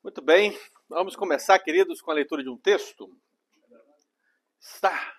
Muito 0.00 0.22
bem, 0.22 0.56
vamos 0.88 1.16
começar, 1.16 1.58
queridos, 1.58 2.00
com 2.00 2.12
a 2.12 2.14
leitura 2.14 2.40
de 2.40 2.48
um 2.48 2.56
texto. 2.56 3.10
Está. 4.60 5.12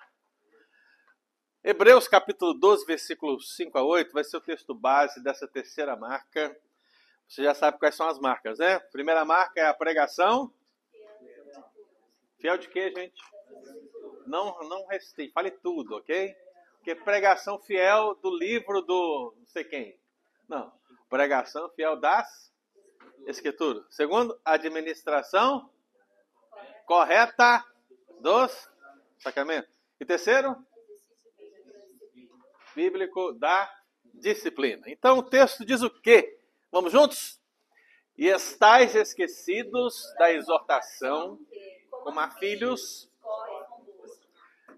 Hebreus 1.61 2.07
capítulo 2.07 2.53
12, 2.53 2.85
versículos 2.85 3.57
5 3.57 3.77
a 3.77 3.83
8, 3.83 4.13
vai 4.13 4.23
ser 4.23 4.37
o 4.37 4.41
texto 4.41 4.73
base 4.73 5.21
dessa 5.21 5.45
terceira 5.49 5.97
marca. 5.97 6.57
Você 7.27 7.43
já 7.43 7.53
sabe 7.53 7.77
quais 7.77 7.93
são 7.93 8.07
as 8.07 8.17
marcas, 8.19 8.57
né? 8.59 8.79
Primeira 8.79 9.25
marca 9.25 9.59
é 9.59 9.65
a 9.65 9.73
pregação. 9.73 10.49
Fiel 12.39 12.57
de 12.57 12.69
quê, 12.69 12.93
gente? 12.95 13.21
Não, 14.25 14.57
não 14.69 14.87
restei, 14.87 15.29
fale 15.29 15.51
tudo, 15.51 15.97
ok? 15.97 16.33
Porque 16.77 16.95
pregação 16.95 17.59
fiel 17.59 18.15
do 18.15 18.33
livro 18.33 18.81
do 18.81 19.35
não 19.37 19.45
sei 19.47 19.65
quem. 19.65 19.99
Não, 20.47 20.71
pregação 21.09 21.69
fiel 21.71 21.99
das 21.99 22.48
Escritura. 23.29 23.85
Segundo, 23.91 24.39
administração 24.43 25.69
correta 26.87 27.63
dos 28.19 28.67
sacramentos. 29.19 29.69
E 29.99 30.05
terceiro, 30.05 30.55
bíblico 32.73 33.33
da 33.33 33.71
disciplina. 34.15 34.83
Então 34.87 35.19
o 35.19 35.23
texto 35.23 35.63
diz 35.63 35.83
o 35.83 35.91
quê? 36.01 36.39
Vamos 36.71 36.91
juntos? 36.91 37.39
E 38.17 38.27
estáis 38.27 38.95
esquecidos 38.95 40.11
da 40.17 40.31
exortação, 40.31 41.39
como 41.91 42.19
a 42.19 42.31
filhos. 42.31 43.11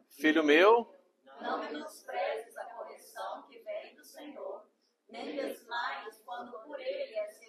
Filho 0.09 0.43
meu, 0.43 0.93
não 1.39 1.57
menosprezes 1.57 2.55
a 2.57 2.65
correção 2.65 3.43
que 3.43 3.59
vem 3.59 3.95
do 3.95 4.03
Senhor, 4.03 4.65
nem 5.07 5.37
desmaies 5.37 6.21
quando 6.25 6.51
por 6.63 6.79
ele 6.79 7.15
és 7.15 7.40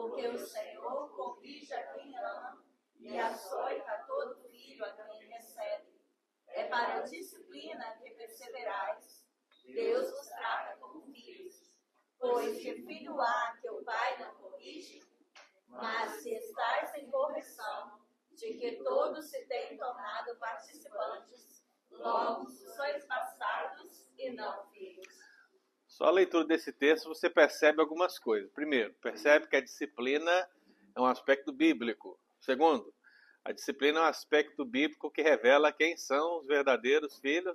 porque 0.00 0.28
o 0.28 0.38
Senhor 0.38 1.10
corrige 1.10 1.74
a 1.74 1.92
quem 1.92 2.16
ama 2.16 2.64
e 2.98 3.18
açoita 3.18 4.04
todo 4.06 4.40
filho 4.48 4.82
a 4.84 4.92
quem 4.92 5.28
recebe. 5.28 6.00
É 6.48 6.64
para 6.68 6.98
a 6.98 7.02
disciplina 7.02 7.98
que 7.98 8.10
perseverais. 8.12 9.26
Deus 9.66 10.10
vos 10.10 10.28
trata 10.28 10.78
como 10.78 11.02
filhos. 11.12 11.78
Pois 12.18 12.58
que 12.58 12.82
filho 12.82 13.20
há 13.20 13.58
que 13.60 13.68
o 13.68 13.84
pai 13.84 14.18
não 14.18 14.34
corrige? 14.36 15.02
Mas 15.68 16.22
se 16.22 16.30
estáis 16.30 16.94
em 16.94 17.10
correção, 17.10 18.00
de 18.32 18.54
que 18.54 18.82
todos 18.82 19.26
se 19.26 19.46
têm 19.46 19.76
tornado 19.76 20.34
participantes, 20.36 21.62
logo 21.90 22.48
sois 22.48 23.04
passados 23.04 24.08
e 24.18 24.30
não 24.30 24.66
filhos. 24.70 25.29
Só 26.00 26.06
a 26.06 26.10
leitura 26.10 26.46
desse 26.46 26.72
texto 26.72 27.10
você 27.10 27.28
percebe 27.28 27.78
algumas 27.78 28.18
coisas. 28.18 28.50
Primeiro, 28.52 28.94
percebe 29.02 29.46
que 29.46 29.56
a 29.56 29.60
disciplina 29.60 30.32
é 30.96 30.98
um 30.98 31.04
aspecto 31.04 31.52
bíblico. 31.52 32.18
Segundo, 32.40 32.90
a 33.44 33.52
disciplina 33.52 33.98
é 33.98 34.02
um 34.04 34.06
aspecto 34.06 34.64
bíblico 34.64 35.10
que 35.10 35.20
revela 35.20 35.70
quem 35.70 35.98
são 35.98 36.38
os 36.38 36.46
verdadeiros 36.46 37.18
filhos 37.18 37.54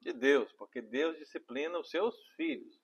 de 0.00 0.12
Deus, 0.12 0.52
porque 0.54 0.82
Deus 0.82 1.16
disciplina 1.16 1.78
os 1.78 1.88
seus 1.90 2.26
filhos. 2.30 2.76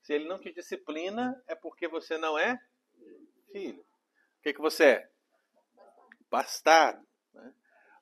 Se 0.00 0.14
ele 0.14 0.26
não 0.26 0.38
te 0.38 0.50
disciplina, 0.50 1.38
é 1.46 1.54
porque 1.54 1.86
você 1.86 2.16
não 2.16 2.38
é 2.38 2.58
filho. 3.52 3.82
O 4.38 4.42
que, 4.42 4.54
que 4.54 4.62
você 4.62 4.84
é? 4.84 5.10
Bastardo. 6.30 7.06
Né? 7.34 7.52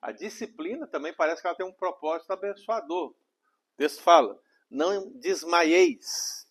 A 0.01 0.13
disciplina 0.13 0.87
também 0.87 1.13
parece 1.13 1.41
que 1.41 1.47
ela 1.47 1.57
tem 1.57 1.65
um 1.65 1.73
propósito 1.73 2.31
abençoador. 2.31 3.09
O 3.09 3.15
texto 3.75 4.01
fala: 4.01 4.41
não 4.69 5.11
desmaieis 5.11 6.47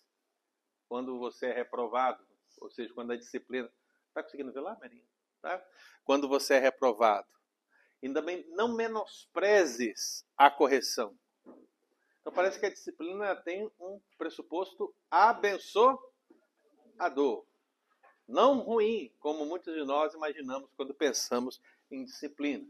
quando 0.87 1.17
você 1.19 1.47
é 1.47 1.53
reprovado, 1.53 2.25
ou 2.59 2.69
seja, 2.69 2.93
quando 2.93 3.11
a 3.11 3.17
disciplina. 3.17 3.71
Está 4.07 4.23
conseguindo 4.23 4.51
ver 4.53 4.61
lá, 4.61 4.77
Marinha? 4.79 5.03
Tá? 5.41 5.63
Quando 6.05 6.27
você 6.27 6.53
é 6.55 6.59
reprovado. 6.59 7.27
E 8.01 8.09
também 8.13 8.45
não 8.49 8.73
menosprezes 8.73 10.25
a 10.37 10.49
correção. 10.49 11.17
Então 12.21 12.33
parece 12.33 12.59
que 12.59 12.65
a 12.65 12.71
disciplina 12.71 13.35
tem 13.35 13.69
um 13.79 13.99
pressuposto 14.17 14.95
abençoador. 15.11 15.99
Não 18.27 18.59
ruim, 18.59 19.13
como 19.19 19.45
muitos 19.45 19.73
de 19.73 19.83
nós 19.83 20.13
imaginamos 20.13 20.69
quando 20.75 20.93
pensamos 20.93 21.61
em 21.91 22.03
disciplina. 22.03 22.65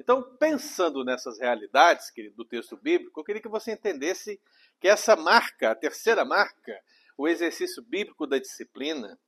Então, 0.00 0.22
pensando 0.38 1.04
nessas 1.04 1.38
realidades, 1.38 2.10
querido, 2.10 2.34
do 2.34 2.44
texto 2.46 2.74
bíblico, 2.74 3.20
eu 3.20 3.24
queria 3.24 3.42
que 3.42 3.50
você 3.50 3.72
entendesse 3.72 4.40
que 4.80 4.88
essa 4.88 5.14
marca, 5.14 5.72
a 5.72 5.74
terceira 5.74 6.24
marca, 6.24 6.82
o 7.18 7.28
exercício 7.28 7.82
bíblico 7.82 8.26
da 8.26 8.38
disciplina, 8.38 9.20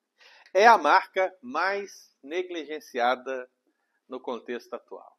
é 0.55 0.67
a 0.67 0.79
marca 0.79 1.31
mais 1.43 2.17
negligenciada 2.23 3.51
no 4.09 4.19
contexto 4.19 4.73
atual. 4.73 5.15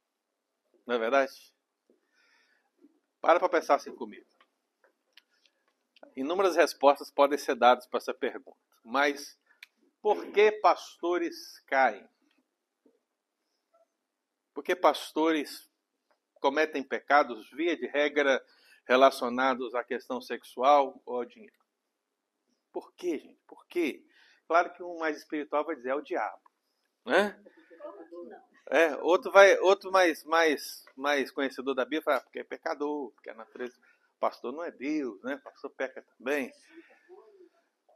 Não 0.87 0.95
é 0.95 0.97
verdade? 0.97 1.53
Para 3.21 3.39
para 3.39 3.47
pensar 3.47 3.75
assim 3.75 3.93
comigo. 3.95 4.25
Inúmeras 6.15 6.55
respostas 6.55 7.11
podem 7.11 7.37
ser 7.37 7.53
dadas 7.53 7.85
para 7.85 7.99
essa 7.99 8.13
pergunta, 8.13 8.57
mas 8.83 9.37
por 10.01 10.31
que 10.31 10.51
pastores 10.53 11.59
caem? 11.67 12.09
Porque 14.53 14.75
pastores 14.75 15.69
cometem 16.39 16.83
pecados, 16.83 17.49
via 17.51 17.75
de 17.75 17.87
regra, 17.87 18.43
relacionados 18.85 19.73
à 19.75 19.83
questão 19.83 20.21
sexual 20.21 21.01
ou 21.05 21.17
ao 21.17 21.25
dinheiro. 21.25 21.55
Por 22.71 22.93
quê, 22.93 23.19
gente? 23.19 23.39
Por 23.47 23.65
quê? 23.67 24.03
Claro 24.47 24.73
que 24.73 24.83
um 24.83 24.99
mais 24.99 25.17
espiritual 25.17 25.63
vai 25.63 25.75
dizer 25.75 25.89
é 25.89 25.95
o 25.95 26.01
diabo, 26.01 26.41
né? 27.05 27.41
É, 28.69 28.95
outro 28.97 29.31
vai, 29.31 29.57
outro 29.59 29.91
mais, 29.91 30.23
mais, 30.23 30.85
mais 30.95 31.31
conhecedor 31.31 31.75
da 31.75 31.83
Bíblia 31.83 32.01
fala, 32.01 32.17
ah, 32.17 32.21
porque 32.21 32.39
é 32.39 32.43
pecador, 32.43 33.11
porque 33.11 33.29
a 33.29 33.33
natureza, 33.33 33.77
pastor 34.19 34.53
não 34.53 34.63
é 34.63 34.71
Deus, 34.71 35.21
né? 35.23 35.37
Pastor 35.43 35.69
peca 35.71 36.01
também 36.17 36.51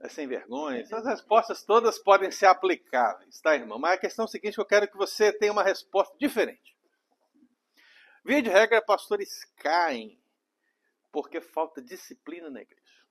é 0.02 0.09
sem 0.09 0.28
vergonha. 0.28 0.81
Essas 0.81 1.06
respostas 1.06 1.63
todas 1.63 1.97
podem 2.00 2.31
ser 2.31 2.46
aplicáveis, 2.46 3.40
tá, 3.41 3.56
irmão? 3.56 3.80
Mas 3.80 3.94
a 3.94 3.97
questão 3.97 4.25
é 4.25 4.28
a 4.28 4.30
seguinte: 4.30 4.58
eu 4.58 4.66
quero 4.66 4.88
que 4.88 4.97
você 4.97 5.31
tenha 5.31 5.52
uma 5.52 5.63
resposta 5.63 6.16
diferente. 6.18 6.78
Via 8.24 8.41
de 8.41 8.50
regra, 8.50 8.81
pastores 8.81 9.46
caem 9.56 10.22
porque 11.12 11.40
falta 11.40 11.81
disciplina 11.81 12.50
na 12.50 12.62
igreja. 12.62 13.06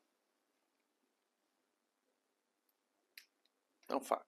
É 3.89 3.97
um 3.97 4.01
fato. 4.01 4.27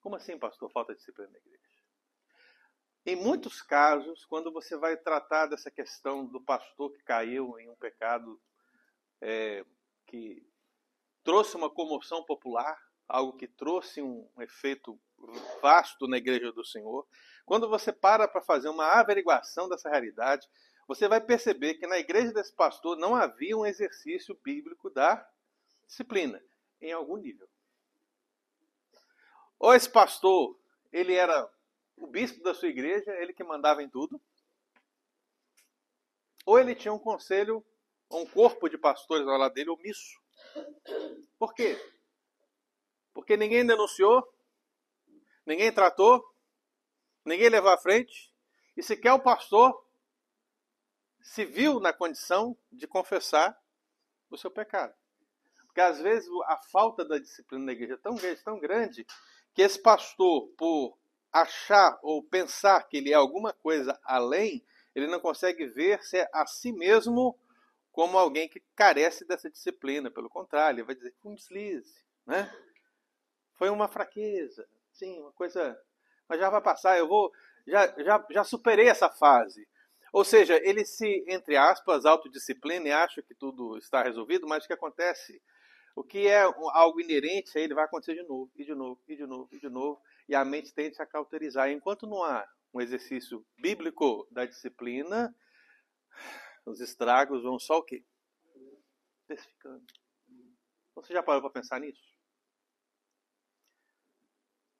Como 0.00 0.16
assim, 0.16 0.38
pastor, 0.38 0.70
falta 0.70 0.94
disciplina 0.94 1.30
na 1.30 1.38
igreja? 1.38 1.64
Em 3.06 3.16
muitos 3.16 3.60
casos, 3.60 4.24
quando 4.24 4.50
você 4.50 4.76
vai 4.76 4.96
tratar 4.96 5.46
dessa 5.46 5.70
questão 5.70 6.24
do 6.24 6.40
pastor 6.40 6.90
que 6.92 7.02
caiu 7.02 7.58
em 7.58 7.68
um 7.68 7.76
pecado 7.76 8.40
é, 9.20 9.64
que 10.06 10.42
trouxe 11.24 11.56
uma 11.56 11.70
comoção 11.70 12.22
popular, 12.22 12.78
algo 13.08 13.36
que 13.36 13.48
trouxe 13.48 14.02
um 14.02 14.28
efeito 14.38 15.00
vasto 15.60 16.06
na 16.06 16.18
igreja 16.18 16.52
do 16.52 16.64
Senhor. 16.64 17.06
Quando 17.46 17.68
você 17.68 17.92
para 17.92 18.28
para 18.28 18.42
fazer 18.42 18.68
uma 18.68 18.86
averiguação 18.92 19.68
dessa 19.68 19.88
realidade, 19.88 20.46
você 20.86 21.08
vai 21.08 21.20
perceber 21.20 21.74
que 21.74 21.86
na 21.86 21.98
igreja 21.98 22.32
desse 22.32 22.52
pastor 22.54 22.96
não 22.96 23.16
havia 23.16 23.56
um 23.56 23.64
exercício 23.64 24.38
bíblico 24.44 24.90
da 24.90 25.26
disciplina, 25.86 26.42
em 26.80 26.92
algum 26.92 27.16
nível. 27.16 27.48
Ou 29.58 29.74
esse 29.74 29.88
pastor, 29.88 30.58
ele 30.92 31.14
era 31.14 31.50
o 31.96 32.06
bispo 32.06 32.42
da 32.42 32.52
sua 32.52 32.68
igreja, 32.68 33.10
ele 33.12 33.32
que 33.32 33.42
mandava 33.42 33.82
em 33.82 33.88
tudo, 33.88 34.20
ou 36.44 36.58
ele 36.58 36.74
tinha 36.74 36.92
um 36.92 36.98
conselho, 36.98 37.64
um 38.10 38.26
corpo 38.26 38.68
de 38.68 38.76
pastores 38.76 39.26
ao 39.26 39.38
lado 39.38 39.54
dele 39.54 39.70
omisso. 39.70 40.23
Por 41.38 41.54
quê? 41.54 41.78
Porque 43.12 43.36
ninguém 43.36 43.66
denunciou, 43.66 44.26
ninguém 45.46 45.72
tratou, 45.72 46.24
ninguém 47.24 47.48
levou 47.48 47.70
à 47.70 47.78
frente, 47.78 48.32
e 48.76 48.82
sequer 48.82 49.12
o 49.12 49.20
pastor 49.20 49.84
se 51.20 51.44
viu 51.44 51.80
na 51.80 51.92
condição 51.92 52.56
de 52.70 52.86
confessar 52.86 53.58
o 54.30 54.36
seu 54.36 54.50
pecado. 54.50 54.94
Porque 55.66 55.80
às 55.80 56.00
vezes 56.00 56.28
a 56.46 56.56
falta 56.70 57.04
da 57.04 57.18
disciplina 57.18 57.64
na 57.64 57.72
igreja 57.72 57.94
é 57.94 57.96
tão 57.96 58.14
grande, 58.14 58.44
tão 58.44 58.60
grande, 58.60 59.06
que 59.54 59.62
esse 59.62 59.80
pastor, 59.80 60.48
por 60.56 60.98
achar 61.32 61.98
ou 62.02 62.22
pensar 62.22 62.82
que 62.84 62.98
ele 62.98 63.10
é 63.10 63.14
alguma 63.14 63.52
coisa 63.52 63.98
além, 64.04 64.64
ele 64.94 65.08
não 65.08 65.18
consegue 65.18 65.66
ver-se 65.66 66.28
a 66.32 66.46
si 66.46 66.72
mesmo 66.72 67.36
como 67.94 68.18
alguém 68.18 68.48
que 68.48 68.60
carece 68.76 69.24
dessa 69.24 69.48
disciplina. 69.48 70.10
Pelo 70.10 70.28
contrário, 70.28 70.78
ele 70.78 70.86
vai 70.86 70.94
dizer 70.94 71.12
que 71.12 71.26
um 71.26 71.34
deslize, 71.34 72.04
né? 72.26 72.52
Foi 73.56 73.70
uma 73.70 73.88
fraqueza, 73.88 74.68
sim, 74.92 75.20
uma 75.20 75.32
coisa. 75.32 75.80
Mas 76.28 76.40
já 76.40 76.50
vai 76.50 76.60
passar, 76.60 76.98
eu 76.98 77.08
vou. 77.08 77.32
Já, 77.66 77.86
já, 78.02 78.26
já 78.30 78.44
superei 78.44 78.88
essa 78.88 79.08
fase. 79.08 79.66
Ou 80.12 80.24
seja, 80.24 80.60
ele 80.62 80.84
se, 80.84 81.24
entre 81.28 81.56
aspas, 81.56 82.04
autodisciplina 82.04 82.88
e 82.88 82.92
acha 82.92 83.22
que 83.22 83.34
tudo 83.34 83.78
está 83.78 84.02
resolvido, 84.02 84.46
mas 84.46 84.64
o 84.64 84.66
que 84.66 84.72
acontece? 84.72 85.40
o 85.96 86.02
que 86.02 86.26
é 86.26 86.42
algo 86.42 87.00
inerente 87.00 87.56
a 87.56 87.60
ele 87.60 87.72
vai 87.72 87.84
acontecer 87.84 88.14
de 88.14 88.24
novo, 88.24 88.50
e 88.56 88.64
de 88.64 88.74
novo, 88.74 89.00
e 89.06 89.14
de 89.14 89.24
novo, 89.24 89.48
e 89.52 89.60
de 89.60 89.68
novo, 89.68 90.00
e 90.28 90.34
a 90.34 90.44
mente 90.44 90.74
tende 90.74 91.00
a 91.00 91.06
cauterizar. 91.06 91.70
Enquanto 91.70 92.04
não 92.06 92.24
há 92.24 92.44
um 92.72 92.80
exercício 92.80 93.46
bíblico 93.56 94.26
da 94.30 94.44
disciplina, 94.44 95.32
os 96.66 96.80
estragos 96.80 97.42
vão 97.42 97.58
só 97.58 97.78
o 97.78 97.82
quê? 97.82 98.04
Intensificando. 99.24 99.84
Você 100.94 101.12
já 101.12 101.22
parou 101.22 101.42
para 101.42 101.50
pensar 101.50 101.80
nisso? 101.80 102.14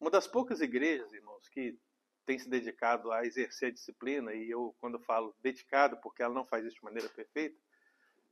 Uma 0.01 0.11
das 0.11 0.27
poucas 0.27 0.61
igrejas, 0.61 1.13
irmãos, 1.13 1.49
que 1.49 1.79
tem 2.27 2.39
se 2.39 2.49
dedicado 2.49 3.13
a 3.13 3.25
exercer 3.27 3.69
a 3.69 3.73
disciplina, 3.73 4.33
e 4.35 4.51
eu, 4.51 4.75
quando 4.81 4.99
falo 4.99 5.35
dedicado, 5.41 5.97
porque 6.01 6.23
ela 6.23 6.35
não 6.35 6.45
faz 6.45 6.65
isso 6.65 6.77
de 6.77 6.85
maneira 6.85 7.09
perfeita, 7.09 7.59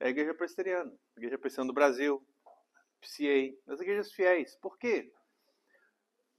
é 0.01 0.07
a 0.07 0.11
Igreja 0.11 0.35
Presbiteriana, 0.35 0.91
a 0.91 1.21
Igreja 1.21 1.39
Presbiteriana 1.39 1.73
do 1.73 1.75
Brasil, 1.75 2.27
PCA, 3.01 3.57
as 3.67 3.81
igrejas 3.81 4.13
fiéis. 4.13 4.55
Por 4.57 4.79
quê? 4.79 5.13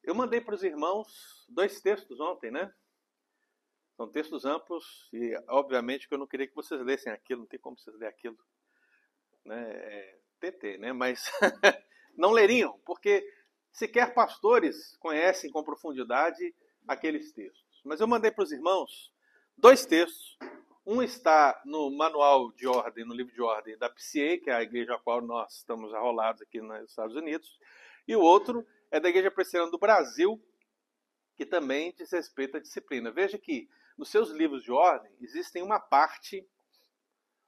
Eu 0.02 0.16
mandei 0.16 0.42
para 0.42 0.56
os 0.56 0.64
irmãos 0.64 1.46
dois 1.50 1.82
textos 1.82 2.20
ontem, 2.20 2.52
né? 2.52 2.74
São 3.96 4.10
textos 4.10 4.46
amplos 4.46 5.08
e, 5.14 5.36
obviamente, 5.48 6.08
que 6.08 6.14
eu 6.14 6.18
não 6.18 6.28
queria 6.28 6.48
que 6.48 6.56
vocês 6.56 6.82
lessem 6.82 7.12
aquilo, 7.12 7.42
não 7.42 7.48
tem 7.48 7.60
como 7.60 7.78
vocês 7.78 7.96
lerem 7.96 8.10
aquilo. 8.10 8.38
Né? 9.46 9.72
É 9.72 10.20
TT, 10.40 10.78
né? 10.78 10.92
Mas 10.92 11.32
não 12.18 12.32
leriam, 12.32 12.80
porque 12.86 13.24
sequer 13.72 14.14
pastores 14.14 14.98
conhecem 14.98 15.52
com 15.52 15.64
profundidade 15.64 16.54
aqueles 16.88 17.32
textos. 17.32 17.82
Mas 17.84 18.02
eu 18.02 18.08
mandei 18.08 18.32
para 18.32 18.44
os 18.44 18.52
irmãos 18.52 19.14
dois 19.58 19.86
textos. 19.86 20.38
Um 20.86 21.02
está 21.02 21.62
no 21.66 21.90
manual 21.90 22.52
de 22.52 22.68
ordem, 22.68 23.06
no 23.06 23.14
livro 23.14 23.34
de 23.34 23.42
ordem 23.42 23.78
da 23.78 23.90
PCA, 23.90 24.38
que 24.38 24.50
é 24.50 24.54
a 24.54 24.62
igreja 24.62 24.96
a 24.96 25.00
qual 25.00 25.22
nós 25.22 25.56
estamos 25.56 25.94
arrolados 25.94 26.42
aqui 26.42 26.60
nos 26.60 26.90
Estados 26.90 27.16
Unidos, 27.16 27.58
e 28.06 28.18
o 28.18 28.20
outro 28.20 28.68
é 28.92 29.00
da 29.00 29.08
Igreja 29.08 29.32
Presbiteriana 29.32 29.72
do 29.72 29.78
Brasil, 29.78 30.42
que 31.36 31.46
também 31.46 31.94
diz 31.98 32.12
respeito 32.12 32.58
à 32.58 32.60
disciplina. 32.60 33.12
Veja 33.12 33.38
que 33.38 33.70
nos 33.98 34.10
seus 34.10 34.30
livros 34.30 34.64
de 34.64 34.72
ordem 34.72 35.12
existem 35.22 35.62
uma 35.62 35.80
parte, 35.80 36.48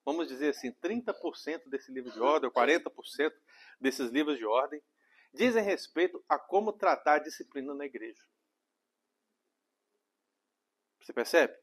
vamos 0.03 0.27
dizer 0.27 0.49
assim, 0.49 0.71
30% 0.73 1.69
desse 1.69 1.91
livro 1.91 2.11
de 2.11 2.19
ordem, 2.19 2.47
ou 2.47 2.53
40% 2.53 3.31
desses 3.79 4.09
livros 4.11 4.37
de 4.37 4.45
ordem, 4.45 4.81
dizem 5.33 5.63
respeito 5.63 6.23
a 6.29 6.39
como 6.39 6.71
tratar 6.71 7.15
a 7.15 7.19
disciplina 7.19 7.73
na 7.73 7.85
igreja. 7.85 8.21
Você 11.01 11.13
percebe? 11.13 11.55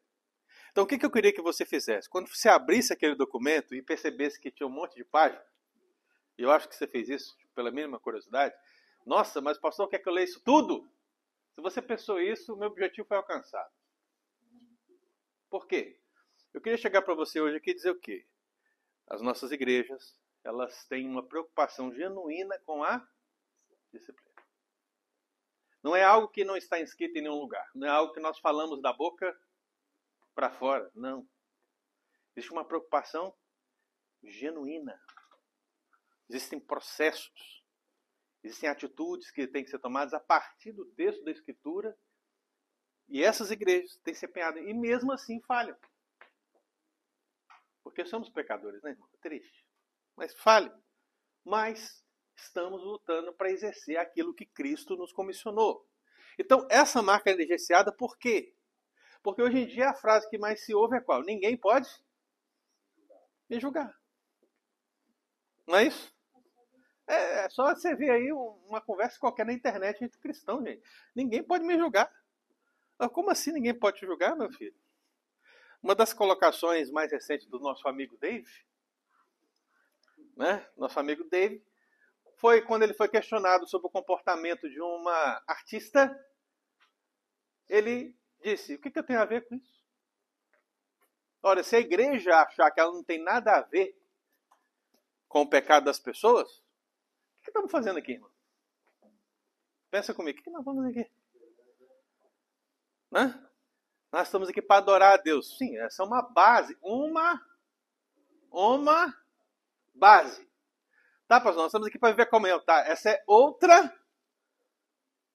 Então, 0.71 0.85
o 0.85 0.87
que 0.87 1.05
eu 1.05 1.11
queria 1.11 1.33
que 1.33 1.43
você 1.43 1.67
fizesse? 1.67 2.09
Quando 2.09 2.29
você 2.29 2.49
abrisse 2.49 2.93
aquele 2.93 3.15
documento 3.15 3.75
e 3.75 3.83
percebesse 3.83 4.41
que 4.41 4.51
tinha 4.51 4.67
um 4.67 4.71
monte 4.71 4.95
de 4.95 5.05
páginas, 5.05 5.45
e 6.39 6.43
eu 6.43 6.51
acho 6.51 6.69
que 6.69 6.75
você 6.75 6.87
fez 6.87 7.09
isso 7.09 7.37
pela 7.55 7.71
mínima 7.71 8.01
curiosidade, 8.01 8.55
nossa, 9.05 9.41
mas 9.41 9.59
pastor 9.59 9.89
quer 9.89 9.99
que 9.99 10.09
eu 10.09 10.13
leia 10.13 10.25
isso 10.25 10.41
tudo? 10.45 10.89
Se 11.55 11.61
você 11.61 11.83
pensou 11.83 12.21
isso, 12.21 12.57
meu 12.57 12.69
objetivo 12.69 13.07
foi 13.07 13.17
alcançado. 13.17 13.71
Por 15.53 15.67
quê? 15.67 16.01
Eu 16.55 16.63
queria 16.63 16.79
chegar 16.79 17.03
para 17.03 17.13
você 17.13 17.39
hoje 17.39 17.59
aqui 17.59 17.73
e 17.73 17.75
dizer 17.75 17.91
o 17.91 18.01
quê? 18.01 18.27
As 19.07 19.21
nossas 19.21 19.53
igrejas, 19.53 20.19
elas 20.43 20.87
têm 20.87 21.07
uma 21.07 21.23
preocupação 21.23 21.93
genuína 21.93 22.59
com 22.61 22.83
a 22.83 23.07
disciplina. 23.93 24.43
Não 25.83 25.95
é 25.95 26.03
algo 26.03 26.29
que 26.29 26.43
não 26.43 26.57
está 26.57 26.81
inscrito 26.81 27.19
em 27.19 27.21
nenhum 27.21 27.39
lugar. 27.39 27.71
Não 27.75 27.87
é 27.87 27.91
algo 27.91 28.15
que 28.15 28.21
nós 28.21 28.39
falamos 28.39 28.81
da 28.81 28.95
boca 28.95 29.39
para 30.35 30.51
fora. 30.51 30.91
Não. 30.95 31.29
Existe 32.35 32.51
uma 32.51 32.65
preocupação 32.65 33.37
genuína. 34.23 34.99
Existem 36.31 36.59
processos. 36.59 37.63
Existem 38.43 38.71
atitudes 38.71 39.31
que 39.31 39.47
têm 39.47 39.63
que 39.63 39.71
ser 39.71 39.81
tomadas 39.81 40.15
a 40.15 40.21
partir 40.21 40.73
do 40.73 40.87
texto 40.93 41.23
da 41.23 41.31
Escritura. 41.31 41.95
E 43.13 43.23
essas 43.23 43.51
igrejas 43.51 43.95
têm 43.99 44.15
se 44.15 44.25
empenhado. 44.25 44.59
E 44.59 44.73
mesmo 44.73 45.13
assim 45.13 45.39
falham. 45.43 45.77
Porque 47.85 48.07
somos 48.07 48.31
pecadores, 48.31 48.83
né, 48.83 48.93
irmão? 48.93 49.07
É 49.13 49.17
triste. 49.19 49.67
Mas 50.17 50.35
falham. 50.35 50.75
Mas 51.45 52.03
estamos 52.35 52.83
lutando 52.83 53.31
para 53.35 53.51
exercer 53.51 53.99
aquilo 53.99 54.33
que 54.33 54.47
Cristo 54.47 54.97
nos 54.97 55.13
comissionou. 55.13 55.87
Então, 56.39 56.67
essa 56.71 57.03
marca 57.03 57.29
é 57.29 57.35
negligenciada 57.35 57.93
por 57.93 58.17
quê? 58.17 58.57
Porque 59.23 59.43
hoje 59.43 59.59
em 59.59 59.67
dia 59.67 59.91
a 59.91 59.95
frase 59.95 60.29
que 60.31 60.39
mais 60.39 60.65
se 60.65 60.75
ouve 60.75 60.97
é 60.97 61.01
qual? 61.01 61.21
Ninguém 61.21 61.55
pode 61.55 61.91
me 63.47 63.61
julgar. 63.61 63.95
Não 65.67 65.77
é 65.77 65.85
isso? 65.85 66.11
É, 67.07 67.45
é 67.45 67.51
só 67.51 67.75
você 67.75 67.95
ver 67.95 68.11
aí 68.11 68.33
uma 68.33 68.81
conversa 68.81 69.19
qualquer 69.19 69.45
na 69.45 69.53
internet 69.53 70.03
entre 70.03 70.19
cristãos, 70.19 70.65
gente. 70.65 70.83
Ninguém 71.15 71.43
pode 71.43 71.63
me 71.63 71.77
julgar. 71.77 72.11
Ah, 72.99 73.09
como 73.09 73.31
assim 73.31 73.53
ninguém 73.53 73.75
pode 73.75 73.99
te 73.99 74.07
julgar, 74.07 74.37
meu 74.37 74.51
filho? 74.51 74.75
Uma 75.83 75.95
das 75.95 76.13
colocações 76.13 76.91
mais 76.91 77.11
recentes 77.11 77.47
do 77.47 77.59
nosso 77.59 77.89
amigo 77.89 78.17
Dave, 78.19 78.51
né? 80.37 80.69
Nosso 80.77 80.99
amigo 81.01 81.25
Dave, 81.25 81.65
foi 82.37 82.63
quando 82.63 82.83
ele 82.83 82.95
foi 82.95 83.09
questionado 83.09 83.67
sobre 83.69 83.87
o 83.87 83.91
comportamento 83.91 84.69
de 84.69 84.81
uma 84.81 85.43
artista. 85.47 86.17
Ele 87.69 88.17
disse: 88.43 88.75
O 88.75 88.81
que, 88.81 88.91
que 88.91 88.99
eu 88.99 89.05
tenho 89.05 89.21
a 89.21 89.25
ver 89.25 89.47
com 89.47 89.55
isso? 89.55 89.83
Ora, 91.43 91.63
se 91.63 91.75
a 91.75 91.81
igreja 91.81 92.37
achar 92.37 92.71
que 92.71 92.81
ela 92.81 92.93
não 92.93 93.03
tem 93.03 93.23
nada 93.23 93.53
a 93.53 93.63
ver 93.63 93.97
com 95.29 95.43
o 95.43 95.49
pecado 95.49 95.85
das 95.85 95.99
pessoas, 95.99 96.49
o 96.59 97.43
que 97.43 97.51
estamos 97.51 97.71
fazendo 97.71 97.99
aqui, 97.99 98.13
irmão? 98.13 98.31
Pensa 99.91 100.15
comigo, 100.15 100.39
o 100.39 100.43
que 100.43 100.51
nós 100.51 100.65
vamos 100.65 100.85
fazer 100.85 101.01
aqui? 101.01 101.11
Né? 103.13 103.39
Nós 104.11 104.27
estamos 104.27 104.49
aqui 104.49 104.63
para 104.63 104.79
adorar 104.79 105.15
a 105.15 105.23
Deus. 105.23 105.59
Sim, 105.59 105.77
essa 105.79 106.03
é 106.03 106.07
uma 106.07 106.23
base, 106.23 106.77
uma, 106.81 107.41
uma 108.51 109.15
base. 109.95 110.51
Tá, 111.29 111.39
pastor? 111.39 111.63
Nós 111.63 111.67
estamos 111.67 111.89
aqui 111.89 111.99
para 111.99 112.11
viver 112.11 112.27
comunhão. 112.27 112.59
Tá, 112.65 112.81
essa 112.87 113.11
é 113.11 113.23
outra 113.27 113.95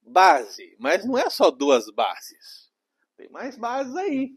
base. 0.02 0.76
Mas 0.80 1.06
não 1.06 1.18
é 1.18 1.30
só 1.30 1.52
duas 1.52 1.90
bases. 1.92 2.74
Tem 3.16 3.30
mais 3.30 3.56
bases 3.56 3.96
aí. 3.96 4.36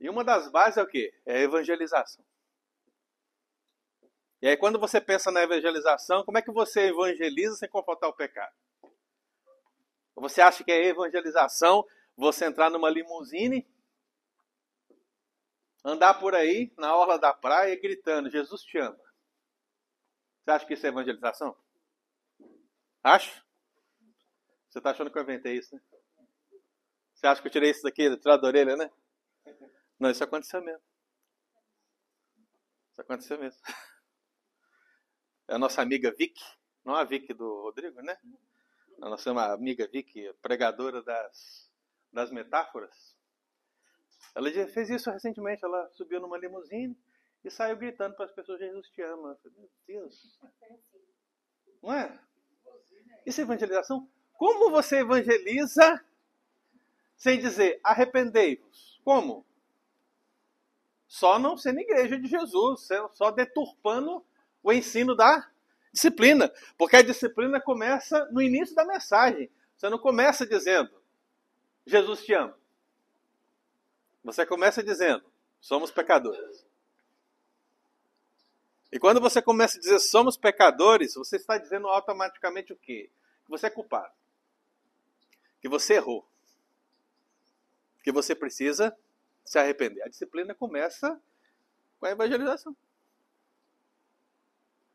E 0.00 0.08
uma 0.08 0.24
das 0.24 0.50
bases 0.50 0.78
é 0.78 0.82
o 0.82 0.86
quê? 0.86 1.14
É 1.26 1.36
a 1.36 1.40
evangelização. 1.40 2.24
E 4.40 4.48
aí, 4.48 4.56
quando 4.56 4.78
você 4.78 5.00
pensa 5.00 5.30
na 5.30 5.42
evangelização, 5.42 6.24
como 6.24 6.36
é 6.36 6.42
que 6.42 6.52
você 6.52 6.88
evangeliza 6.88 7.56
sem 7.56 7.68
confrontar 7.68 8.10
o 8.10 8.14
pecado? 8.14 8.52
Você 10.16 10.42
acha 10.42 10.62
que 10.62 10.70
é 10.70 10.86
evangelização 10.86 11.84
você 12.16 12.46
entrar 12.46 12.70
numa 12.70 12.88
limusine, 12.88 13.66
andar 15.84 16.14
por 16.14 16.34
aí 16.34 16.72
na 16.78 16.96
orla 16.96 17.18
da 17.18 17.32
praia 17.32 17.78
gritando: 17.80 18.30
Jesus 18.30 18.62
te 18.62 18.78
ama? 18.78 18.98
Você 20.44 20.50
acha 20.50 20.66
que 20.66 20.74
isso 20.74 20.86
é 20.86 20.88
evangelização? 20.90 21.56
Acha? 23.02 23.42
Você 24.68 24.78
está 24.78 24.90
achando 24.90 25.10
que 25.10 25.18
eu 25.18 25.22
inventei 25.22 25.56
isso, 25.56 25.74
né? 25.74 25.82
Você 27.14 27.26
acha 27.26 27.40
que 27.40 27.48
eu 27.48 27.52
tirei 27.52 27.70
isso 27.70 27.82
daqui, 27.82 28.16
tirado 28.18 28.42
da 28.42 28.48
orelha, 28.48 28.76
né? 28.76 28.90
Não, 29.98 30.10
isso 30.10 30.22
aconteceu 30.22 30.62
mesmo. 30.62 30.82
Isso 32.90 33.00
aconteceu 33.00 33.38
mesmo. 33.38 33.60
É 35.46 35.56
a 35.56 35.58
nossa 35.58 35.82
amiga 35.82 36.10
Vicky, 36.10 36.42
não 36.82 36.94
a 36.94 37.04
Vicky 37.04 37.34
do 37.34 37.60
Rodrigo, 37.60 38.00
né? 38.00 38.16
A 39.02 39.10
nossa 39.10 39.30
amiga 39.52 39.86
Vicky, 39.86 40.32
pregadora 40.40 41.02
das, 41.02 41.63
das 42.14 42.30
metáforas. 42.30 43.14
Ela 44.34 44.50
fez 44.68 44.88
isso 44.88 45.10
recentemente, 45.10 45.64
ela 45.64 45.90
subiu 45.92 46.20
numa 46.20 46.38
limusine 46.38 46.96
e 47.44 47.50
saiu 47.50 47.76
gritando 47.76 48.14
para 48.16 48.24
as 48.24 48.32
pessoas: 48.32 48.58
Jesus 48.58 48.88
te 48.88 49.02
ama. 49.02 49.38
Meu 49.44 49.70
Deus. 49.86 50.38
Não 51.82 51.92
é? 51.92 52.18
Isso 53.26 53.40
é 53.40 53.44
evangelização? 53.44 54.08
Como 54.32 54.70
você 54.70 55.00
evangeliza 55.00 56.02
sem 57.16 57.38
dizer 57.38 57.80
arrependei-vos? 57.84 59.00
Como? 59.04 59.46
Só 61.06 61.38
não 61.38 61.56
sendo 61.56 61.80
igreja 61.80 62.18
de 62.18 62.26
Jesus, 62.26 62.88
só 63.12 63.30
deturpando 63.30 64.24
o 64.62 64.72
ensino 64.72 65.14
da 65.14 65.48
disciplina. 65.92 66.52
Porque 66.76 66.96
a 66.96 67.02
disciplina 67.02 67.60
começa 67.60 68.24
no 68.32 68.42
início 68.42 68.74
da 68.74 68.84
mensagem. 68.84 69.50
Você 69.76 69.88
não 69.88 69.98
começa 69.98 70.46
dizendo, 70.46 70.90
Jesus 71.86 72.24
te 72.24 72.32
ama. 72.32 72.56
Você 74.22 74.46
começa 74.46 74.82
dizendo, 74.82 75.24
somos 75.60 75.90
pecadores. 75.90 76.64
E 78.90 78.98
quando 78.98 79.20
você 79.20 79.42
começa 79.42 79.76
a 79.76 79.80
dizer 79.80 79.98
somos 79.98 80.36
pecadores, 80.36 81.14
você 81.14 81.36
está 81.36 81.58
dizendo 81.58 81.88
automaticamente 81.88 82.72
o 82.72 82.76
quê? 82.76 83.10
Que 83.44 83.50
você 83.50 83.66
é 83.66 83.70
culpado. 83.70 84.12
Que 85.60 85.68
você 85.68 85.94
errou. 85.94 86.26
Que 88.02 88.12
você 88.12 88.34
precisa 88.34 88.96
se 89.44 89.58
arrepender. 89.58 90.02
A 90.02 90.08
disciplina 90.08 90.54
começa 90.54 91.20
com 91.98 92.06
a 92.06 92.10
evangelização. 92.10 92.74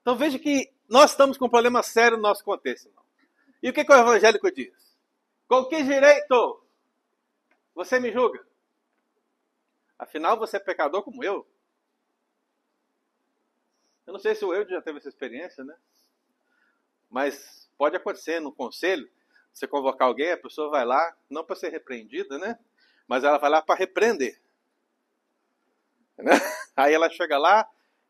Então 0.01 0.15
veja 0.15 0.39
que 0.39 0.71
nós 0.87 1.11
estamos 1.11 1.37
com 1.37 1.45
um 1.45 1.49
problema 1.49 1.83
sério 1.83 2.17
no 2.17 2.23
nosso 2.23 2.43
contexto, 2.43 2.87
irmão. 2.87 3.03
E 3.61 3.69
o 3.69 3.73
que, 3.73 3.83
que 3.83 3.91
o 3.91 3.95
evangélico 3.95 4.49
diz? 4.51 4.73
Com 5.47 5.65
que 5.65 5.83
direito 5.83 6.63
você 7.79 7.97
me 7.97 8.11
julga? 8.11 8.45
Afinal, 9.97 10.37
você 10.37 10.57
é 10.57 10.59
pecador 10.59 11.01
como 11.01 11.23
eu. 11.23 11.47
Eu 14.05 14.11
não 14.11 14.19
sei 14.19 14.35
se 14.35 14.43
o 14.43 14.53
eu 14.53 14.67
já 14.67 14.81
teve 14.81 14.97
essa 14.97 15.07
experiência, 15.07 15.63
né? 15.63 15.73
Mas 17.09 17.71
pode 17.77 17.95
acontecer 17.95 18.41
no 18.41 18.51
conselho, 18.51 19.09
você 19.53 19.65
convocar 19.65 20.09
alguém, 20.09 20.33
a 20.33 20.37
pessoa 20.37 20.69
vai 20.69 20.83
lá, 20.83 21.17
não 21.29 21.41
para 21.45 21.55
ser 21.55 21.69
repreendida, 21.69 22.37
né? 22.37 22.59
Mas 23.07 23.23
ela 23.23 23.37
vai 23.37 23.49
lá 23.49 23.61
para 23.61 23.79
repreender. 23.79 24.41
Né? 26.17 26.31
Aí 26.75 26.93
ela 26.93 27.09
chega 27.09 27.37
lá 27.37 27.61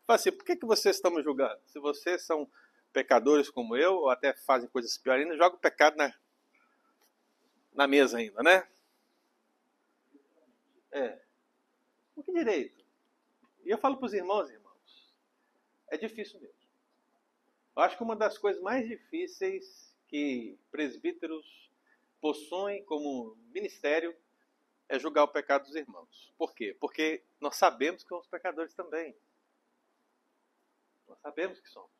e 0.02 0.04
fala 0.04 0.16
assim: 0.16 0.32
por 0.32 0.44
que, 0.44 0.56
que 0.56 0.66
vocês 0.66 0.96
estão 0.96 1.12
me 1.12 1.22
julgando? 1.22 1.60
Se 1.68 1.78
vocês 1.78 2.26
são 2.26 2.50
pecadores 2.92 3.48
como 3.48 3.76
eu, 3.76 3.94
ou 3.94 4.10
até 4.10 4.34
fazem 4.34 4.68
coisas 4.68 4.98
piores 4.98 5.22
ainda, 5.22 5.36
joga 5.36 5.54
o 5.54 5.60
pecado 5.60 5.96
na, 5.96 6.12
na 7.72 7.86
mesa 7.86 8.18
ainda, 8.18 8.42
né? 8.42 8.66
É. 10.92 11.20
Com 12.14 12.22
que 12.22 12.32
direito? 12.32 12.84
E 13.64 13.70
eu 13.70 13.78
falo 13.78 13.96
para 13.96 14.06
os 14.06 14.14
irmãos, 14.14 14.50
irmãos, 14.50 15.14
é 15.88 15.96
difícil 15.96 16.40
mesmo. 16.40 16.60
Eu 17.76 17.82
acho 17.82 17.96
que 17.96 18.02
uma 18.02 18.16
das 18.16 18.36
coisas 18.36 18.60
mais 18.62 18.86
difíceis 18.86 19.94
que 20.08 20.58
presbíteros 20.70 21.70
possuem 22.20 22.84
como 22.84 23.36
ministério 23.52 24.14
é 24.88 24.98
julgar 24.98 25.22
o 25.22 25.28
pecado 25.28 25.66
dos 25.66 25.76
irmãos. 25.76 26.34
Por 26.36 26.52
quê? 26.52 26.76
Porque 26.80 27.22
nós 27.40 27.56
sabemos 27.56 28.02
que 28.02 28.08
somos 28.08 28.26
pecadores 28.26 28.74
também. 28.74 29.16
Nós 31.06 31.18
sabemos 31.20 31.60
que 31.60 31.68
somos. 31.68 31.90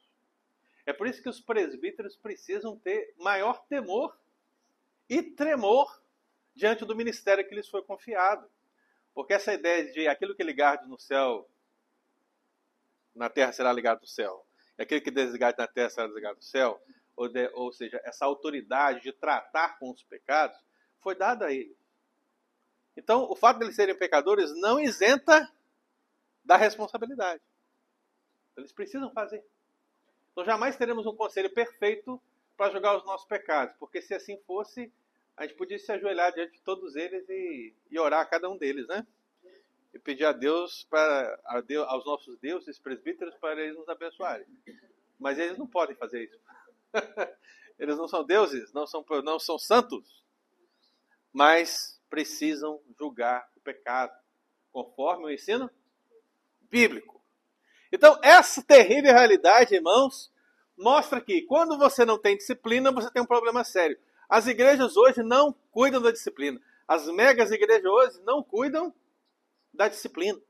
É 0.85 0.93
por 0.93 1.07
isso 1.07 1.23
que 1.23 1.29
os 1.29 1.41
presbíteros 1.41 2.17
precisam 2.17 2.77
ter 2.77 3.15
maior 3.17 3.65
temor 3.67 4.19
e 5.09 5.23
tremor 5.23 6.03
diante 6.55 6.85
do 6.85 6.97
ministério 6.97 7.47
que 7.49 7.55
lhes 7.55 7.69
foi 7.69 7.83
confiado. 7.83 8.51
Porque 9.15 9.35
essa 9.35 9.53
ideia 9.53 9.91
de 9.93 10.09
aquilo 10.09 10.35
que 10.35 10.43
ligar 10.43 10.87
no 10.87 10.99
céu, 10.99 11.49
na 13.15 13.29
terra 13.29 13.53
será 13.53 13.73
ligado 13.73 14.01
no 14.01 14.07
céu, 14.07 14.47
e 14.79 14.83
aquilo 14.83 15.03
que 15.03 15.11
desligar 15.11 15.55
na 15.59 15.67
terra 15.67 15.91
será 15.91 16.07
desligado 16.07 16.37
no 16.37 16.43
céu, 16.43 16.81
ou, 17.17 17.29
de, 17.29 17.51
ou 17.55 17.73
seja, 17.73 18.01
essa 18.05 18.25
autoridade 18.25 19.03
de 19.03 19.13
tratar 19.13 19.79
com 19.79 19.91
os 19.91 20.03
pecados, 20.03 20.59
foi 21.01 21.15
dada 21.15 21.47
a 21.47 21.53
eles. 21.53 21.77
Então, 22.97 23.25
o 23.31 23.37
fato 23.37 23.59
de 23.59 23.65
eles 23.65 23.77
serem 23.77 23.97
pecadores 23.97 24.51
não 24.61 24.81
isenta 24.81 25.51
da 26.45 26.57
responsabilidade. 26.57 27.43
Eles 28.57 28.73
precisam 28.73 29.11
fazer. 29.13 29.45
Então, 30.33 30.45
jamais 30.45 30.77
teremos 30.77 31.07
um 31.07 31.15
conselho 31.15 31.51
perfeito 31.51 32.21
para 32.57 32.71
julgar 32.71 32.97
os 32.97 33.05
nossos 33.05 33.27
pecados, 33.27 33.75
porque 33.79 34.03
se 34.03 34.15
assim 34.15 34.39
fosse, 34.47 34.93
a 35.41 35.47
gente 35.47 35.57
podia 35.57 35.79
se 35.79 35.91
ajoelhar 35.91 36.35
diante 36.35 36.53
de 36.53 36.61
todos 36.61 36.95
eles 36.95 37.27
e, 37.27 37.75
e 37.91 37.99
orar 37.99 38.21
a 38.21 38.27
cada 38.27 38.51
um 38.51 38.59
deles, 38.59 38.87
né? 38.87 39.07
E 39.95 39.99
pedir 39.99 40.27
a 40.27 40.33
Deus, 40.33 40.87
para, 40.91 41.41
a 41.47 41.63
Deus, 41.63 41.89
aos 41.89 42.05
nossos 42.05 42.39
deuses 42.41 42.79
presbíteros, 42.79 43.35
para 43.37 43.59
eles 43.59 43.75
nos 43.75 43.89
abençoarem. 43.89 44.47
Mas 45.19 45.39
eles 45.39 45.57
não 45.57 45.67
podem 45.67 45.97
fazer 45.97 46.25
isso. 46.25 46.39
eles 47.79 47.97
não 47.97 48.07
são 48.07 48.23
deuses, 48.23 48.71
não 48.75 48.87
são, 48.87 49.03
não 49.25 49.39
são 49.39 49.59
santos, 49.59 50.23
mas 51.33 51.99
precisam 52.11 52.79
julgar 52.99 53.51
o 53.57 53.61
pecado, 53.61 54.13
conforme 54.71 55.25
o 55.25 55.31
ensino 55.31 55.71
bíblico. 56.71 57.19
Então, 57.91 58.21
essa 58.23 58.63
terrível 58.63 59.15
realidade, 59.15 59.75
irmãos, 59.75 60.31
mostra 60.77 61.19
que 61.19 61.41
quando 61.47 61.79
você 61.79 62.05
não 62.05 62.19
tem 62.19 62.37
disciplina, 62.37 62.93
você 62.93 63.11
tem 63.11 63.23
um 63.23 63.27
problema 63.27 63.65
sério. 63.65 63.99
As 64.31 64.47
igrejas 64.47 64.97
hoje 64.97 65.25
não 65.25 65.53
cuidam 65.73 66.01
da 66.01 66.13
disciplina. 66.13 66.61
As 66.87 67.07
megas 67.09 67.51
igrejas 67.51 67.85
hoje 67.85 68.21
não 68.23 68.45
cuidam 68.45 68.95
da 69.75 69.89
disciplina. 69.89 70.41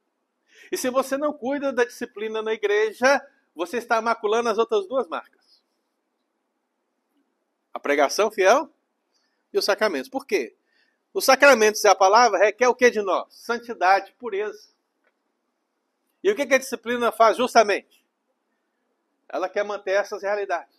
E 0.70 0.76
se 0.76 0.90
você 0.90 1.16
não 1.16 1.32
cuida 1.32 1.72
da 1.72 1.82
disciplina 1.84 2.42
na 2.42 2.52
igreja, 2.52 3.26
você 3.54 3.78
está 3.78 4.02
maculando 4.02 4.50
as 4.50 4.58
outras 4.58 4.86
duas 4.86 5.08
marcas: 5.08 5.62
a 7.72 7.80
pregação 7.80 8.30
fiel 8.30 8.70
e 9.50 9.58
os 9.58 9.64
sacramentos. 9.64 10.10
Por 10.10 10.26
quê? 10.26 10.54
Os 11.14 11.24
sacramentos 11.24 11.82
e 11.82 11.88
a 11.88 11.94
palavra 11.94 12.38
requer 12.38 12.68
o 12.68 12.74
que 12.74 12.90
de 12.90 13.00
nós? 13.00 13.34
Santidade, 13.34 14.12
pureza. 14.18 14.68
E 16.22 16.30
o 16.30 16.36
que 16.36 16.42
a 16.42 16.58
disciplina 16.58 17.10
faz 17.10 17.38
justamente? 17.38 18.04
Ela 19.26 19.48
quer 19.48 19.64
manter 19.64 19.92
essas 19.92 20.22
realidades. 20.22 20.78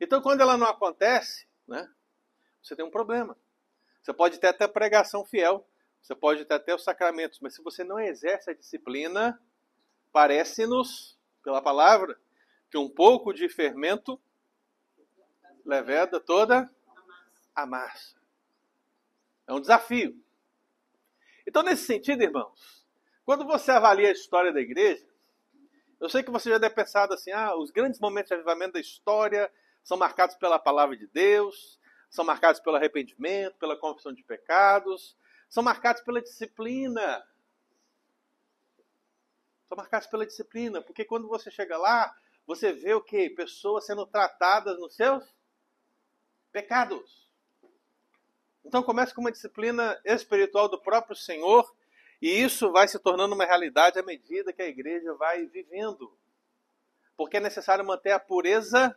Então, 0.00 0.22
quando 0.22 0.40
ela 0.40 0.56
não 0.56 0.66
acontece, 0.66 1.46
né, 1.68 1.88
você 2.64 2.74
tem 2.74 2.84
um 2.84 2.90
problema. 2.90 3.36
Você 4.02 4.12
pode 4.12 4.38
ter 4.38 4.48
até 4.48 4.66
pregação 4.66 5.24
fiel, 5.24 5.66
você 6.00 6.14
pode 6.14 6.44
ter 6.44 6.54
até 6.54 6.74
os 6.74 6.82
sacramentos, 6.82 7.38
mas 7.40 7.54
se 7.54 7.62
você 7.62 7.84
não 7.84 8.00
exerce 8.00 8.50
a 8.50 8.54
disciplina, 8.54 9.40
parece-nos, 10.12 11.18
pela 11.42 11.62
palavra, 11.62 12.18
que 12.70 12.78
um 12.78 12.88
pouco 12.88 13.32
de 13.32 13.48
fermento 13.48 14.20
leveda 15.64 16.18
toda 16.18 16.70
a 17.54 17.66
massa. 17.66 18.16
É 19.46 19.52
um 19.52 19.60
desafio. 19.60 20.18
Então, 21.46 21.62
nesse 21.62 21.84
sentido, 21.84 22.22
irmãos, 22.22 22.86
quando 23.24 23.46
você 23.46 23.70
avalia 23.70 24.08
a 24.08 24.12
história 24.12 24.52
da 24.52 24.60
igreja, 24.60 25.06
eu 26.00 26.08
sei 26.08 26.22
que 26.22 26.30
você 26.30 26.50
já 26.50 26.58
deve 26.58 26.74
pensar 26.74 27.10
assim: 27.12 27.30
ah, 27.30 27.56
os 27.56 27.70
grandes 27.70 28.00
momentos 28.00 28.28
de 28.28 28.34
avivamento 28.34 28.74
da 28.74 28.80
história 28.80 29.52
são 29.82 29.96
marcados 29.96 30.36
pela 30.36 30.58
palavra 30.58 30.96
de 30.96 31.06
Deus, 31.06 31.78
são 32.14 32.24
marcados 32.24 32.60
pelo 32.60 32.76
arrependimento, 32.76 33.58
pela 33.58 33.76
confissão 33.76 34.12
de 34.12 34.22
pecados, 34.22 35.16
são 35.48 35.64
marcados 35.64 36.00
pela 36.00 36.22
disciplina. 36.22 37.26
São 39.66 39.76
marcados 39.76 40.06
pela 40.06 40.24
disciplina, 40.24 40.80
porque 40.80 41.04
quando 41.04 41.26
você 41.26 41.50
chega 41.50 41.76
lá, 41.76 42.16
você 42.46 42.72
vê 42.72 42.94
o 42.94 43.02
que? 43.02 43.30
Pessoas 43.30 43.84
sendo 43.84 44.06
tratadas 44.06 44.78
nos 44.78 44.94
seus 44.94 45.24
pecados. 46.52 47.28
Então 48.64 48.80
começa 48.80 49.12
com 49.12 49.20
uma 49.20 49.32
disciplina 49.32 50.00
espiritual 50.04 50.68
do 50.68 50.80
próprio 50.80 51.16
Senhor, 51.16 51.68
e 52.22 52.28
isso 52.30 52.70
vai 52.70 52.86
se 52.86 53.00
tornando 53.00 53.34
uma 53.34 53.44
realidade 53.44 53.98
à 53.98 54.04
medida 54.04 54.52
que 54.52 54.62
a 54.62 54.68
igreja 54.68 55.12
vai 55.14 55.46
vivendo. 55.46 56.16
Porque 57.16 57.38
é 57.38 57.40
necessário 57.40 57.84
manter 57.84 58.12
a 58.12 58.20
pureza 58.20 58.96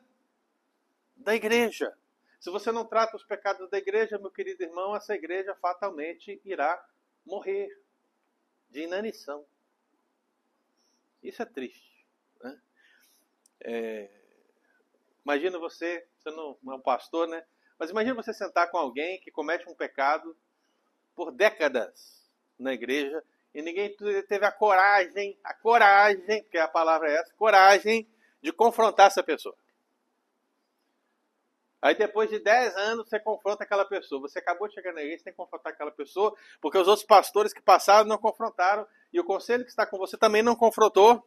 da 1.15 1.33
igreja. 1.33 1.97
Se 2.39 2.49
você 2.49 2.71
não 2.71 2.85
trata 2.85 3.15
os 3.15 3.23
pecados 3.23 3.69
da 3.69 3.77
igreja, 3.77 4.19
meu 4.19 4.31
querido 4.31 4.63
irmão, 4.63 4.95
essa 4.95 5.15
igreja 5.15 5.55
fatalmente 5.55 6.39
irá 6.45 6.83
morrer 7.25 7.69
de 8.69 8.81
inanição. 8.81 9.45
Isso 11.21 11.41
é 11.41 11.45
triste. 11.45 12.05
Né? 12.41 12.61
É... 13.61 14.09
Imagina 15.25 15.59
você, 15.59 16.07
você 16.17 16.31
não 16.31 16.57
é 16.69 16.75
um 16.75 16.81
pastor, 16.81 17.27
né? 17.27 17.45
Mas 17.77 17.89
imagina 17.89 18.15
você 18.15 18.33
sentar 18.33 18.71
com 18.71 18.77
alguém 18.77 19.19
que 19.19 19.31
comete 19.31 19.67
um 19.67 19.75
pecado 19.75 20.35
por 21.15 21.31
décadas 21.31 22.27
na 22.57 22.73
igreja 22.73 23.23
e 23.53 23.61
ninguém 23.61 23.95
teve 24.27 24.45
a 24.45 24.51
coragem, 24.51 25.37
a 25.43 25.53
coragem, 25.53 26.43
porque 26.43 26.57
a 26.57 26.67
palavra 26.67 27.09
é 27.09 27.15
essa, 27.15 27.33
coragem 27.33 28.07
de 28.41 28.51
confrontar 28.51 29.07
essa 29.07 29.23
pessoa. 29.23 29.55
Aí 31.81 31.95
depois 31.95 32.29
de 32.29 32.39
10 32.39 32.75
anos 32.75 33.07
você 33.07 33.19
confronta 33.19 33.63
aquela 33.63 33.85
pessoa. 33.85 34.21
Você 34.21 34.39
acabou 34.39 34.67
de 34.67 34.73
chegar 34.73 34.93
na 34.93 35.01
igreja, 35.01 35.19
você 35.19 35.23
tem 35.25 35.33
que 35.33 35.37
confrontar 35.37 35.73
aquela 35.73 35.91
pessoa, 35.91 36.35
porque 36.59 36.77
os 36.77 36.87
outros 36.87 37.05
pastores 37.05 37.53
que 37.53 37.61
passaram 37.61 38.07
não 38.07 38.17
confrontaram 38.17 38.87
e 39.13 39.19
o 39.19 39.23
conselho 39.23 39.63
que 39.63 39.69
está 39.69 39.85
com 39.85 39.97
você 39.97 40.17
também 40.17 40.41
não 40.41 40.55
confrontou. 40.55 41.23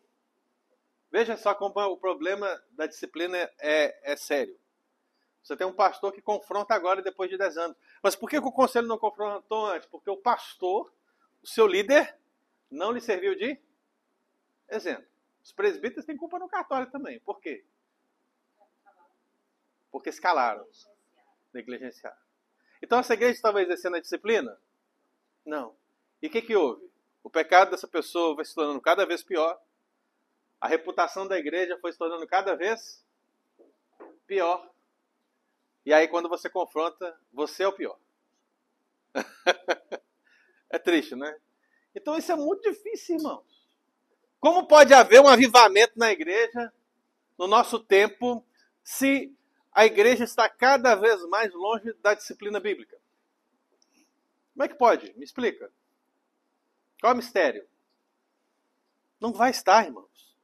Veja 1.11 1.37
só 1.37 1.55
como 1.55 1.79
o 1.79 1.97
problema 1.97 2.63
da 2.73 2.87
disciplina 2.87 3.37
é, 3.59 4.13
é 4.13 4.17
sério. 4.17 4.57
Você 5.43 5.57
tem 5.57 5.67
um 5.67 5.73
pastor 5.73 6.13
que 6.13 6.21
confronta 6.21 6.75
agora 6.75 7.03
depois 7.03 7.31
de 7.31 7.39
10 7.39 7.57
anos. 7.57 7.77
Mas 8.03 8.15
por 8.15 8.29
que 8.29 8.39
o 8.39 8.53
conselho 8.53 8.87
não 8.87 8.99
confrontou 8.99 9.67
antes? 9.67 9.89
Porque 9.89 10.11
o 10.11 10.17
pastor, 10.17 10.93
o 11.43 11.47
seu 11.47 11.67
líder, 11.67 12.17
não 12.71 12.93
lhe 12.93 13.01
serviu 13.01 13.35
de 13.35 13.59
exemplo. 14.69 15.07
Os 15.43 15.53
presbíteros 15.53 16.05
têm 16.05 16.17
culpa 16.17 16.39
no 16.39 16.49
cartório 16.49 16.91
também. 16.91 17.19
Por 17.21 17.41
quê? 17.41 17.65
Porque 19.91 20.09
escalaram, 20.09 20.67
negligenciaram. 21.53 22.17
Então 22.83 22.99
essa 22.99 23.15
igreja 23.15 23.35
estava 23.35 23.63
exercendo 23.63 23.97
a 23.97 24.01
disciplina? 24.01 24.59
Não. 25.45 25.77
E 26.23 26.27
o 26.27 26.31
que, 26.31 26.43
que 26.43 26.57
houve? 26.57 26.91
O 27.23 27.31
pecado 27.31 27.71
dessa 27.71 27.89
pessoa 27.89 28.35
vai 28.35 28.45
se 28.45 28.55
tornando 28.55 28.81
cada 28.81 29.05
vez 29.05 29.23
pior. 29.23 29.61
A 30.61 30.69
reputação 30.69 31.27
da 31.27 31.39
igreja 31.39 31.79
foi 31.79 31.93
se 31.93 31.99
tornando 31.99 32.27
cada 32.27 32.55
vez 32.55 33.05
pior. 34.27 34.71
E 35.85 35.93
aí, 35.93 36.07
quando 36.09 36.29
você 36.29 36.49
confronta, 36.49 37.19
você 37.33 37.63
é 37.63 37.69
o 37.69 37.73
pior. 37.73 37.99
é 40.71 40.79
triste, 40.79 41.17
né? 41.17 41.37
Então, 41.95 42.17
isso 42.17 42.31
é 42.31 42.37
muito 42.37 42.63
difícil, 42.71 43.17
irmãos. 43.17 43.69
Como 44.39 44.67
pode 44.67 44.95
haver 44.95 45.21
um 45.21 45.29
avivamento 45.29 45.99
na 45.99 46.13
igreja 46.13 46.73
no 47.37 47.47
nosso 47.47 47.79
tempo 47.79 48.45
se 48.83 49.35
a 49.73 49.87
igreja 49.87 50.25
está 50.25 50.49
cada 50.49 50.95
vez 50.95 51.23
mais 51.29 51.53
longe 51.53 51.93
da 52.03 52.15
disciplina 52.15 52.59
bíblica? 52.59 52.99
Como 54.53 54.65
é 54.65 54.69
que 54.69 54.75
pode? 54.75 55.13
Me 55.17 55.25
explica. 55.25 55.71
Qual 57.01 57.13
é 57.13 57.15
o 57.15 57.17
mistério? 57.17 57.67
Não 59.21 59.33
vai 59.33 59.51
estar, 59.51 59.85
irmãos. 59.87 60.37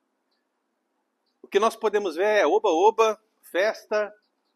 O 1.42 1.48
que 1.48 1.58
nós 1.58 1.76
podemos 1.76 2.16
ver 2.16 2.40
é 2.40 2.46
oba-oba, 2.46 3.20
festa, 3.42 4.12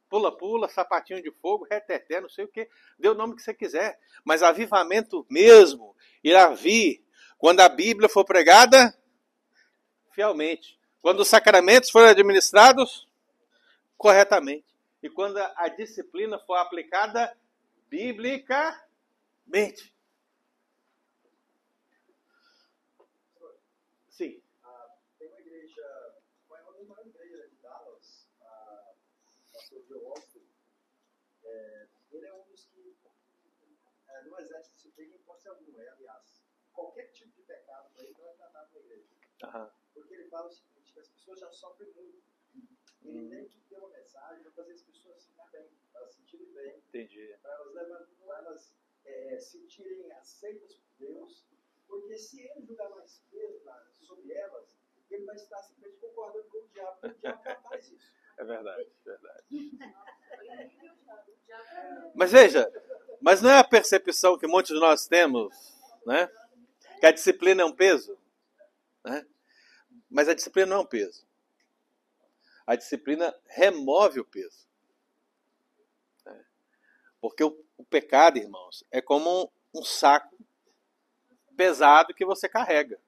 pula-pula, 0.08 0.68
sapatinho 0.68 1.22
de 1.22 1.30
fogo, 1.30 1.66
reteté, 1.70 2.20
não 2.20 2.28
sei 2.28 2.44
o 2.44 2.48
que, 2.48 2.68
dê 2.98 3.08
o 3.08 3.14
nome 3.14 3.36
que 3.36 3.42
você 3.42 3.54
quiser. 3.54 3.98
Mas 4.24 4.42
avivamento 4.42 5.26
mesmo 5.30 5.96
irá 6.22 6.48
vir 6.50 7.04
quando 7.38 7.60
a 7.60 7.68
Bíblia 7.68 8.08
for 8.08 8.24
pregada 8.24 8.96
fielmente, 10.12 10.78
quando 11.00 11.20
os 11.20 11.28
sacramentos 11.28 11.90
forem 11.90 12.10
administrados 12.10 13.08
corretamente 14.00 14.64
e 15.02 15.10
quando 15.10 15.36
a 15.36 15.68
disciplina 15.68 16.38
for 16.38 16.56
aplicada 16.56 17.36
biblicamente. 17.90 19.94
Sim. 24.08 24.42
Ah, 24.64 24.96
tem 25.18 25.28
uma 25.28 25.38
igreja, 25.40 26.16
uma 26.48 27.02
igreja 27.02 27.46
de 27.50 27.56
Dallas, 27.56 28.26
a 28.40 28.94
pastor 29.52 29.84
Joe 29.86 30.02
Austin, 30.06 30.48
é, 31.44 31.86
ele 32.12 32.26
é 32.26 32.32
um 32.32 32.44
dos 32.44 32.64
que 32.64 32.96
é, 34.08 34.24
não 34.24 34.40
exerce 34.40 34.72
disciplina 34.76 35.14
em 35.14 35.18
força 35.18 35.50
alguma, 35.50 35.82
é, 35.82 35.88
aliás, 35.90 36.42
qualquer 36.72 37.12
tipo 37.12 37.36
de 37.36 37.42
pecado 37.42 37.90
para 37.92 38.02
ele 38.02 38.16
não 38.18 38.30
é 38.30 38.32
tratado 38.32 38.70
na 38.72 38.80
igreja. 38.80 39.10
Porque 39.92 40.14
ele 40.14 40.26
fala 40.30 40.46
o 40.46 40.52
seguinte, 40.52 40.98
as 40.98 41.08
pessoas 41.08 41.38
já 41.38 41.52
sofrem 41.52 41.92
muito. 41.92 42.29
Ele 43.04 43.28
tem 43.28 43.48
que 43.48 43.60
ter 43.68 43.76
uma 43.76 43.88
mensagem 43.90 44.42
para 44.42 44.52
fazer 44.52 44.72
as 44.72 44.82
pessoas 44.82 45.26
ficarem 45.26 45.52
bem, 45.52 45.70
para 45.92 46.00
elas 46.02 46.14
se 46.14 46.20
sentirem 46.20 46.52
bem, 46.52 46.76
Entendi. 46.88 47.34
para 47.42 47.52
elas, 47.52 48.08
pra 48.24 48.38
elas 48.38 48.74
é, 49.04 49.38
sentirem 49.38 50.12
aceitas 50.12 50.74
por 50.76 51.06
Deus, 51.06 51.44
porque 51.88 52.16
se 52.16 52.40
ele 52.42 52.66
jogar 52.66 52.88
mais 52.90 53.22
peso 53.30 53.60
sobre 53.98 54.32
elas, 54.32 54.76
ele 55.10 55.24
vai 55.24 55.34
estar 55.36 55.62
simplesmente 55.62 56.00
concordando 56.00 56.48
com 56.48 56.58
o 56.58 56.68
diabo, 56.68 57.00
porque 57.00 57.16
o 57.16 57.20
diabo 57.20 57.42
não 57.44 57.62
faz 57.68 57.90
isso. 57.90 58.12
É 58.38 58.44
verdade, 58.44 58.88
verdade. 59.04 59.44
Mas 62.14 62.32
veja, 62.32 62.70
mas 63.20 63.42
não 63.42 63.50
é 63.50 63.58
a 63.58 63.64
percepção 63.64 64.38
que 64.38 64.46
muitos 64.46 64.72
de 64.72 64.80
nós 64.80 65.06
temos, 65.06 65.76
né? 66.06 66.30
Que 66.98 67.06
a 67.06 67.12
disciplina 67.12 67.62
é 67.62 67.64
um 67.64 67.72
peso, 67.72 68.18
né? 69.04 69.26
Mas 70.08 70.28
a 70.28 70.34
disciplina 70.34 70.66
não 70.66 70.76
é 70.78 70.80
um 70.80 70.86
peso. 70.86 71.26
A 72.70 72.76
disciplina 72.76 73.34
remove 73.48 74.20
o 74.20 74.24
peso. 74.24 74.68
né? 76.24 76.44
Porque 77.20 77.42
o, 77.42 77.64
o 77.76 77.84
pecado, 77.84 78.38
irmãos, 78.38 78.84
é 78.92 79.02
como 79.02 79.42
um, 79.42 79.80
um 79.80 79.82
saco 79.82 80.38
pesado 81.56 82.14
que 82.14 82.24
você 82.24 82.48
carrega. 82.48 83.00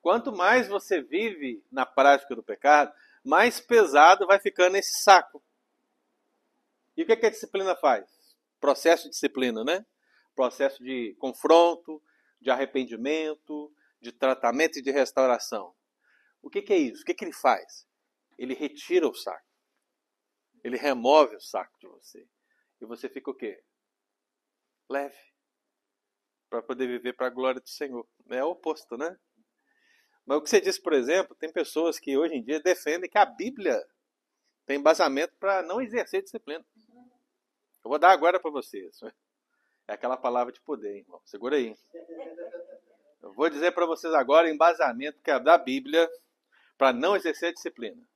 Quanto 0.00 0.30
mais 0.30 0.68
você 0.68 1.02
vive 1.02 1.64
na 1.68 1.84
prática 1.84 2.36
do 2.36 2.42
pecado, 2.44 2.94
mais 3.24 3.58
pesado 3.58 4.24
vai 4.24 4.38
ficando 4.38 4.76
esse 4.76 5.00
saco. 5.00 5.42
E 6.96 7.02
o 7.02 7.06
que, 7.06 7.14
é 7.14 7.16
que 7.16 7.26
a 7.26 7.30
disciplina 7.30 7.74
faz? 7.74 8.36
Processo 8.60 9.06
de 9.06 9.10
disciplina, 9.10 9.64
né? 9.64 9.84
Processo 10.36 10.80
de 10.80 11.16
confronto, 11.18 12.00
de 12.40 12.52
arrependimento, 12.52 13.74
de 14.00 14.12
tratamento 14.12 14.78
e 14.78 14.82
de 14.82 14.92
restauração. 14.92 15.74
O 16.40 16.48
que, 16.48 16.62
que 16.62 16.72
é 16.72 16.78
isso? 16.78 17.02
O 17.02 17.04
que, 17.04 17.14
que 17.14 17.24
ele 17.24 17.32
faz? 17.32 17.87
Ele 18.38 18.54
retira 18.54 19.08
o 19.08 19.14
saco. 19.14 19.46
Ele 20.62 20.76
remove 20.76 21.36
o 21.36 21.40
saco 21.40 21.76
de 21.80 21.88
você. 21.88 22.26
E 22.80 22.86
você 22.86 23.08
fica 23.08 23.30
o 23.30 23.34
quê? 23.34 23.62
Leve. 24.88 25.18
Para 26.48 26.62
poder 26.62 26.86
viver 26.86 27.14
para 27.14 27.26
a 27.26 27.30
glória 27.30 27.60
do 27.60 27.68
Senhor. 27.68 28.08
É 28.30 28.44
o 28.44 28.50
oposto, 28.50 28.96
né? 28.96 29.18
Mas 30.24 30.38
o 30.38 30.42
que 30.42 30.50
você 30.50 30.60
disse, 30.60 30.80
por 30.80 30.92
exemplo, 30.92 31.34
tem 31.36 31.50
pessoas 31.52 31.98
que 31.98 32.16
hoje 32.16 32.34
em 32.34 32.42
dia 32.42 32.60
defendem 32.60 33.10
que 33.10 33.18
a 33.18 33.26
Bíblia 33.26 33.82
tem 34.66 34.78
embasamento 34.78 35.34
para 35.40 35.62
não 35.62 35.80
exercer 35.80 36.22
disciplina. 36.22 36.64
Eu 37.82 37.88
vou 37.90 37.98
dar 37.98 38.10
agora 38.10 38.38
para 38.38 38.50
vocês. 38.50 39.00
É 39.88 39.94
aquela 39.94 40.16
palavra 40.16 40.52
de 40.52 40.60
poder, 40.60 40.98
irmão. 40.98 41.20
Segura 41.24 41.56
aí. 41.56 41.74
Eu 43.22 43.32
vou 43.32 43.48
dizer 43.48 43.72
para 43.72 43.86
vocês 43.86 44.12
agora 44.12 44.50
embasamento 44.50 45.20
que 45.22 45.30
é 45.30 45.40
da 45.40 45.56
Bíblia 45.56 46.08
para 46.76 46.92
não 46.92 47.16
exercer 47.16 47.52
disciplina. 47.52 48.07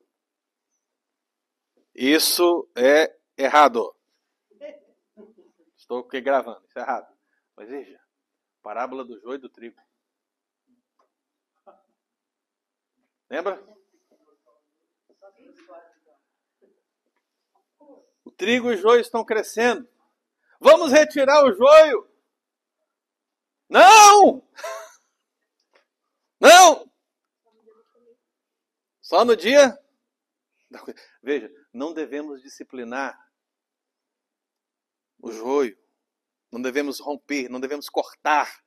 Isso 1.94 2.68
é 2.76 3.14
errado. 3.36 3.94
Estou 5.76 6.00
aqui 6.00 6.20
gravando, 6.20 6.64
isso 6.66 6.78
é 6.78 6.82
errado. 6.82 7.12
Mas 7.56 7.68
veja, 7.68 8.00
parábola 8.62 9.04
do 9.04 9.20
joio 9.20 9.34
e 9.34 9.38
do 9.38 9.48
trigo. 9.48 9.80
Lembra? 13.28 13.62
O 18.24 18.30
trigo 18.30 18.70
e 18.70 18.74
o 18.74 18.78
joio 18.78 19.00
estão 19.00 19.24
crescendo. 19.24 19.88
Vamos 20.60 20.92
retirar 20.92 21.44
o 21.44 21.52
joio. 21.52 22.08
Não! 23.68 24.46
Não! 26.38 26.90
Só 29.00 29.24
no 29.24 29.36
dia. 29.36 29.81
Veja, 31.22 31.50
não 31.72 31.92
devemos 31.92 32.42
disciplinar 32.42 33.18
o 35.20 35.30
joio. 35.30 35.78
Não 36.50 36.60
devemos 36.60 37.00
romper, 37.00 37.48
não 37.48 37.60
devemos 37.60 37.88
cortar. 37.88 38.62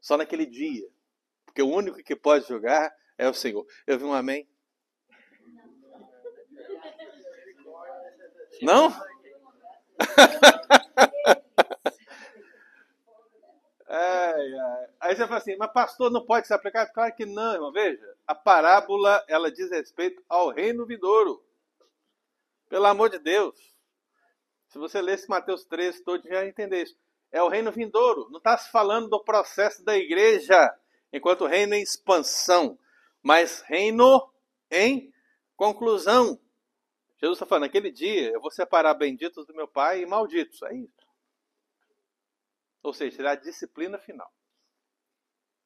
Só 0.00 0.16
naquele 0.16 0.46
dia. 0.46 0.88
Porque 1.44 1.62
o 1.62 1.68
único 1.68 2.02
que 2.02 2.16
pode 2.16 2.48
jogar 2.48 2.92
é 3.16 3.28
o 3.28 3.34
Senhor. 3.34 3.64
Eu 3.86 3.98
vi 3.98 4.04
um 4.04 4.12
amém? 4.12 4.48
Não? 8.60 8.92
Ai, 13.96 14.54
ai. 14.58 14.86
Aí 14.98 15.14
você 15.14 15.24
fala 15.24 15.36
assim, 15.36 15.56
mas 15.56 15.72
pastor, 15.72 16.10
não 16.10 16.26
pode 16.26 16.48
ser 16.48 16.54
aplicado? 16.54 16.92
Claro 16.92 17.14
que 17.14 17.24
não, 17.24 17.54
irmão. 17.54 17.70
Veja, 17.70 18.13
a 18.26 18.34
parábola, 18.34 19.24
ela 19.28 19.50
diz 19.50 19.70
respeito 19.70 20.22
ao 20.28 20.50
reino 20.50 20.86
vindouro. 20.86 21.44
Pelo 22.68 22.86
amor 22.86 23.10
de 23.10 23.18
Deus. 23.18 23.74
Se 24.68 24.78
você 24.78 25.00
lesse 25.00 25.28
Mateus 25.28 25.64
13 25.64 26.02
todo, 26.02 26.28
já 26.28 26.46
entender 26.46 26.82
isso. 26.82 26.96
É 27.30 27.42
o 27.42 27.48
reino 27.48 27.70
vindouro. 27.70 28.28
Não 28.30 28.38
está 28.38 28.56
se 28.56 28.70
falando 28.70 29.08
do 29.08 29.22
processo 29.22 29.84
da 29.84 29.96
igreja, 29.96 30.72
enquanto 31.12 31.46
reino 31.46 31.74
em 31.74 31.82
expansão, 31.82 32.78
mas 33.22 33.60
reino 33.62 34.32
em 34.70 35.12
conclusão. 35.56 36.40
Jesus 37.20 37.36
está 37.36 37.46
falando, 37.46 37.62
naquele 37.62 37.90
dia 37.90 38.30
eu 38.30 38.40
vou 38.40 38.50
separar 38.50 38.94
benditos 38.94 39.46
do 39.46 39.54
meu 39.54 39.68
pai 39.68 40.02
e 40.02 40.06
malditos. 40.06 40.60
É 40.62 40.74
isso. 40.74 41.04
Ou 42.82 42.92
seja, 42.92 43.16
será 43.16 43.32
a 43.32 43.36
disciplina 43.36 43.98
final. 43.98 44.30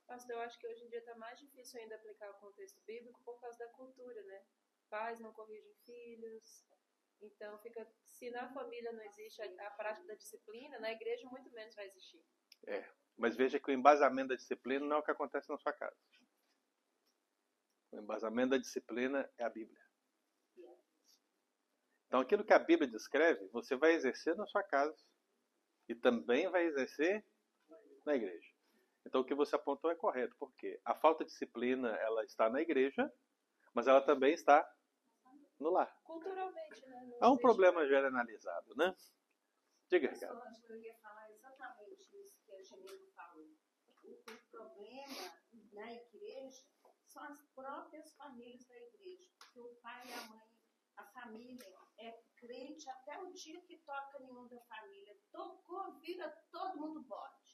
Pastor, 0.09 0.37
eu 0.37 0.41
acho 0.41 0.59
que 0.59 0.67
hoje 0.67 0.83
em 0.83 0.89
dia 0.89 1.01
está 1.01 1.15
mais 1.17 1.39
difícil 1.39 1.79
ainda 1.79 1.95
aplicar 1.95 2.31
o 2.31 2.41
contexto 2.41 2.81
bíblico 2.87 3.21
por 3.25 3.39
causa 3.39 3.59
da 3.59 3.69
cultura, 3.69 4.23
né? 4.23 4.43
Pais 4.89 5.21
não 5.21 5.35
corrigem 5.35 5.75
filhos. 5.85 6.65
Então, 7.21 7.59
fica, 7.59 7.87
se 8.07 8.31
na 8.31 8.49
família 8.49 8.91
não 8.91 9.03
existe 9.03 9.43
a, 9.43 9.67
a 9.67 9.71
prática 9.73 10.07
da 10.07 10.15
disciplina, 10.15 10.79
na 10.79 10.91
igreja 10.91 11.29
muito 11.29 11.51
menos 11.51 11.75
vai 11.75 11.87
existir. 11.87 12.25
É, 12.67 12.89
mas 13.19 13.37
veja 13.37 13.61
que 13.61 13.71
o 13.71 13.75
embasamento 13.75 14.31
da 14.31 14.37
disciplina 14.37 14.87
não 14.87 14.97
é 14.97 14.99
o 15.01 15.03
que 15.03 15.11
acontece 15.11 15.51
na 15.51 15.59
sua 15.59 15.75
casa. 15.75 15.97
O 17.93 17.99
embasamento 17.99 18.51
da 18.51 18.59
disciplina 18.59 19.31
é 19.37 19.45
a 19.45 19.51
Bíblia. 19.51 19.83
Então, 22.07 22.21
aquilo 22.21 22.45
que 22.45 22.55
a 22.55 22.59
Bíblia 22.59 22.89
descreve, 22.91 23.47
você 23.49 23.77
vai 23.77 23.93
exercer 23.93 24.35
na 24.35 24.47
sua 24.47 24.63
casa 24.63 24.97
e 25.87 25.95
também 25.95 26.49
vai 26.49 26.65
exercer 26.65 27.23
na 28.07 28.17
igreja. 28.17 28.58
Então, 29.07 29.21
o 29.21 29.25
que 29.25 29.35
você 29.35 29.57
apontou 29.57 29.91
é 29.91 29.95
correto, 29.95 30.35
porque 30.39 30.81
a 30.85 30.95
falta 30.95 31.25
de 31.25 31.31
disciplina 31.31 31.97
ela 31.97 32.25
está 32.25 32.49
na 32.51 32.61
igreja, 32.61 33.11
mas 33.73 33.87
ela 33.87 34.01
também 34.01 34.35
está 34.35 34.69
no 35.59 35.71
lar. 35.71 35.93
Culturalmente, 36.05 36.87
né? 36.87 37.05
Não 37.05 37.29
Há 37.29 37.31
um 37.33 37.39
problema 37.39 37.87
generalizado, 37.87 38.75
né? 38.77 38.95
Diga, 39.89 40.11
Ricardo. 40.11 40.43
eu 40.69 40.77
ia 40.77 40.95
falar 40.97 41.31
exatamente 41.31 42.15
isso 42.21 42.39
que 42.45 42.53
a 42.53 42.63
Geneva 42.63 43.07
falou. 43.15 43.49
O, 44.05 44.11
o 44.11 44.39
problema 44.51 45.33
na 45.73 45.93
igreja 45.93 46.63
são 47.07 47.23
as 47.25 47.43
próprias 47.55 48.13
famílias 48.15 48.67
da 48.67 48.77
igreja. 48.77 49.31
Porque 49.39 49.61
o 49.61 49.75
pai 49.77 50.07
e 50.07 50.13
a 50.13 50.23
mãe, 50.29 50.47
a 50.97 51.05
família 51.05 51.75
é 51.99 52.23
crente 52.37 52.89
até 52.91 53.19
o 53.19 53.33
dia 53.33 53.61
que 53.63 53.79
toca 53.79 54.19
nenhum 54.21 54.47
da 54.49 54.61
família. 54.61 55.19
Tocou, 55.33 55.99
vira 56.01 56.29
todo 56.51 56.79
mundo 56.79 57.03
bode. 57.03 57.48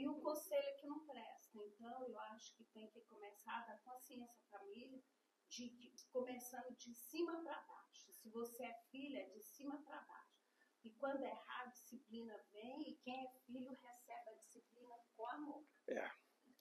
E 0.00 0.08
o 0.08 0.14
conselho 0.22 0.66
é 0.66 0.72
que 0.72 0.86
não 0.86 1.06
presta. 1.06 1.58
Então, 1.58 2.06
eu 2.08 2.18
acho 2.32 2.56
que 2.56 2.64
tem 2.72 2.88
que 2.90 3.02
começar 3.02 3.52
a 3.58 3.66
dar 3.66 3.78
consciência 3.82 4.40
à 4.46 4.58
família 4.58 4.98
de, 5.46 5.68
de- 5.68 6.06
começando 6.10 6.74
de 6.74 6.94
cima 6.94 7.42
para 7.42 7.60
baixo. 7.60 8.10
Se 8.14 8.30
você 8.30 8.64
é 8.64 8.74
filha, 8.90 9.18
é 9.18 9.28
de 9.28 9.42
cima 9.42 9.76
para 9.82 10.00
baixo. 10.00 10.40
E 10.82 10.90
quando 10.92 11.22
é 11.22 11.28
errado, 11.30 11.66
a 11.68 11.70
disciplina 11.72 12.34
vem 12.50 12.90
e 12.90 12.96
quem 12.96 13.26
é 13.26 13.28
filho 13.44 13.70
recebe 13.74 14.30
a 14.30 14.34
disciplina 14.36 14.96
com 15.14 15.26
amor. 15.26 15.66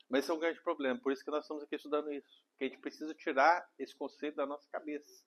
Mas 0.09 0.23
esse 0.25 0.31
é 0.31 0.33
um 0.33 0.39
grande 0.39 0.59
problema, 0.61 0.99
por 0.99 1.13
isso 1.13 1.23
que 1.23 1.31
nós 1.31 1.45
estamos 1.45 1.63
aqui 1.63 1.75
estudando 1.75 2.11
isso. 2.11 2.43
Que 2.57 2.65
a 2.65 2.67
gente 2.67 2.81
precisa 2.81 3.13
tirar 3.15 3.71
esse 3.77 3.95
conceito 3.95 4.35
da 4.35 4.45
nossa 4.45 4.67
cabeça. 4.69 5.23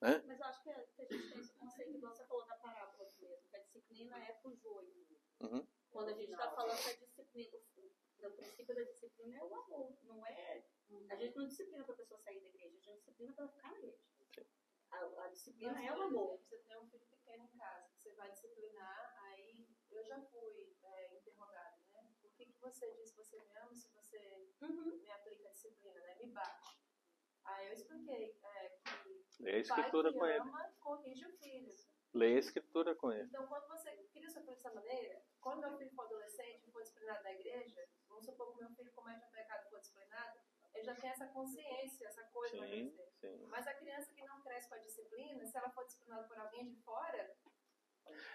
Né? 0.00 0.20
Mas 0.26 0.40
eu 0.40 0.46
acho 0.46 0.62
que 0.64 0.70
a 0.70 0.86
que 0.86 1.02
a 1.02 1.04
gente 1.04 1.28
tem 1.30 1.38
esse 1.40 1.54
conceito 1.54 1.92
que 1.92 1.98
você 1.98 2.24
falou 2.26 2.44
da 2.46 2.56
parábola 2.56 3.12
mesmo, 3.20 3.48
que 3.48 3.56
a 3.56 3.60
disciplina 3.60 4.18
é 4.18 4.32
pro 4.32 4.56
joio. 4.56 5.06
Uhum. 5.40 5.64
Quando 5.90 6.08
a 6.10 6.12
gente 6.12 6.30
está 6.30 6.50
falando 6.50 6.76
que 6.82 6.90
a 6.90 6.96
disciplina, 6.96 7.58
o 8.22 8.30
princípio 8.30 8.74
da 8.74 8.82
disciplina 8.82 9.36
é 9.38 9.42
o 9.44 9.54
amor, 9.54 9.96
não 10.04 10.24
é. 10.26 10.64
A 11.10 11.16
gente 11.16 11.36
não 11.36 11.46
disciplina 11.46 11.84
para 11.84 11.94
a 11.94 11.96
pessoa 11.96 12.20
sair 12.20 12.40
da 12.40 12.48
igreja, 12.48 12.66
a 12.66 12.80
gente 12.80 12.94
disciplina 12.98 13.32
para 13.32 13.44
ela 13.44 13.52
ficar 13.52 13.70
na 13.72 13.78
igreja. 13.78 13.98
A, 14.90 15.24
a 15.24 15.28
disciplina 15.28 15.72
Mas, 15.74 15.86
é 15.86 15.92
o 15.96 16.02
amor. 16.02 16.38
Você 16.38 16.58
tem 16.58 16.78
um 16.78 16.86
filho 16.88 17.06
pequeno 17.06 17.44
em 17.44 17.58
casa, 17.58 17.88
que 17.90 17.98
você 18.00 18.12
vai 18.14 18.30
disciplinar, 18.30 19.16
aí 19.24 19.68
eu 19.90 20.04
já 20.04 20.20
fui 20.22 20.76
é, 20.82 21.14
interrogada, 21.14 21.76
né? 21.92 22.10
Por 22.22 22.30
que, 22.32 22.46
que 22.46 22.58
você 22.60 22.90
diz 22.94 23.10
que 23.10 23.16
você 23.18 23.38
me 23.40 23.56
ama 23.56 23.74
se 23.74 23.88
você 23.90 24.48
Uhum. 24.62 24.98
me 24.98 25.10
aplica 25.10 25.48
a 25.48 25.52
disciplina, 25.52 26.00
né? 26.00 26.14
Me 26.16 26.26
bate. 26.32 26.78
Aí 27.44 27.68
eu 27.68 27.72
expliquei 27.74 28.38
é, 28.42 28.68
que 29.02 29.24
Leia 29.40 29.58
a 29.58 29.62
o 29.62 29.68
pai 29.68 29.78
escritura 29.78 30.12
que 30.12 30.18
com 30.18 30.26
ele. 30.26 30.38
ama 30.38 30.72
corrige 30.80 31.26
o 31.26 31.32
filho. 31.38 31.74
Leia 32.14 32.36
a 32.36 32.40
escritura 32.40 32.94
com 32.96 33.12
ele. 33.12 33.24
Então, 33.24 33.46
quando 33.46 33.68
você 33.68 33.90
cria 34.12 34.28
seu 34.30 34.42
filho 34.42 34.54
dessa 34.54 34.72
maneira, 34.74 35.22
quando 35.40 35.60
meu 35.60 35.76
filho 35.76 35.90
for 35.94 36.04
adolescente 36.06 36.68
e 36.68 36.72
for 36.72 36.82
disciplinado 36.82 37.22
da 37.22 37.32
igreja, 37.32 37.88
vamos 38.08 38.24
supor 38.24 38.52
que 38.52 38.60
meu 38.60 38.70
filho 38.70 38.92
comete 38.92 39.24
um 39.24 39.30
pecado 39.30 39.66
e 39.66 39.70
for 39.70 39.80
disciplinado, 39.80 40.38
ele 40.74 40.84
já 40.84 40.94
tem 40.94 41.10
essa 41.10 41.26
consciência, 41.28 42.06
essa 42.06 42.22
coisa 42.24 42.66
Sim, 42.66 42.94
sim. 43.20 43.46
Mas 43.48 43.66
a 43.66 43.74
criança 43.74 44.12
que 44.12 44.24
não 44.24 44.40
cresce 44.42 44.68
com 44.68 44.74
a 44.74 44.78
disciplina, 44.78 45.44
se 45.44 45.56
ela 45.56 45.70
for 45.70 45.84
disciplinada 45.84 46.28
por 46.28 46.38
alguém 46.38 46.66
de 46.66 46.76
fora, 46.82 47.36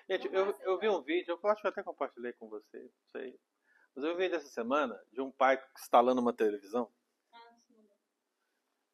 Gente, 0.07 0.27
eu, 0.33 0.57
eu 0.59 0.77
vi 0.77 0.89
um 0.89 1.01
vídeo, 1.01 1.39
eu 1.41 1.49
acho 1.49 1.61
que 1.61 1.67
eu 1.67 1.71
até 1.71 1.83
compartilhei 1.83 2.33
com 2.33 2.49
você, 2.49 2.79
não 2.79 3.07
sei. 3.11 3.39
Mas 3.95 4.03
eu 4.03 4.11
vi 4.11 4.15
um 4.15 4.17
vídeo 4.17 4.35
essa 4.35 4.49
semana 4.49 5.01
de 5.11 5.21
um 5.21 5.31
pai 5.31 5.61
instalando 5.77 6.21
uma 6.21 6.33
televisão. 6.33 6.91
Ah, 7.31 7.55
sim. 7.67 7.89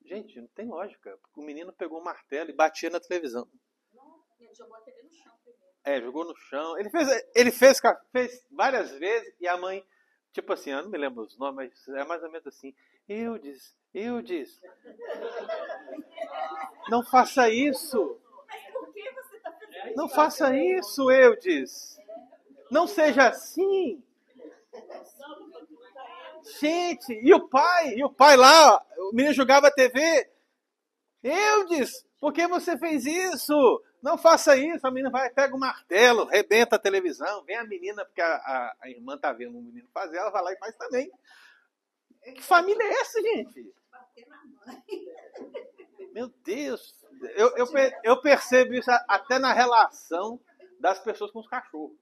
Gente, 0.01 0.39
não 0.39 0.47
tem 0.49 0.67
lógica. 0.67 1.17
porque 1.17 1.39
O 1.39 1.43
menino 1.43 1.73
pegou 1.73 1.99
um 1.99 2.03
martelo 2.03 2.49
e 2.49 2.53
batia 2.53 2.89
na 2.89 2.99
televisão. 2.99 3.49
Não, 3.91 4.23
ele 4.39 4.53
jogou 4.53 4.75
a 4.75 4.81
TV 4.81 5.03
no 5.03 5.11
chão. 5.11 5.38
É, 5.89 5.99
jogou 5.99 6.23
no 6.23 6.35
chão. 6.35 6.77
Ele 6.77 6.87
fez, 6.91 7.07
ele 7.33 7.51
fez, 7.51 7.81
fez 8.11 8.45
várias 8.51 8.91
vezes 8.91 9.33
e 9.39 9.47
a 9.47 9.57
mãe, 9.57 9.83
tipo 10.31 10.53
assim, 10.53 10.69
eu 10.69 10.83
não 10.83 10.89
me 10.89 10.97
lembro 10.99 11.23
os 11.23 11.35
nomes, 11.35 11.71
mas 11.87 11.97
é 11.97 12.05
mais 12.05 12.21
ou 12.21 12.29
menos 12.29 12.45
assim. 12.45 12.75
Eudes, 13.07 13.75
Eudes, 13.91 14.61
não 16.89 17.03
faça 17.03 17.49
isso. 17.49 18.21
Mas 18.47 18.71
por 18.71 18.93
que 18.93 19.11
você 19.11 19.37
está 19.37 19.51
fazendo 19.51 19.95
Não 19.95 20.07
faça 20.07 20.55
isso, 20.55 21.09
Eudes. 21.09 21.97
Não 22.69 22.85
seja 22.85 23.29
assim. 23.29 24.03
Gente, 26.59 27.13
e 27.13 27.33
o 27.33 27.49
pai? 27.49 27.95
E 27.95 28.03
o 28.03 28.13
pai 28.13 28.37
lá? 28.37 28.85
O 28.95 29.11
menino 29.11 29.33
jogava 29.33 29.69
a 29.69 29.73
TV. 29.73 30.29
Eudes, 31.23 32.05
por 32.19 32.31
que 32.31 32.47
você 32.47 32.77
fez 32.77 33.07
isso? 33.07 33.83
Não 34.01 34.17
faça 34.17 34.55
isso. 34.57 34.85
A 34.85 34.91
menina 34.91 35.09
vai, 35.09 35.29
pega 35.29 35.55
o 35.55 35.59
martelo, 35.59 36.25
rebenta 36.25 36.75
a 36.75 36.79
televisão. 36.79 37.43
Vem 37.43 37.57
a 37.57 37.63
menina, 37.63 38.05
porque 38.05 38.21
a, 38.21 38.35
a, 38.35 38.75
a 38.81 38.89
irmã 38.89 39.17
tá 39.17 39.31
vendo 39.33 39.57
o 39.57 39.61
menino 39.61 39.89
fazer, 39.93 40.17
ela 40.17 40.29
vai 40.29 40.43
lá 40.43 40.53
e 40.53 40.57
faz 40.57 40.75
também. 40.75 41.11
Que 42.23 42.41
família 42.41 42.83
é 42.83 43.01
essa, 43.01 43.21
gente? 43.21 43.73
Meu 46.11 46.27
Deus. 46.43 46.95
Eu, 47.35 47.55
eu, 47.57 47.67
eu 48.03 48.21
percebo 48.21 48.73
isso 48.73 48.89
até 49.07 49.39
na 49.39 49.53
relação 49.53 50.39
das 50.79 50.99
pessoas 50.99 51.31
com 51.31 51.39
os 51.39 51.47
cachorros. 51.47 51.97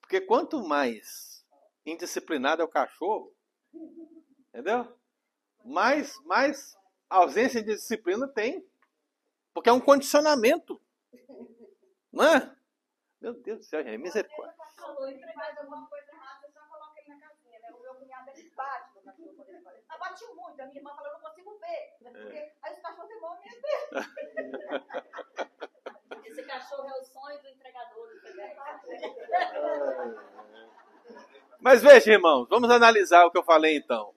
Porque 0.00 0.20
quanto 0.20 0.62
mais 0.62 1.44
indisciplinado 1.84 2.62
é 2.62 2.64
o 2.64 2.68
cachorro, 2.68 3.34
entendeu? 4.48 4.86
Mais, 5.64 6.18
mais 6.24 6.76
ausência 7.08 7.62
de 7.62 7.74
disciplina 7.74 8.28
tem. 8.28 8.66
Porque 9.54 9.70
é 9.70 9.72
um 9.72 9.80
condicionamento. 9.80 10.80
Não 12.12 12.24
é? 12.24 12.54
Meu 13.20 13.32
Deus 13.34 13.60
do 13.60 13.64
céu, 13.64 13.82
gente, 13.82 13.98
misericórdia. 13.98 14.54
Falou, 14.76 15.08
ele 15.08 15.24
faz 15.32 15.56
alguma 15.56 15.86
coisa 15.88 16.10
errada, 16.12 16.40
você 16.40 16.52
só 16.52 16.60
coloca 16.66 17.00
ele 17.00 17.08
na 17.08 17.20
casinha, 17.20 17.58
né? 17.60 17.68
Bate 19.98 20.26
muito, 20.34 20.60
a 20.60 20.66
minha 20.66 20.78
irmã 20.78 20.90
falou, 20.94 21.06
eu 21.06 21.12
não 21.14 21.20
consigo 21.20 21.58
ver. 21.58 21.96
né? 22.02 22.10
Porque 22.10 22.52
aí 22.62 22.72
os 22.74 22.80
cachorros 22.80 23.08
demoram 23.08 23.36
a 23.36 23.44
Esse 26.26 26.42
cachorro 26.42 26.88
é 26.88 27.00
o 27.00 27.04
sonho 27.04 27.40
do 27.40 27.48
entregador. 27.48 28.08
Mas 31.60 31.80
veja, 31.80 32.12
irmãos, 32.12 32.48
vamos 32.48 32.68
analisar 32.70 33.24
o 33.24 33.30
que 33.30 33.38
eu 33.38 33.44
falei 33.44 33.76
então. 33.76 34.14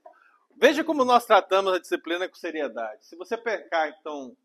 Veja 0.60 0.84
como 0.84 1.06
nós 1.06 1.24
tratamos 1.24 1.72
a 1.72 1.78
disciplina 1.78 2.28
com 2.28 2.34
seriedade. 2.34 3.06
Se 3.06 3.16
você 3.16 3.38
pegar, 3.38 3.90
então, 3.90 4.36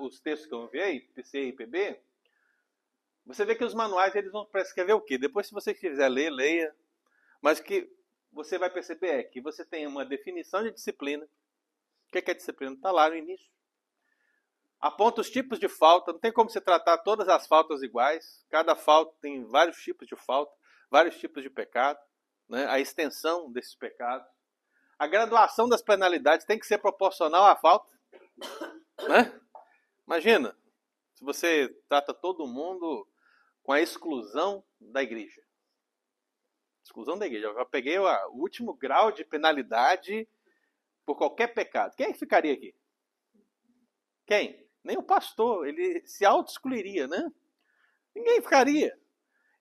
os 0.00 0.18
textos 0.18 0.48
que 0.48 0.54
eu 0.54 0.64
enviei, 0.64 1.00
PC 1.00 1.42
e 1.42 1.52
PB, 1.52 2.00
você 3.26 3.44
vê 3.44 3.54
que 3.54 3.64
os 3.64 3.74
manuais 3.74 4.14
eles 4.14 4.32
vão 4.32 4.46
prescrever 4.46 4.96
o 4.96 5.00
quê? 5.02 5.18
Depois, 5.18 5.46
se 5.46 5.52
você 5.52 5.74
quiser 5.74 6.08
ler, 6.08 6.30
leia. 6.30 6.74
Mas 7.42 7.58
o 7.58 7.62
que 7.62 7.86
você 8.32 8.56
vai 8.56 8.70
perceber 8.70 9.08
é 9.08 9.22
que 9.22 9.42
você 9.42 9.62
tem 9.62 9.86
uma 9.86 10.06
definição 10.06 10.62
de 10.62 10.70
disciplina. 10.70 11.28
O 12.06 12.10
que 12.10 12.30
é 12.30 12.34
disciplina? 12.34 12.72
Está 12.72 12.90
lá 12.90 13.10
no 13.10 13.16
início. 13.16 13.50
Aponta 14.80 15.20
os 15.20 15.28
tipos 15.28 15.58
de 15.58 15.68
falta. 15.68 16.14
Não 16.14 16.18
tem 16.18 16.32
como 16.32 16.48
você 16.48 16.62
tratar 16.62 16.96
todas 16.96 17.28
as 17.28 17.46
faltas 17.46 17.82
iguais. 17.82 18.42
Cada 18.48 18.74
falta 18.74 19.14
tem 19.20 19.44
vários 19.44 19.76
tipos 19.76 20.08
de 20.08 20.16
falta, 20.16 20.50
vários 20.90 21.18
tipos 21.18 21.42
de 21.42 21.50
pecado. 21.50 21.98
Né? 22.48 22.64
A 22.64 22.80
extensão 22.80 23.52
desses 23.52 23.74
pecados. 23.74 24.37
A 24.98 25.06
graduação 25.06 25.68
das 25.68 25.80
penalidades 25.80 26.44
tem 26.44 26.58
que 26.58 26.66
ser 26.66 26.78
proporcional 26.78 27.46
à 27.46 27.54
falta. 27.54 27.88
Né? 29.08 29.40
Imagina, 30.06 30.56
se 31.14 31.24
você 31.24 31.68
trata 31.88 32.12
todo 32.12 32.46
mundo 32.46 33.06
com 33.62 33.72
a 33.72 33.80
exclusão 33.80 34.64
da 34.80 35.02
igreja. 35.02 35.42
Exclusão 36.82 37.18
da 37.18 37.26
igreja. 37.26 37.48
Eu 37.48 37.54
já 37.54 37.64
peguei 37.64 37.98
o 37.98 38.06
último 38.32 38.72
grau 38.74 39.12
de 39.12 39.24
penalidade 39.24 40.26
por 41.04 41.16
qualquer 41.16 41.48
pecado. 41.48 41.94
Quem 41.94 42.14
ficaria 42.14 42.54
aqui? 42.54 42.74
Quem? 44.26 44.66
Nem 44.82 44.96
o 44.96 45.02
pastor. 45.02 45.66
Ele 45.68 46.02
se 46.06 46.24
auto-excluiria, 46.24 47.06
né? 47.06 47.30
Ninguém 48.14 48.40
ficaria. 48.40 48.98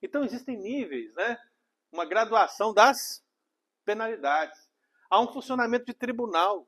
Então 0.02 0.24
existem 0.24 0.58
níveis, 0.58 1.14
né? 1.16 1.38
Uma 1.92 2.06
graduação 2.06 2.74
das 2.74 3.24
penalidades. 3.84 4.67
Há 5.10 5.20
um 5.20 5.32
funcionamento 5.32 5.86
de 5.86 5.94
tribunal. 5.94 6.68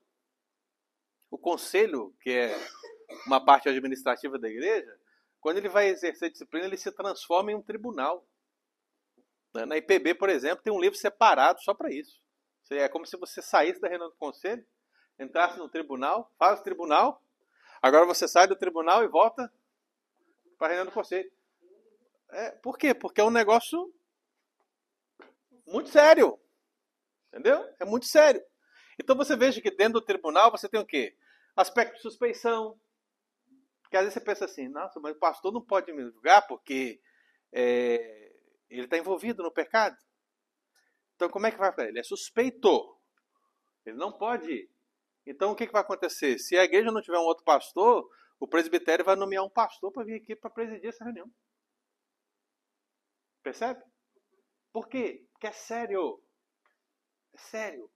O 1.29 1.37
conselho, 1.37 2.15
que 2.21 2.31
é 2.31 2.55
uma 3.27 3.43
parte 3.43 3.69
administrativa 3.69 4.39
da 4.39 4.49
igreja, 4.49 4.99
quando 5.39 5.57
ele 5.57 5.69
vai 5.69 5.87
exercer 5.87 6.31
disciplina, 6.31 6.65
ele 6.65 6.77
se 6.77 6.91
transforma 6.91 7.51
em 7.51 7.55
um 7.55 7.61
tribunal. 7.61 8.25
Na 9.53 9.77
IPB, 9.77 10.15
por 10.15 10.29
exemplo, 10.29 10.63
tem 10.63 10.71
um 10.71 10.79
livro 10.79 10.97
separado 10.97 11.61
só 11.61 11.73
para 11.73 11.91
isso. 11.91 12.21
É 12.71 12.87
como 12.87 13.05
se 13.05 13.17
você 13.17 13.41
saísse 13.41 13.81
da 13.81 13.87
reunião 13.87 14.09
do 14.09 14.15
conselho, 14.15 14.65
entrasse 15.17 15.57
no 15.57 15.67
tribunal, 15.67 16.31
faz 16.37 16.59
o 16.59 16.63
tribunal, 16.63 17.23
agora 17.81 18.05
você 18.05 18.27
sai 18.27 18.47
do 18.47 18.55
tribunal 18.55 19.03
e 19.03 19.07
volta 19.07 19.51
para 20.57 20.67
a 20.67 20.69
reunião 20.69 20.85
do 20.85 20.93
conselho. 20.93 21.31
É, 22.31 22.51
por 22.51 22.77
quê? 22.77 22.93
Porque 22.93 23.21
é 23.21 23.23
um 23.23 23.31
negócio 23.31 23.91
muito 25.65 25.89
sério. 25.89 26.39
Entendeu? 27.29 27.63
É 27.79 27.85
muito 27.85 28.05
sério. 28.05 28.43
Então 28.99 29.15
você 29.15 29.35
veja 29.35 29.61
que 29.61 29.71
dentro 29.71 29.93
do 29.93 30.05
tribunal 30.05 30.51
você 30.51 30.67
tem 30.67 30.79
o 30.79 30.85
quê? 30.85 31.15
Aspecto 31.55 31.95
de 31.95 32.01
suspeição. 32.01 32.79
Porque 33.81 33.95
às 33.95 34.03
vezes 34.03 34.13
você 34.15 34.21
pensa 34.21 34.45
assim, 34.45 34.67
nossa, 34.67 34.99
mas 34.99 35.15
o 35.15 35.19
pastor 35.19 35.53
não 35.53 35.61
pode 35.61 35.91
me 35.93 36.03
julgar 36.03 36.45
porque 36.47 37.01
é, 37.51 38.35
ele 38.69 38.83
está 38.83 38.97
envolvido 38.97 39.41
no 39.41 39.51
pecado. 39.51 39.97
Então 41.15 41.29
como 41.29 41.47
é 41.47 41.51
que 41.51 41.57
vai 41.57 41.71
fazer? 41.73 41.89
Ele 41.89 41.99
é 41.99 42.03
suspeito. 42.03 42.97
Ele 43.85 43.97
não 43.97 44.11
pode. 44.11 44.69
Então 45.25 45.51
o 45.51 45.55
que, 45.55 45.65
que 45.65 45.73
vai 45.73 45.81
acontecer? 45.81 46.37
Se 46.39 46.57
a 46.57 46.63
igreja 46.63 46.91
não 46.91 47.01
tiver 47.01 47.19
um 47.19 47.23
outro 47.23 47.43
pastor, 47.43 48.09
o 48.39 48.47
presbitério 48.47 49.05
vai 49.05 49.15
nomear 49.15 49.43
um 49.43 49.49
pastor 49.49 49.91
para 49.91 50.03
vir 50.03 50.15
aqui 50.15 50.35
para 50.35 50.49
presidir 50.49 50.89
essa 50.89 51.03
reunião. 51.03 51.29
Percebe? 53.43 53.83
Por 54.71 54.87
quê? 54.87 55.25
Porque 55.31 55.47
é 55.47 55.51
sério. 55.51 56.21
Sério. 57.49 57.89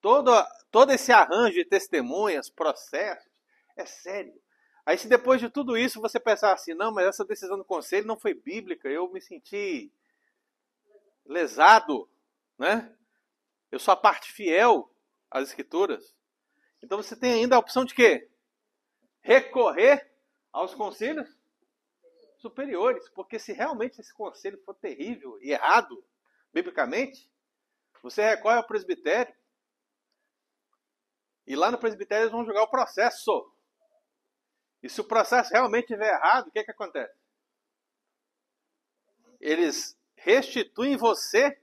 Todo, 0.00 0.32
todo 0.70 0.90
esse 0.92 1.12
arranjo 1.12 1.54
de 1.54 1.64
testemunhas, 1.64 2.50
processos, 2.50 3.30
é 3.76 3.86
sério. 3.86 4.40
Aí 4.84 4.98
se 4.98 5.08
depois 5.08 5.40
de 5.40 5.48
tudo 5.48 5.76
isso 5.76 6.00
você 6.00 6.18
pensar 6.18 6.52
assim, 6.52 6.74
não, 6.74 6.92
mas 6.92 7.06
essa 7.06 7.24
decisão 7.24 7.56
do 7.56 7.64
conselho 7.64 8.06
não 8.06 8.18
foi 8.18 8.34
bíblica, 8.34 8.88
eu 8.88 9.08
me 9.12 9.20
senti 9.20 9.92
lesado, 11.24 12.08
né? 12.58 12.92
Eu 13.70 13.78
sou 13.78 13.92
a 13.92 13.96
parte 13.96 14.32
fiel 14.32 14.92
às 15.30 15.48
escrituras. 15.48 16.14
Então 16.82 17.00
você 17.00 17.14
tem 17.14 17.32
ainda 17.32 17.54
a 17.54 17.60
opção 17.60 17.84
de 17.84 17.94
quê? 17.94 18.28
Recorrer 19.20 20.10
aos 20.52 20.74
conselhos 20.74 21.28
superiores, 22.38 23.08
porque 23.10 23.38
se 23.38 23.52
realmente 23.52 24.00
esse 24.00 24.12
conselho 24.12 24.60
for 24.64 24.74
terrível 24.74 25.38
e 25.40 25.52
errado, 25.52 26.04
biblicamente, 26.52 27.30
você 28.02 28.22
recorre 28.22 28.56
ao 28.56 28.66
presbitério. 28.66 29.34
E 31.46 31.54
lá 31.54 31.70
no 31.70 31.78
presbitério 31.78 32.24
eles 32.24 32.32
vão 32.32 32.44
julgar 32.44 32.62
o 32.62 32.70
processo. 32.70 33.52
E 34.82 34.88
se 34.88 35.00
o 35.00 35.04
processo 35.04 35.52
realmente 35.52 35.84
estiver 35.84 36.12
errado, 36.12 36.48
o 36.48 36.50
que, 36.50 36.58
é 36.58 36.64
que 36.64 36.72
acontece? 36.72 37.14
Eles 39.40 39.98
restituem 40.16 40.96
você, 40.96 41.60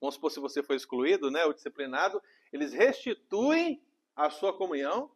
vamos 0.00 0.16
supor 0.16 0.30
se 0.30 0.40
você 0.40 0.62
foi 0.62 0.76
excluído, 0.76 1.30
né, 1.30 1.44
ou 1.44 1.52
disciplinado, 1.52 2.22
eles 2.52 2.72
restituem 2.72 3.84
a 4.16 4.30
sua 4.30 4.56
comunhão 4.56 5.14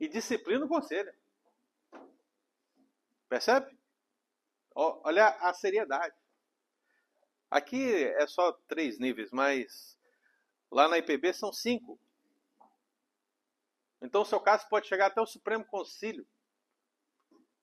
e 0.00 0.08
disciplinam 0.08 0.66
o 0.66 0.68
conselho. 0.68 1.12
Percebe? 3.28 3.76
Olha 4.74 5.28
a 5.28 5.54
seriedade. 5.54 6.14
Aqui 7.50 8.04
é 8.04 8.26
só 8.26 8.52
três 8.66 8.98
níveis, 8.98 9.30
mas 9.30 9.98
lá 10.70 10.88
na 10.88 10.98
IPB 10.98 11.32
são 11.32 11.52
cinco. 11.52 11.98
Então 14.02 14.22
o 14.22 14.26
seu 14.26 14.40
caso 14.40 14.68
pode 14.68 14.88
chegar 14.88 15.06
até 15.06 15.20
o 15.20 15.26
Supremo 15.26 15.64
Conselho. 15.64 16.26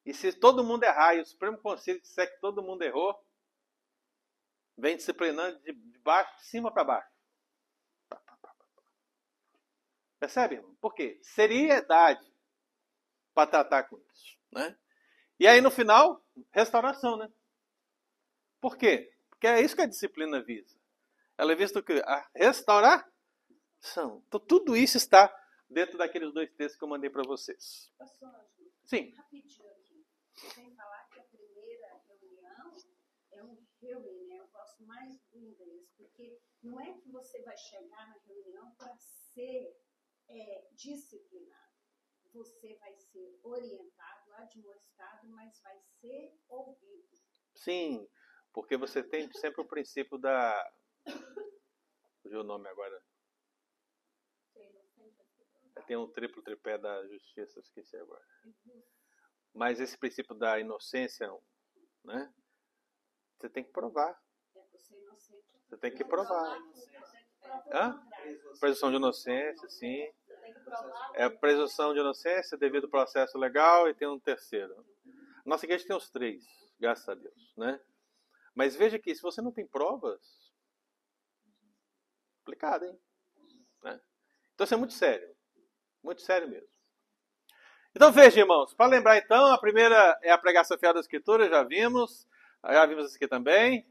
E 0.05 0.13
se 0.13 0.33
todo 0.33 0.63
mundo 0.63 0.83
errar 0.83 1.15
e 1.15 1.21
o 1.21 1.25
Supremo 1.25 1.57
Conselho 1.57 2.01
disser 2.01 2.33
que 2.33 2.39
todo 2.39 2.63
mundo 2.63 2.81
errou, 2.81 3.17
vem 4.77 4.97
disciplinando 4.97 5.59
de 5.59 5.73
baixo, 5.99 6.35
de 6.37 6.45
cima 6.45 6.71
para 6.71 6.83
baixo. 6.83 7.13
Percebe, 10.19 10.55
irmão? 10.55 10.75
Por 10.75 10.93
quê? 10.93 11.19
Seriedade 11.21 12.33
para 13.33 13.49
tratar 13.49 13.83
com 13.83 13.97
isso. 14.13 14.37
Né? 14.51 14.77
E 15.39 15.47
aí 15.47 15.59
no 15.59 15.69
final, 15.69 16.25
restauração, 16.51 17.17
né? 17.17 17.29
Por 18.61 18.77
quê? 18.77 19.12
Porque 19.43 19.59
é 19.59 19.61
isso 19.61 19.75
que 19.75 19.81
a 19.81 19.85
disciplina 19.85 20.41
visa. 20.41 20.73
Ela 21.37 21.51
é 21.51 21.55
vista 21.55 21.77
o 21.77 21.83
quê? 21.83 22.01
A 22.05 22.25
restauração. 22.33 24.23
Então 24.25 24.39
tudo 24.39 24.73
isso 24.73 24.95
está 24.95 25.29
dentro 25.69 25.97
daqueles 25.97 26.33
dois 26.33 26.49
textos 26.53 26.77
que 26.77 26.83
eu 26.85 26.87
mandei 26.87 27.09
para 27.09 27.23
vocês. 27.23 27.91
Sim. 28.85 29.11
rapidinho 29.11 29.69
aqui. 29.71 30.07
Sem 30.55 30.73
falar 30.73 31.09
que 31.09 31.19
a 31.19 31.23
primeira 31.23 32.01
reunião 32.07 32.73
é 33.33 33.43
um 33.43 33.57
né? 34.29 34.37
Eu 34.39 34.47
gosto 34.47 34.81
mais 34.85 35.19
do 35.29 35.37
inglês, 35.37 35.91
porque 35.97 36.39
não 36.61 36.79
é 36.79 36.93
que 36.93 37.11
você 37.11 37.41
vai 37.41 37.57
chegar 37.57 38.07
na 38.07 38.15
reunião 38.25 38.71
para 38.77 38.95
ser 38.95 39.77
é, 40.29 40.69
disciplinado. 40.71 41.73
Você 42.31 42.75
vai 42.75 42.95
ser 42.95 43.37
orientado, 43.43 44.35
admoestado, 44.35 45.27
mas 45.27 45.59
vai 45.61 45.77
ser 45.99 46.33
ouvido. 46.47 47.09
Sim, 47.55 48.07
porque 48.53 48.77
você 48.77 49.03
tem 49.03 49.31
sempre 49.33 49.61
o 49.61 49.67
princípio 49.67 50.17
da. 50.17 50.71
Fugiu 52.21 52.41
o 52.41 52.43
nome 52.43 52.69
agora. 52.69 53.03
Tem 55.87 55.97
um 55.97 56.07
triplo 56.07 56.41
tripé 56.41 56.77
da 56.77 57.05
justiça, 57.07 57.59
esqueci 57.59 57.97
agora. 57.97 58.23
Mas 59.53 59.79
esse 59.79 59.97
princípio 59.97 60.33
da 60.33 60.59
inocência, 60.59 61.29
né? 62.05 62.33
Você 63.37 63.49
tem 63.49 63.63
que 63.63 63.71
provar. 63.71 64.17
Você 65.67 65.77
tem 65.77 65.93
que 65.93 66.05
provar. 66.05 66.57
Hã? 67.71 68.01
Presunção 68.59 68.91
de 68.91 68.95
inocência, 68.95 69.69
sim. 69.69 70.07
É 71.15 71.27
presunção 71.27 71.93
de 71.93 71.99
inocência 71.99 72.57
devido 72.57 72.85
ao 72.85 72.89
processo 72.89 73.37
legal 73.37 73.89
e 73.89 73.93
tem 73.93 74.07
um 74.07 74.19
terceiro. 74.19 74.85
Nossa 75.45 75.65
igreja 75.65 75.85
tem 75.85 75.95
os 75.95 76.09
três, 76.09 76.45
graças 76.79 77.09
a 77.09 77.15
Deus, 77.15 77.53
né? 77.57 77.81
Mas 78.55 78.75
veja 78.75 78.99
que 78.99 79.13
se 79.13 79.21
você 79.21 79.41
não 79.41 79.51
tem 79.51 79.65
provas, 79.65 80.53
complicado, 82.43 82.85
hein? 82.85 82.99
Né? 83.83 83.99
Então 84.53 84.65
isso 84.65 84.73
é 84.73 84.77
muito 84.77 84.93
sério, 84.93 85.35
muito 86.03 86.21
sério 86.21 86.47
mesmo. 86.47 86.67
Então 87.95 88.11
veja, 88.11 88.39
irmãos, 88.39 88.73
para 88.73 88.89
lembrar 88.89 89.17
então, 89.17 89.51
a 89.51 89.57
primeira 89.57 90.17
é 90.21 90.31
a 90.31 90.37
pregação 90.37 90.77
fiel 90.77 90.93
da 90.93 90.99
Escritura, 90.99 91.49
já 91.49 91.63
vimos, 91.63 92.27
já 92.63 92.85
vimos 92.85 93.05
isso 93.05 93.15
aqui 93.15 93.27
também. 93.27 93.87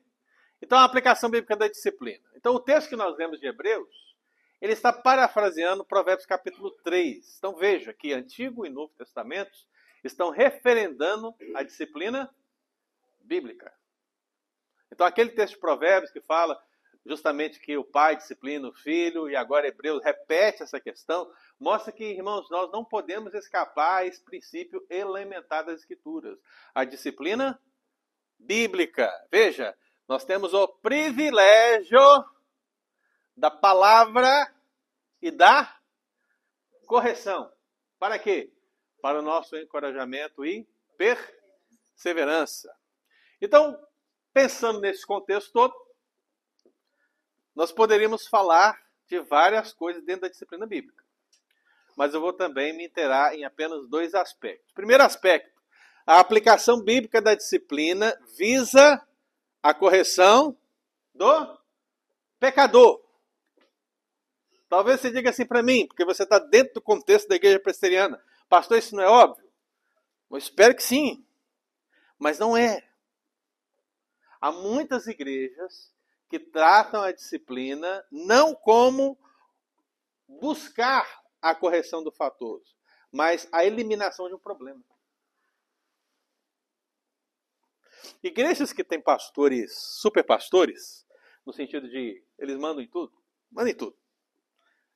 Então 0.61 0.79
a 0.79 0.85
aplicação 0.85 1.31
bíblica 1.31 1.57
da 1.57 1.69
disciplina. 1.69 2.25
Então 2.35 2.55
o 2.55 2.61
texto 2.61 2.89
que 2.89 2.97
nós 2.97 3.17
lemos 3.17 3.41
de 3.41 3.47
Hebreus, 3.47 4.17
ele 4.61 4.73
está 4.73 4.93
parafraseando 4.93 5.85
Provérbios 5.85 6.27
capítulo 6.27 6.71
3. 6.83 7.37
Então 7.39 7.55
veja 7.55 7.93
que 7.93 8.13
Antigo 8.13 8.65
e 8.67 8.71
Novo 8.71 8.93
Testamentos 8.97 9.67
estão 10.05 10.31
referendando 10.31 11.35
a 11.55 11.63
disciplina 11.63 12.33
bíblica. 13.21 13.73
Então 14.93 15.07
aquele 15.07 15.31
texto 15.31 15.55
de 15.55 15.61
Provérbios 15.61 16.13
que 16.13 16.21
fala 16.21 16.63
justamente 17.05 17.59
que 17.59 17.77
o 17.77 17.83
pai 17.83 18.15
disciplina 18.17 18.69
o 18.69 18.73
filho, 18.73 19.29
e 19.29 19.35
agora 19.35 19.67
Hebreus 19.67 20.05
repete 20.05 20.63
essa 20.63 20.79
questão, 20.79 21.29
mostra 21.59 21.93
que, 21.93 22.05
irmãos, 22.05 22.49
nós 22.49 22.71
não 22.71 22.85
podemos 22.85 23.35
escapar 23.35 23.99
a 23.99 24.07
esse 24.07 24.23
princípio 24.23 24.87
elementar 24.89 25.65
das 25.65 25.81
Escrituras. 25.81 26.39
A 26.73 26.85
disciplina 26.85 27.61
bíblica. 28.39 29.11
Veja, 29.33 29.77
nós 30.07 30.25
temos 30.25 30.55
o 30.55 30.69
privilégio 30.69 31.99
da 33.37 33.51
palavra 33.51 34.55
e 35.21 35.31
da 35.31 35.77
correção. 36.87 37.53
Para 37.99 38.19
quê? 38.19 38.53
Para 39.01 39.19
o 39.19 39.23
nosso 39.23 39.57
encorajamento 39.57 40.45
e 40.45 40.69
perseverança. 40.97 42.73
Então, 43.41 43.77
pensando 44.33 44.81
nesse 44.81 45.07
contexto 45.07 45.53
todo, 45.53 45.75
nós 47.55 47.71
poderíamos 47.71 48.27
falar 48.27 48.81
de 49.07 49.21
várias 49.21 49.73
coisas 49.73 50.03
dentro 50.05 50.23
da 50.23 50.29
disciplina 50.29 50.67
bíblica. 50.67 51.03
Mas 51.97 52.15
eu 52.15 52.21
vou 52.21 52.33
também 52.33 52.75
me 52.75 52.87
interar 52.87 53.35
em 53.35 53.45
apenas 53.45 53.87
dois 53.89 54.15
aspectos. 54.15 54.73
Primeiro 54.73 55.03
aspecto, 55.03 55.53
a 56.07 56.19
aplicação 56.19 56.81
bíblica 56.81 57.21
da 57.21 57.35
disciplina 57.35 58.19
visa 58.37 59.07
a 59.63 59.75
correção 59.75 60.57
do 61.15 61.59
pecador. 62.41 63.01
Talvez 64.69 65.01
você 65.01 65.11
diga 65.11 65.31
assim 65.31 65.45
para 65.45 65.63
mim, 65.63 65.87
porque 65.87 66.05
você 66.05 66.23
está 66.23 66.39
dentro 66.39 66.75
do 66.75 66.81
contexto 66.81 67.29
da 67.29 67.37
igreja 67.37 67.61
presbiteriana. 67.61 68.23
Pastor, 68.49 68.79
isso 68.79 68.97
não 68.97 69.03
é 69.03 69.07
óbvio? 69.07 69.47
Eu 70.31 70.39
espero 70.39 70.75
que 70.75 70.83
sim. 70.83 71.25
Mas 72.19 72.39
não 72.39 72.57
é. 72.57 72.83
Há 74.43 74.51
muitas 74.51 75.07
igrejas 75.07 75.95
que 76.29 76.41
tratam 76.41 77.01
a 77.01 77.13
disciplina 77.13 78.05
não 78.11 78.57
como 78.57 79.17
buscar 80.27 81.23
a 81.41 81.55
correção 81.55 82.03
do 82.03 82.11
fatoso, 82.11 82.77
mas 83.13 83.49
a 83.53 83.65
eliminação 83.65 84.27
de 84.27 84.35
um 84.35 84.41
problema. 84.41 84.83
Igrejas 88.21 88.73
que 88.73 88.83
têm 88.83 89.01
pastores, 89.01 89.79
super 89.79 90.25
pastores, 90.25 91.07
no 91.47 91.53
sentido 91.53 91.89
de 91.89 92.25
eles 92.37 92.57
mandam 92.57 92.83
em 92.83 92.89
tudo, 92.89 93.17
mandam 93.49 93.71
em 93.71 93.77
tudo. 93.77 93.97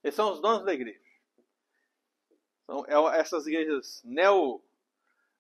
Eles 0.03 0.17
são 0.17 0.33
os 0.33 0.41
donos 0.41 0.65
da 0.65 0.75
igreja. 0.75 1.01
São 2.67 2.85
é, 2.87 3.21
essas 3.21 3.47
igrejas 3.47 4.03
neo, 4.05 4.61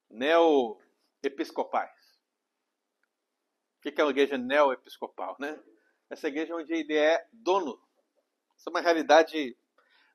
neo 0.09 0.81
episcopais. 1.25 1.96
O 3.89 3.93
que 3.93 4.01
é 4.01 4.05
uma 4.05 4.11
igreja 4.11 4.37
neo-episcopal, 4.37 5.37
né? 5.39 5.59
Essa 6.11 6.27
igreja 6.27 6.55
onde 6.55 6.73
ele 6.73 6.97
é 6.97 7.25
dono. 7.33 7.81
Isso 8.57 8.69
é 8.69 8.71
uma 8.71 8.81
realidade 8.81 9.57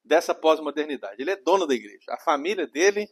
dessa 0.04 0.36
pós-modernidade. 0.36 1.22
Ele 1.22 1.32
é 1.32 1.36
dono 1.38 1.66
da 1.66 1.74
igreja. 1.74 2.06
A 2.10 2.18
família 2.18 2.68
dele 2.68 3.10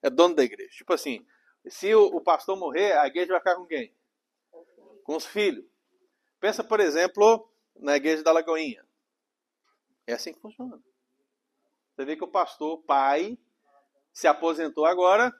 é 0.00 0.08
dono 0.08 0.34
da 0.36 0.44
igreja. 0.44 0.70
Tipo 0.70 0.92
assim, 0.92 1.26
se 1.66 1.92
o, 1.94 2.06
o 2.06 2.20
pastor 2.20 2.56
morrer, 2.56 2.92
a 2.92 3.06
igreja 3.08 3.32
vai 3.32 3.40
ficar 3.40 3.56
com 3.56 3.66
quem? 3.66 3.92
Com 5.02 5.16
os 5.16 5.26
filhos. 5.26 5.64
Pensa, 6.38 6.62
por 6.62 6.78
exemplo, 6.78 7.50
na 7.74 7.96
igreja 7.96 8.22
da 8.22 8.30
Lagoinha. 8.30 8.86
É 10.06 10.12
assim 10.12 10.32
que 10.32 10.40
funciona. 10.40 10.80
Você 11.94 12.04
vê 12.04 12.16
que 12.16 12.24
o 12.24 12.28
pastor, 12.28 12.82
pai, 12.84 13.36
se 14.12 14.28
aposentou 14.28 14.86
agora. 14.86 15.32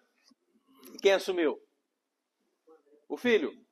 Quem 1.00 1.12
assumiu? 1.12 1.62
O 3.08 3.16
filho. 3.16 3.67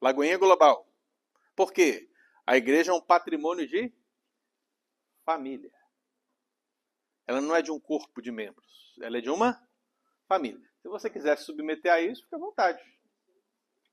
Lagoinha 0.00 0.38
Global. 0.38 0.86
Por 1.54 1.72
quê? 1.72 2.08
A 2.46 2.56
igreja 2.56 2.92
é 2.92 2.94
um 2.94 3.00
patrimônio 3.00 3.66
de 3.66 3.92
família. 5.24 5.72
Ela 7.26 7.40
não 7.40 7.56
é 7.56 7.62
de 7.62 7.72
um 7.72 7.80
corpo 7.80 8.22
de 8.22 8.30
membros. 8.30 8.94
Ela 9.02 9.18
é 9.18 9.20
de 9.20 9.30
uma 9.30 9.60
família. 10.28 10.64
Se 10.80 10.88
você 10.88 11.10
quiser 11.10 11.36
se 11.36 11.44
submeter 11.44 11.92
a 11.92 12.00
isso, 12.00 12.22
fique 12.22 12.34
à 12.34 12.38
vontade. 12.38 12.80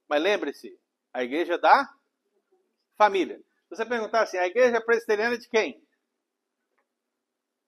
Mas 0.08 0.22
lembre-se, 0.22 0.80
a 1.12 1.24
igreja 1.24 1.56
é 1.56 1.58
da 1.58 1.92
família. 2.96 3.38
Se 3.38 3.76
você 3.76 3.86
perguntar 3.86 4.22
assim, 4.22 4.38
a 4.38 4.46
igreja 4.46 4.78
é 4.78 4.82
presbiteriana 4.82 5.38
de 5.38 5.50
quem? 5.50 5.84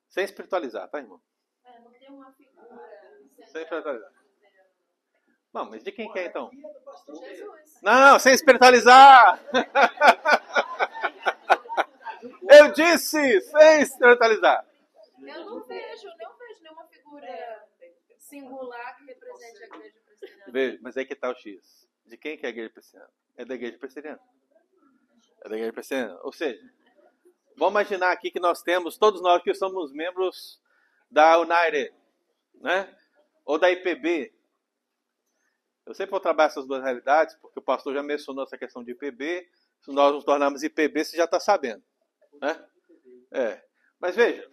Sem 0.10 0.24
espiritualizar, 0.24 0.88
tá, 0.89 1.00
irmão? 1.00 1.19
É, 1.63 1.80
não 1.80 1.91
tem 1.91 2.10
uma 2.10 2.32
figura. 2.34 3.26
Sem 3.48 3.63
espiritualizar. 3.63 4.14
Não, 5.56 5.65
mas 5.70 5.82
de 5.82 5.89
quem 5.89 6.12
que 6.12 6.20
é 6.20 6.26
então? 6.26 6.52
É. 6.52 6.58
Não, 7.82 8.20
sem 8.20 8.34
espiritualizar! 8.34 9.39
Eu 12.52 12.74
disse, 12.74 13.39
sem 13.39 13.82
espiritualizar. 13.82 14.68
Eu 15.18 15.46
não 15.46 15.63
vejo, 15.63 16.10
não 16.20 16.38
vejo 16.38 16.62
nenhuma 16.62 16.86
figura 16.88 17.65
singular 18.20 18.98
que 18.98 19.06
represente 19.06 19.63
a 19.63 19.68
igreja 19.68 19.96
presbiteriana. 20.06 20.52
Veja, 20.52 20.78
mas 20.82 20.98
aí 20.98 21.06
que 21.06 21.15
tá 21.15 21.30
o 21.30 21.36
X. 21.36 21.88
De 22.06 22.18
quem 22.18 22.38
que 22.38 22.46
é 22.46 22.48
a 22.48 22.50
igreja 22.50 22.72
presbiteriana? 22.72 23.13
É 23.38 23.46
da 23.46 23.56
igreja 23.56 23.78
presbiteriana. 23.78 24.20
É 25.41 25.48
da 25.48 25.56
igreja 25.56 25.72
presbiteriana. 25.72 26.20
Ou 26.24 26.34
seja, 26.34 26.62
vamos 27.56 27.72
imaginar 27.72 28.12
aqui 28.12 28.30
que 28.30 28.41
nós 28.41 28.62
temos, 28.62 28.98
todos 28.98 29.22
nós 29.22 29.41
que 29.41 29.54
somos 29.54 29.94
membros 29.94 30.62
da 31.10 31.39
United, 31.39 31.94
né? 32.56 32.94
Ou 33.46 33.58
da 33.58 33.72
IPB. 33.72 34.35
Eu 35.86 35.93
sempre 35.93 36.12
vou 36.12 36.19
trabalhar 36.19 36.48
essas 36.48 36.65
duas 36.65 36.84
realidades, 36.84 37.36
porque 37.36 37.60
o 37.60 37.62
pastor 37.62 37.93
já 37.93 38.02
mencionou 38.02 38.43
essa 38.43 38.58
questão 38.58 38.84
de 38.84 38.91
IPB. 38.91 39.48
Se 39.82 39.91
nós 39.91 40.13
nos 40.13 40.24
tornarmos 40.24 40.63
IPB, 40.63 41.04
você 41.04 41.15
já 41.15 41.26
está 41.26 41.39
sabendo. 41.39 41.84
Né? 42.41 42.67
É. 43.32 43.63
Mas 44.00 44.15
veja, 44.15 44.50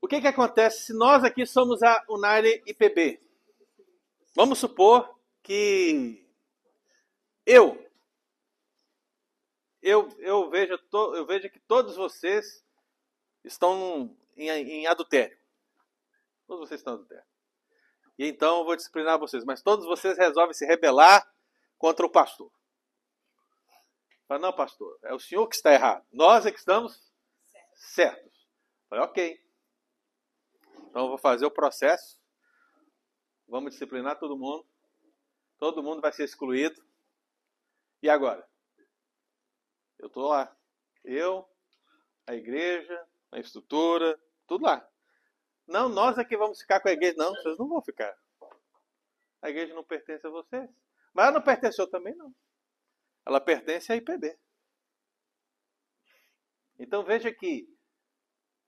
o 0.00 0.06
que, 0.06 0.20
que 0.20 0.28
acontece 0.28 0.86
se 0.86 0.92
nós 0.94 1.24
aqui 1.24 1.44
somos 1.44 1.82
a 1.82 2.04
United 2.08 2.62
IPB? 2.66 3.20
Vamos 4.34 4.58
supor 4.58 5.18
que 5.42 6.24
eu, 7.44 7.84
eu, 9.82 10.08
eu, 10.18 10.50
vejo, 10.50 10.78
to- 10.78 11.14
eu 11.16 11.26
vejo 11.26 11.50
que 11.50 11.58
todos 11.60 11.96
vocês 11.96 12.64
estão 13.42 14.16
em, 14.36 14.48
em 14.50 14.86
adultério. 14.86 15.36
Todos 16.46 16.68
vocês 16.68 16.80
estão 16.80 16.92
em 16.92 16.96
adultério. 16.96 17.24
E 18.18 18.26
então 18.26 18.60
eu 18.60 18.64
vou 18.64 18.76
disciplinar 18.76 19.18
vocês, 19.18 19.44
mas 19.44 19.62
todos 19.62 19.84
vocês 19.84 20.16
resolvem 20.16 20.54
se 20.54 20.66
rebelar 20.66 21.26
contra 21.78 22.06
o 22.06 22.10
pastor. 22.10 22.50
Fala, 24.26 24.40
não, 24.40 24.52
pastor, 24.52 24.98
é 25.04 25.14
o 25.14 25.20
senhor 25.20 25.46
que 25.46 25.54
está 25.54 25.72
errado. 25.72 26.04
Nós 26.10 26.46
é 26.46 26.50
que 26.50 26.58
estamos 26.58 27.12
certos. 27.74 28.48
Falei, 28.88 29.04
ok. 29.04 29.46
Então 30.88 31.02
eu 31.02 31.08
vou 31.08 31.18
fazer 31.18 31.46
o 31.46 31.50
processo. 31.50 32.18
Vamos 33.46 33.72
disciplinar 33.72 34.18
todo 34.18 34.36
mundo. 34.36 34.66
Todo 35.58 35.82
mundo 35.82 36.00
vai 36.00 36.12
ser 36.12 36.24
excluído. 36.24 36.84
E 38.02 38.08
agora? 38.08 38.46
Eu 39.98 40.08
estou 40.08 40.28
lá. 40.28 40.54
Eu, 41.04 41.48
a 42.26 42.34
igreja, 42.34 43.06
a 43.30 43.38
estrutura, 43.38 44.20
tudo 44.46 44.64
lá. 44.64 44.86
Não, 45.66 45.88
nós 45.88 46.16
é 46.18 46.24
que 46.24 46.36
vamos 46.36 46.60
ficar 46.60 46.80
com 46.80 46.88
a 46.88 46.92
igreja. 46.92 47.16
Não, 47.16 47.34
vocês 47.34 47.58
não 47.58 47.68
vão 47.68 47.82
ficar. 47.82 48.16
A 49.42 49.50
igreja 49.50 49.74
não 49.74 49.84
pertence 49.84 50.26
a 50.26 50.30
vocês. 50.30 50.70
Mas 51.12 51.26
ela 51.26 51.38
não 51.38 51.42
pertenceu 51.42 51.88
também, 51.88 52.14
não. 52.14 52.34
Ela 53.24 53.40
pertence 53.40 53.92
à 53.92 53.96
IPB. 53.96 54.38
Então 56.78 57.02
veja 57.04 57.32
que, 57.32 57.68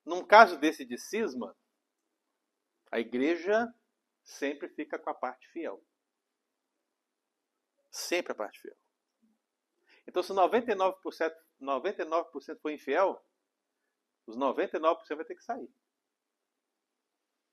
num 0.05 0.25
caso 0.25 0.59
desse 0.59 0.85
de 0.85 0.99
cisma, 0.99 1.57
a 2.91 2.99
igreja 2.99 3.73
sempre 4.25 4.69
fica 4.69 4.99
com 4.99 5.11
a 5.11 5.15
parte 5.15 5.47
fiel. 5.49 5.83
Sempre 7.91 8.33
a 8.33 8.35
parte 8.35 8.61
fiel. 8.61 8.77
Então, 10.07 10.23
se 10.23 10.33
99%, 10.33 11.35
99% 11.61 12.61
for 12.61 12.71
infiel, 12.71 13.23
os 14.27 14.37
99% 14.37 15.17
vai 15.17 15.25
ter 15.25 15.35
que 15.35 15.45
sair. 15.45 15.71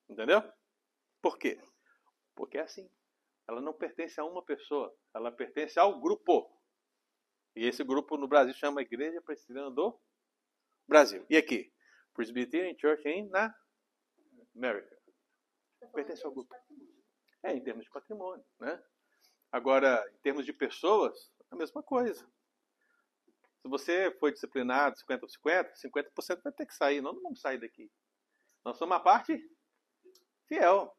Entendeu? 0.10 0.41
Por 1.22 1.38
quê? 1.38 1.60
Porque 2.36 2.58
é 2.58 2.62
assim. 2.62 2.89
Ela 3.48 3.62
não 3.62 3.74
pertence 3.74 4.20
a 4.20 4.26
uma 4.26 4.44
pessoa, 4.44 4.96
ela 5.13 5.32
pertence 5.32 5.80
ao 5.80 6.00
grupo. 6.00 6.52
E 7.56 7.65
esse 7.65 7.84
grupo 7.84 8.18
no 8.18 8.28
Brasil 8.28 8.54
chama 8.54 8.82
Igreja 8.82 9.22
Presbiteriana 9.22 9.72
do 9.72 10.00
Brasil. 10.88 11.26
E 11.30 11.38
aqui? 11.38 11.74
Presbyterian 12.13 12.76
Church 12.78 13.08
in 13.08 13.30
na 13.30 13.56
América. 14.56 14.98
Pertence 15.94 16.26
ao 16.26 16.32
grupo. 16.32 16.54
É, 17.44 17.54
em 17.54 17.63
termos 17.63 17.86
de 17.86 17.91
patrimônio, 17.91 18.44
né? 18.60 18.84
Agora, 19.52 20.04
em 20.13 20.18
termos 20.18 20.46
de 20.46 20.52
pessoas, 20.52 21.32
a 21.52 21.56
mesma 21.56 21.84
coisa. 21.84 22.28
Se 23.62 23.70
você 23.70 24.12
foi 24.20 24.32
disciplinado 24.32 24.98
50 25.00 25.26
ou 25.26 25.30
50, 25.30 25.74
50% 25.74 26.41
vai 26.44 26.54
ter 26.54 26.65
que 26.65 26.74
sair. 26.74 27.02
Nós 27.02 27.13
não 27.15 27.22
vamos 27.22 27.41
sair 27.41 27.60
daqui. 27.60 27.91
Nós 28.63 28.78
somos 28.78 28.96
uma 28.96 29.00
parte 29.00 29.39
fiel. 30.48 30.96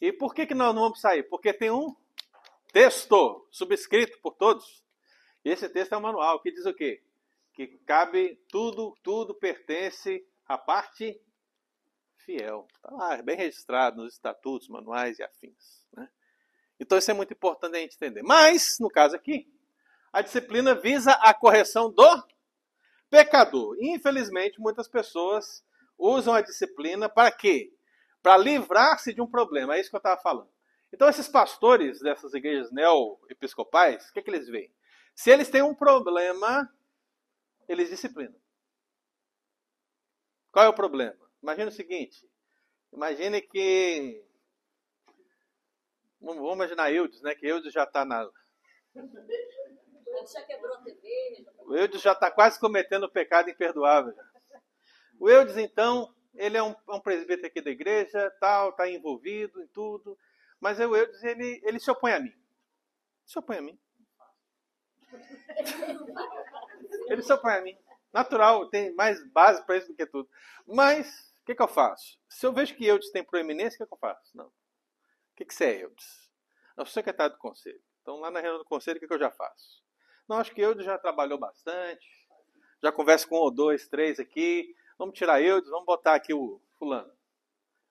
E 0.00 0.12
por 0.12 0.34
que, 0.34 0.46
que 0.46 0.54
nós 0.54 0.74
não 0.74 0.82
vamos 0.82 1.00
sair? 1.00 1.22
Porque 1.24 1.52
tem 1.52 1.70
um 1.70 1.94
texto 2.72 3.46
subscrito 3.50 4.18
por 4.20 4.34
todos. 4.34 4.82
E 5.44 5.50
esse 5.50 5.68
texto 5.68 5.92
é 5.92 5.96
um 5.96 6.02
manual 6.02 6.40
que 6.40 6.52
diz 6.52 6.66
o 6.66 6.74
quê? 6.74 7.02
Que 7.54 7.66
cabe 7.86 8.38
tudo, 8.50 8.94
tudo 9.02 9.34
pertence 9.34 10.26
à 10.46 10.58
parte 10.58 11.18
fiel. 12.18 12.66
Está 12.74 12.90
lá, 12.90 13.14
é 13.14 13.22
bem 13.22 13.36
registrado 13.36 14.02
nos 14.02 14.14
estatutos, 14.14 14.68
manuais 14.68 15.18
e 15.18 15.22
afins. 15.22 15.86
Né? 15.92 16.08
Então 16.78 16.98
isso 16.98 17.10
é 17.10 17.14
muito 17.14 17.32
importante 17.32 17.76
a 17.76 17.80
gente 17.80 17.94
entender. 17.94 18.22
Mas, 18.22 18.78
no 18.78 18.90
caso 18.90 19.16
aqui, 19.16 19.50
a 20.12 20.20
disciplina 20.20 20.74
visa 20.74 21.12
a 21.12 21.32
correção 21.32 21.90
do 21.90 22.24
pecador. 23.08 23.76
Infelizmente, 23.80 24.60
muitas 24.60 24.88
pessoas 24.88 25.64
usam 25.96 26.34
a 26.34 26.42
disciplina 26.42 27.08
para 27.08 27.30
quê? 27.30 27.72
Para 28.26 28.38
livrar-se 28.38 29.14
de 29.14 29.22
um 29.22 29.26
problema. 29.30 29.76
É 29.76 29.80
isso 29.80 29.88
que 29.88 29.94
eu 29.94 29.98
estava 29.98 30.20
falando. 30.20 30.50
Então, 30.92 31.08
esses 31.08 31.28
pastores 31.28 32.00
dessas 32.00 32.34
igrejas 32.34 32.72
neo-episcopais, 32.72 34.08
o 34.08 34.12
que, 34.12 34.20
que 34.20 34.28
eles 34.28 34.48
veem? 34.48 34.74
Se 35.14 35.30
eles 35.30 35.48
têm 35.48 35.62
um 35.62 35.72
problema, 35.72 36.68
eles 37.68 37.88
disciplinam. 37.88 38.34
Qual 40.50 40.64
é 40.64 40.68
o 40.68 40.74
problema? 40.74 41.16
Imagina 41.40 41.68
o 41.68 41.72
seguinte: 41.72 42.28
imagine 42.92 43.40
que. 43.40 44.20
Vamos 46.20 46.52
imaginar 46.52 46.92
Eudes, 46.92 47.22
né? 47.22 47.32
Que 47.36 47.46
Eudes 47.46 47.72
já 47.72 47.84
está 47.84 48.04
na. 48.04 48.28
Ele 48.96 50.26
já 50.26 50.42
quebrou 50.42 50.74
a 50.74 50.82
TV. 50.82 51.44
já- 51.44 51.52
O 51.64 51.76
Eudes 51.76 52.02
já 52.02 52.10
está 52.10 52.28
quase 52.28 52.58
cometendo 52.58 53.04
o 53.04 53.08
pecado 53.12 53.48
imperdoável. 53.48 54.14
O 55.20 55.30
Eudes, 55.30 55.56
então, 55.56 56.12
ele 56.38 56.56
é 56.56 56.62
um, 56.62 56.70
é 56.70 56.92
um 56.92 57.00
presbítero 57.00 57.46
aqui 57.46 57.60
da 57.60 57.70
igreja, 57.70 58.30
tal, 58.40 58.70
está 58.70 58.88
envolvido 58.88 59.62
em 59.62 59.66
tudo. 59.68 60.18
Mas 60.60 60.78
o 60.78 60.96
Eudes, 60.96 61.22
ele, 61.22 61.60
ele 61.64 61.78
se 61.78 61.90
opõe 61.90 62.12
a 62.12 62.20
mim. 62.20 62.32
Se 63.24 63.38
opõe 63.38 63.58
a 63.58 63.62
mim. 63.62 63.78
Ele 67.08 67.22
se 67.22 67.32
opõe 67.32 67.54
a 67.54 67.60
mim. 67.60 67.76
Natural, 68.12 68.68
tem 68.70 68.94
mais 68.94 69.22
base 69.30 69.64
para 69.64 69.76
isso 69.76 69.88
do 69.88 69.94
que 69.94 70.06
tudo. 70.06 70.28
Mas, 70.66 71.34
o 71.42 71.44
que, 71.44 71.54
que 71.54 71.62
eu 71.62 71.68
faço? 71.68 72.18
Se 72.28 72.46
eu 72.46 72.52
vejo 72.52 72.74
que 72.74 72.86
Eudes 72.86 73.10
tem 73.10 73.22
proeminência, 73.22 73.76
o 73.76 73.78
que, 73.78 73.86
que 73.86 73.94
eu 73.94 73.98
faço? 73.98 74.36
Não. 74.36 74.46
O 74.46 74.52
que, 75.36 75.44
que 75.44 75.54
você 75.54 75.64
é, 75.66 75.84
Eudes? 75.84 76.32
Eu 76.76 76.86
sou 76.86 76.94
secretário 76.94 77.34
do 77.34 77.38
conselho. 77.38 77.80
Então, 78.00 78.20
lá 78.20 78.30
na 78.30 78.40
reunião 78.40 78.58
do 78.58 78.64
conselho, 78.64 78.96
o 78.96 79.00
que, 79.00 79.06
que 79.06 79.14
eu 79.14 79.18
já 79.18 79.30
faço? 79.30 79.82
Não, 80.28 80.38
acho 80.38 80.52
que 80.52 80.60
Eudes 80.60 80.84
já 80.84 80.98
trabalhou 80.98 81.38
bastante. 81.38 82.06
Já 82.82 82.90
converso 82.92 83.28
com 83.28 83.36
um 83.36 83.40
ou 83.40 83.50
dois, 83.50 83.88
três 83.88 84.18
aqui. 84.18 84.74
Vamos 84.98 85.16
tirar 85.16 85.42
Eudes, 85.42 85.70
vamos 85.70 85.86
botar 85.86 86.14
aqui 86.14 86.32
o 86.32 86.60
fulano. 86.78 87.12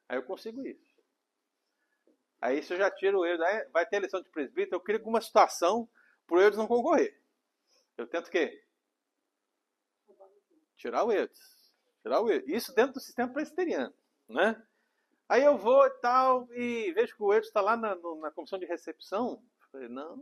Aí 0.10 0.18
eu 0.18 0.24
consigo 0.24 0.66
isso. 0.66 0.96
Aí 2.42 2.62
se 2.62 2.74
eu 2.74 2.78
já 2.78 2.90
tiro 2.92 3.20
o 3.20 3.26
Eudes, 3.26 3.46
aí 3.46 3.68
vai 3.70 3.86
ter 3.86 3.98
eleição 3.98 4.22
de 4.22 4.30
presbítero, 4.30 4.76
eu 4.76 4.80
crio 4.80 4.98
alguma 4.98 5.22
situação 5.22 5.90
para 6.28 6.38
o 6.38 6.42
Eudes 6.42 6.58
não 6.58 6.68
concorrer. 6.68 7.20
Eu 7.98 8.08
tento 8.08 8.28
o 8.28 8.32
quê? 8.32 8.64
Tirar 10.78 11.04
o 11.04 11.12
Eudes. 11.12 11.74
Tirar 12.02 12.22
o 12.22 12.30
Eudes. 12.30 12.48
Isso 12.48 12.76
dentro 12.76 12.94
do 12.94 13.00
sistema 13.00 13.32
presbiteriano. 13.32 13.94
Né? 14.28 14.62
Aí 15.30 15.44
eu 15.44 15.58
vou 15.58 15.86
e 15.86 15.90
tal, 16.02 16.48
e 16.54 16.92
vejo 16.94 17.16
que 17.16 17.24
o 17.24 17.34
Eudes 17.34 17.48
está 17.48 17.62
lá 17.62 17.78
na, 17.78 17.96
na 17.96 18.32
comissão 18.32 18.60
de 18.60 18.66
recepção. 18.66 19.42
Eu 19.62 19.68
Falei, 19.72 19.88
não. 19.88 20.18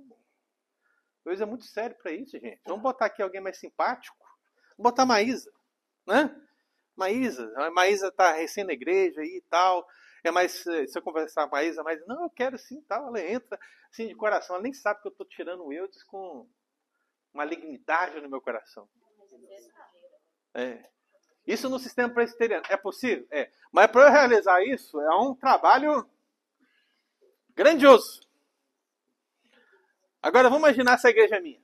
O 1.25 1.29
Eudes 1.29 1.41
é 1.41 1.45
muito 1.45 1.65
sério 1.65 1.95
para 1.97 2.11
isso, 2.11 2.39
gente. 2.39 2.61
Vamos 2.65 2.83
botar 2.83 3.07
aqui 3.07 3.21
alguém 3.21 3.41
mais 3.41 3.57
simpático. 3.57 4.25
Vamos 4.77 4.91
botar 4.91 5.03
a 5.03 5.07
Maísa. 5.07 5.51
Né? 6.05 6.33
Maísa, 6.95 7.51
a 7.57 7.71
Maísa 7.71 8.07
está 8.07 8.33
recém 8.33 8.63
na 8.63 8.73
igreja 8.73 9.21
aí 9.21 9.37
e 9.37 9.41
tal. 9.49 9.87
É 10.23 10.31
mais, 10.31 10.65
eh, 10.67 10.87
se 10.87 10.97
eu 10.97 11.01
conversar 11.01 11.47
com 11.47 11.55
a 11.55 11.59
Maísa, 11.59 11.83
mas 11.83 12.05
não, 12.07 12.23
eu 12.23 12.29
quero 12.29 12.57
sim, 12.57 12.81
tal. 12.83 13.07
Ela 13.07 13.21
entra 13.21 13.59
assim 13.91 14.07
de 14.07 14.15
coração. 14.15 14.55
Ela 14.55 14.63
nem 14.63 14.73
sabe 14.73 15.01
que 15.01 15.07
eu 15.07 15.11
estou 15.11 15.25
tirando 15.25 15.65
o 15.65 15.73
Eudes 15.73 16.01
com 16.03 16.47
malignidade 17.33 18.21
no 18.21 18.29
meu 18.29 18.39
coração. 18.39 18.87
É. 20.53 20.89
Isso 21.45 21.69
no 21.69 21.77
sistema 21.77 22.13
presbiteriano. 22.13 22.65
É 22.69 22.77
possível? 22.77 23.27
É. 23.31 23.51
Mas 23.71 23.87
para 23.87 24.07
eu 24.07 24.11
realizar 24.11 24.63
isso, 24.63 24.99
é 25.01 25.15
um 25.15 25.35
trabalho 25.35 26.09
grandioso. 27.49 28.21
Agora 30.21 30.49
vamos 30.49 30.63
imaginar 30.69 30.93
essa 30.93 31.09
igreja 31.09 31.35
é 31.35 31.41
minha. 31.41 31.61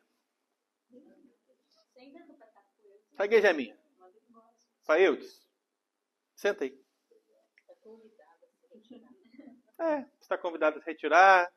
Essa 3.13 3.25
igreja 3.25 3.49
é 3.49 3.53
minha. 3.53 3.78
Só 4.89 4.97
Eudes. 4.97 5.47
Senta 6.35 6.63
aí. 6.63 6.75
É, 9.79 10.05
está 10.19 10.35
convidado 10.35 10.79
a 10.79 10.81
se 10.81 10.89
retirar. 10.89 11.47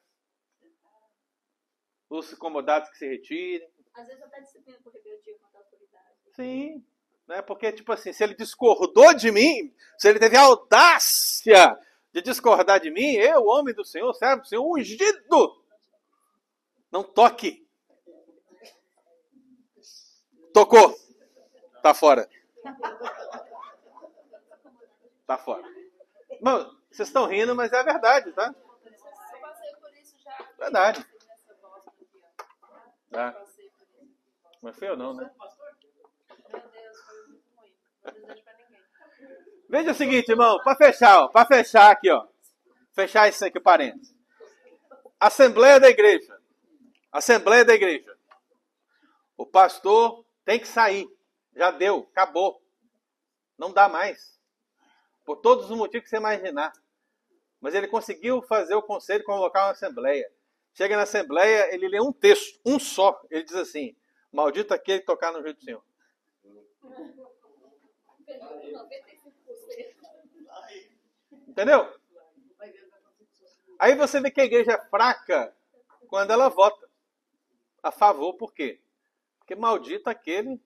Os 2.11 2.31
incomodados 2.31 2.91
que 2.91 2.99
se 2.99 3.09
retirem. 3.09 3.67
Às 3.95 4.07
vezes 4.07 4.23
até 4.23 4.39
disciplina 4.43 4.79
por 4.85 4.93
rebeldia 4.93 5.39
contra 5.39 5.61
a 5.61 5.63
autoridade. 5.63 6.15
Sim. 6.37 6.87
Né? 7.27 7.41
Porque, 7.41 7.73
tipo 7.73 7.91
assim, 7.91 8.13
se 8.13 8.23
ele 8.23 8.35
discordou 8.35 9.15
de 9.15 9.33
mim, 9.33 9.75
se 9.97 10.11
ele 10.11 10.19
teve 10.19 10.37
a 10.37 10.43
audácia 10.43 11.81
de 12.13 12.21
discordar 12.21 12.81
de 12.81 12.91
mim, 12.91 13.15
eu, 13.15 13.47
homem 13.47 13.75
do 13.75 13.83
Senhor, 13.83 14.13
servo 14.13 14.43
do 14.43 14.49
Senhor, 14.49 14.63
ungido, 14.63 15.65
não 16.91 17.03
toque. 17.03 17.67
Tocou. 20.53 20.95
Tá 21.83 21.95
fora. 21.95 22.29
Tá 25.27 25.39
fora. 25.39 25.63
Mano, 26.41 26.79
vocês 26.91 27.09
estão 27.09 27.27
rindo, 27.27 27.55
mas 27.55 27.73
é 27.73 27.83
verdade, 27.83 28.33
tá? 28.33 28.55
Verdade. 30.59 31.07
Tá. 33.11 33.45
Mas 34.61 34.79
foi 34.79 34.89
eu 34.89 34.97
não, 34.97 35.15
né? 35.15 35.31
Veja 39.69 39.93
o 39.93 39.95
seguinte, 39.95 40.31
irmão, 40.31 40.63
para 40.63 40.77
fechar, 40.77 41.29
para 41.29 41.47
fechar 41.47 41.91
aqui, 41.91 42.11
ó. 42.11 42.27
Fechar 42.93 43.29
isso 43.29 43.45
aqui, 43.45 43.59
parênteses. 43.59 44.15
Assembleia 45.19 45.81
da 45.81 45.89
igreja. 45.89 46.39
Assembleia 47.11 47.65
da 47.65 47.75
igreja. 47.75 48.17
O 49.37 49.47
pastor 49.47 50.25
tem 50.45 50.59
que 50.59 50.69
sair. 50.69 51.09
Já 51.55 51.71
deu, 51.71 52.09
acabou. 52.13 52.63
Não 53.59 53.73
dá 53.73 53.89
mais. 53.89 54.39
Por 55.25 55.37
todos 55.37 55.71
os 55.71 55.77
motivos 55.77 56.05
que 56.05 56.11
você 56.11 56.17
imaginar. 56.17 56.73
Mas 57.61 57.75
ele 57.75 57.87
conseguiu 57.87 58.43
fazer 58.43 58.75
o 58.75 58.83
conselho 58.83 59.25
convocar 59.25 59.67
uma 59.67 59.73
assembleia. 59.73 60.31
Chega 60.75 60.97
na 60.97 61.03
assembleia, 61.03 61.73
ele 61.75 61.89
lê 61.89 62.01
um 62.01 62.13
texto, 62.13 62.59
um 62.65 62.79
só. 62.79 63.21
Ele 63.31 63.45
diz 63.45 63.55
assim: 63.55 63.95
Maldito 64.33 64.73
aquele 64.73 65.01
que 65.01 65.07
tocar 65.07 65.33
no 65.33 65.43
jeito 65.43 65.59
do 65.59 65.65
Senhor. 65.65 65.85
Entendeu? 71.47 71.87
Aí 73.79 73.95
você 73.95 74.21
vê 74.21 74.31
que 74.31 74.41
a 74.41 74.45
igreja 74.45 74.73
é 74.73 74.89
fraca 74.89 75.55
quando 76.09 76.31
ela 76.31 76.49
vota 76.49 76.89
a 77.83 77.91
favor, 77.91 78.35
por 78.35 78.55
quê? 78.55 78.81
Porque 79.39 79.55
maldito 79.55 80.09
aquele. 80.09 80.61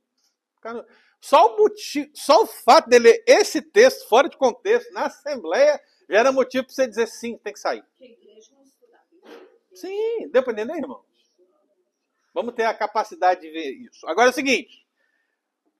Só 1.21 1.55
o, 1.55 1.59
motivo, 1.59 2.11
só 2.15 2.43
o 2.43 2.47
fato 2.47 2.89
dele 2.89 3.11
ler 3.11 3.25
esse 3.27 3.61
texto 3.61 4.09
fora 4.09 4.29
de 4.29 4.37
contexto, 4.37 4.93
na 4.93 5.07
Assembleia, 5.07 5.81
já 6.09 6.19
era 6.19 6.33
motivo 6.33 6.65
para 6.65 6.75
você 6.75 6.87
dizer 6.87 7.09
sim, 7.09 7.37
tem 7.39 7.53
que 7.53 7.59
sair. 7.59 7.85
Sim, 9.75 10.29
deu 10.31 10.43
para 10.43 10.53
entender, 10.53 10.77
irmão? 10.77 11.05
Vamos 12.33 12.55
ter 12.55 12.65
a 12.65 12.75
capacidade 12.75 13.41
de 13.41 13.51
ver 13.51 13.71
isso. 13.71 14.07
Agora 14.07 14.29
é 14.29 14.31
o 14.31 14.35
seguinte: 14.35 14.87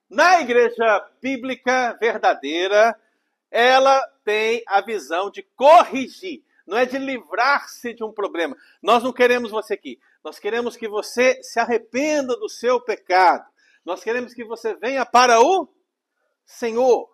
na 0.09 0.41
igreja 0.41 1.07
bíblica 1.21 1.97
verdadeira, 1.99 2.99
ela 3.49 4.01
tem 4.23 4.63
a 4.67 4.81
visão 4.81 5.29
de 5.29 5.43
corrigir, 5.55 6.43
não 6.65 6.77
é 6.77 6.85
de 6.85 6.97
livrar-se 6.97 7.93
de 7.93 8.03
um 8.03 8.11
problema. 8.11 8.55
Nós 8.81 9.03
não 9.03 9.13
queremos 9.13 9.51
você 9.51 9.73
aqui. 9.73 9.99
Nós 10.23 10.39
queremos 10.39 10.75
que 10.75 10.87
você 10.87 11.41
se 11.41 11.59
arrependa 11.59 12.35
do 12.37 12.49
seu 12.49 12.81
pecado. 12.81 13.47
Nós 13.87 14.03
queremos 14.03 14.33
que 14.33 14.43
você 14.43 14.75
venha 14.75 15.05
para 15.05 15.39
o 15.39 15.65
Senhor. 16.45 17.09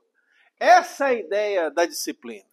Essa 0.59 1.05
é 1.05 1.09
a 1.09 1.13
ideia 1.13 1.69
da 1.69 1.85
disciplina. 1.85 2.49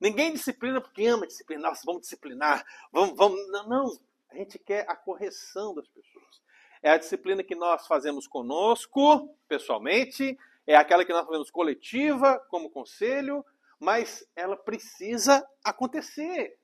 Ninguém 0.00 0.32
disciplina 0.32 0.80
porque 0.80 1.04
ama 1.04 1.26
disciplinar. 1.26 1.68
Nossa, 1.68 1.82
vamos 1.84 2.00
disciplinar. 2.00 2.64
Vamos, 2.90 3.14
vamos. 3.18 3.38
Não, 3.50 3.68
não. 3.68 4.00
A 4.30 4.36
gente 4.36 4.58
quer 4.58 4.88
a 4.88 4.96
correção 4.96 5.74
das 5.74 5.86
pessoas. 5.88 6.40
É 6.82 6.88
a 6.88 6.96
disciplina 6.96 7.44
que 7.44 7.54
nós 7.54 7.86
fazemos 7.86 8.26
conosco, 8.26 9.28
pessoalmente, 9.46 10.38
é 10.66 10.74
aquela 10.74 11.04
que 11.04 11.12
nós 11.12 11.26
fazemos 11.26 11.50
coletiva, 11.50 12.38
como 12.48 12.70
conselho, 12.70 13.44
mas 13.78 14.26
ela 14.34 14.56
precisa 14.56 15.46
acontecer. 15.62 16.58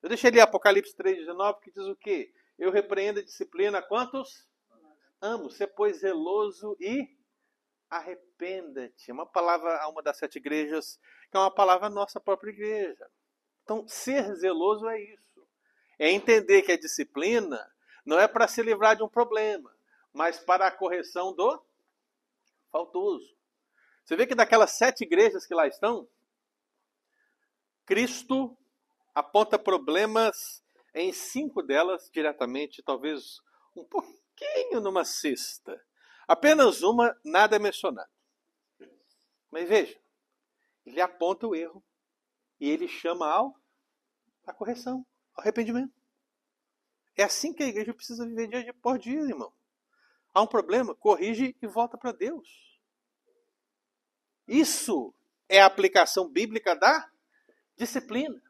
Eu 0.00 0.08
deixei 0.08 0.30
ali 0.30 0.40
Apocalipse 0.40 0.94
3,19 0.94 1.62
que 1.62 1.72
diz 1.72 1.82
o 1.82 1.96
quê? 1.96 2.32
Eu 2.56 2.70
repreendo 2.70 3.18
a 3.18 3.24
disciplina 3.24 3.82
quantos? 3.82 4.46
Amo. 5.20 5.50
Ser, 5.50 5.68
pois, 5.68 5.98
zeloso 5.98 6.76
e 6.80 7.08
arrependa-te. 7.90 9.10
Uma 9.10 9.26
palavra 9.26 9.78
a 9.82 9.88
uma 9.88 10.02
das 10.02 10.18
sete 10.18 10.36
igrejas, 10.36 10.98
que 11.30 11.36
é 11.36 11.40
uma 11.40 11.50
palavra 11.50 11.88
nossa 11.88 12.20
própria 12.20 12.50
igreja. 12.50 13.10
Então, 13.62 13.86
ser 13.86 14.34
zeloso 14.36 14.88
é 14.88 15.00
isso. 15.00 15.46
É 15.98 16.10
entender 16.10 16.62
que 16.62 16.72
a 16.72 16.78
disciplina 16.78 17.70
não 18.04 18.18
é 18.18 18.28
para 18.28 18.48
se 18.48 18.62
livrar 18.62 18.96
de 18.96 19.02
um 19.02 19.08
problema, 19.08 19.74
mas 20.12 20.38
para 20.38 20.66
a 20.66 20.70
correção 20.70 21.34
do 21.34 21.62
faltoso. 22.70 23.36
Você 24.04 24.16
vê 24.16 24.26
que 24.26 24.34
daquelas 24.34 24.72
sete 24.72 25.02
igrejas 25.02 25.44
que 25.44 25.54
lá 25.54 25.66
estão, 25.66 26.08
Cristo 27.84 28.56
aponta 29.14 29.58
problemas 29.58 30.62
em 30.94 31.12
cinco 31.12 31.62
delas 31.62 32.10
diretamente, 32.10 32.82
talvez 32.82 33.40
um 33.76 33.84
pouquinho 34.38 34.80
numa 34.80 35.04
sexta. 35.04 35.84
Apenas 36.26 36.82
uma, 36.82 37.18
nada 37.24 37.56
é 37.56 37.58
mencionado. 37.58 38.10
Mas 39.50 39.68
veja, 39.68 39.98
ele 40.84 41.00
aponta 41.00 41.46
o 41.46 41.54
erro 41.54 41.82
e 42.60 42.68
ele 42.68 42.86
chama 42.86 43.26
ao 43.26 43.58
a 44.46 44.52
correção, 44.52 45.04
ao 45.34 45.42
arrependimento. 45.42 45.92
É 47.16 47.24
assim 47.24 47.52
que 47.52 47.62
a 47.62 47.66
igreja 47.66 47.92
precisa 47.92 48.26
viver 48.26 48.48
dia 48.48 48.74
por 48.74 48.98
dia, 48.98 49.20
irmão. 49.20 49.52
Há 50.32 50.42
um 50.42 50.46
problema, 50.46 50.94
corrige 50.94 51.56
e 51.60 51.66
volta 51.66 51.98
para 51.98 52.12
Deus. 52.12 52.78
Isso 54.46 55.14
é 55.48 55.60
a 55.60 55.66
aplicação 55.66 56.28
bíblica 56.28 56.76
da 56.76 57.10
disciplina. 57.76 58.40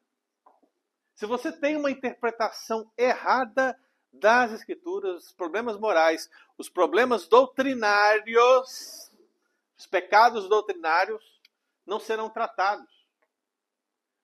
Se 1.14 1.26
você 1.26 1.50
tem 1.50 1.76
uma 1.76 1.90
interpretação 1.90 2.92
errada 2.96 3.76
das 4.12 4.52
Escrituras, 4.52 5.26
os 5.26 5.32
problemas 5.32 5.78
morais, 5.78 6.30
os 6.56 6.68
problemas 6.68 7.28
doutrinários, 7.28 9.10
os 9.76 9.86
pecados 9.86 10.48
doutrinários 10.48 11.40
não 11.86 12.00
serão 12.00 12.28
tratados. 12.28 12.88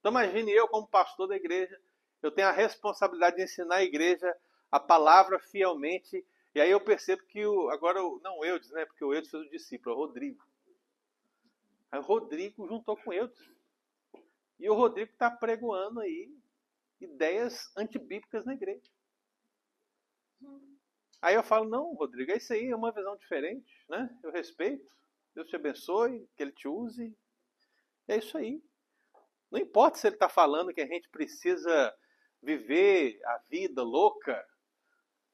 Então 0.01 0.11
imagine 0.11 0.51
eu 0.53 0.69
como 0.69 0.87
pastor 0.87 1.29
da 1.29 1.37
igreja, 1.37 1.81
eu 2.23 2.31
tenho 2.31 2.49
a 2.49 2.53
responsabilidade 2.53 3.37
de 3.37 3.45
ensinar 3.45 3.77
a 3.77 3.85
igreja 3.85 4.35
a 4.75 4.81
palavra 4.81 5.39
fielmente, 5.39 6.27
e 6.53 6.61
aí 6.61 6.69
eu 6.69 6.81
percebo 6.81 7.23
que 7.27 7.47
o, 7.47 7.71
agora, 7.71 8.01
não 8.23 8.45
eu, 8.45 8.59
né, 8.73 8.85
porque 8.85 9.05
o 9.05 9.15
Eudes 9.15 9.31
fez 9.31 9.47
o 9.47 9.51
discípulo, 9.51 9.95
é 9.95 9.97
o 9.97 10.01
Rodrigo. 10.01 10.45
Aí 11.93 12.01
o 12.01 12.03
Rodrigo 12.03 12.67
juntou 12.67 12.97
com 12.97 13.11
o 13.11 13.13
Eudes. 13.13 13.49
E 14.59 14.69
o 14.69 14.75
Rodrigo 14.75 15.13
está 15.13 15.31
pregoando 15.31 16.01
aí 16.01 16.29
ideias 17.01 17.71
antibíblicas 17.77 18.45
na 18.45 18.55
igreja. 18.55 18.83
Aí 21.23 21.35
eu 21.35 21.43
falo, 21.43 21.69
não, 21.69 21.95
Rodrigo, 21.95 22.33
é 22.33 22.37
isso 22.37 22.53
aí, 22.53 22.69
é 22.69 22.77
uma 22.77 22.93
visão 22.93 23.17
diferente, 23.17 23.75
né? 23.89 24.15
Eu 24.23 24.31
respeito, 24.31 24.87
Deus 25.35 25.49
te 25.49 25.57
abençoe, 25.57 26.29
que 26.37 26.43
Ele 26.43 26.53
te 26.53 26.69
use. 26.69 27.17
É 28.07 28.19
isso 28.19 28.37
aí. 28.37 28.63
Não 29.51 29.61
importa 29.61 29.99
se 29.99 30.07
ele 30.07 30.17
está 30.17 30.29
falando 30.29 30.75
que 30.75 30.81
a 30.81 30.87
gente 30.87 31.09
precisa 31.09 31.95
viver 32.43 33.21
a 33.25 33.39
vida 33.49 33.83
louca, 33.83 34.45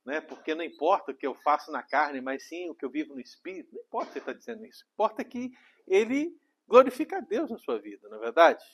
né? 0.04 0.20
porque 0.20 0.54
não 0.54 0.62
importa 0.62 1.10
o 1.10 1.14
que 1.14 1.26
eu 1.26 1.34
faço 1.36 1.72
na 1.72 1.82
carne, 1.82 2.20
mas 2.20 2.46
sim 2.46 2.68
o 2.68 2.74
que 2.74 2.84
eu 2.84 2.90
vivo 2.90 3.14
no 3.14 3.20
espírito. 3.20 3.74
Não 3.74 3.80
importa 3.82 4.12
se 4.12 4.18
ele 4.18 4.22
está 4.22 4.32
dizendo 4.32 4.66
isso. 4.66 4.84
Importa 4.92 5.24
que 5.24 5.50
ele 5.88 6.38
glorifica 6.68 7.16
a 7.16 7.20
Deus 7.20 7.50
na 7.50 7.58
sua 7.58 7.78
vida, 7.78 8.08
não 8.08 8.18
é 8.18 8.20
verdade? 8.20 8.64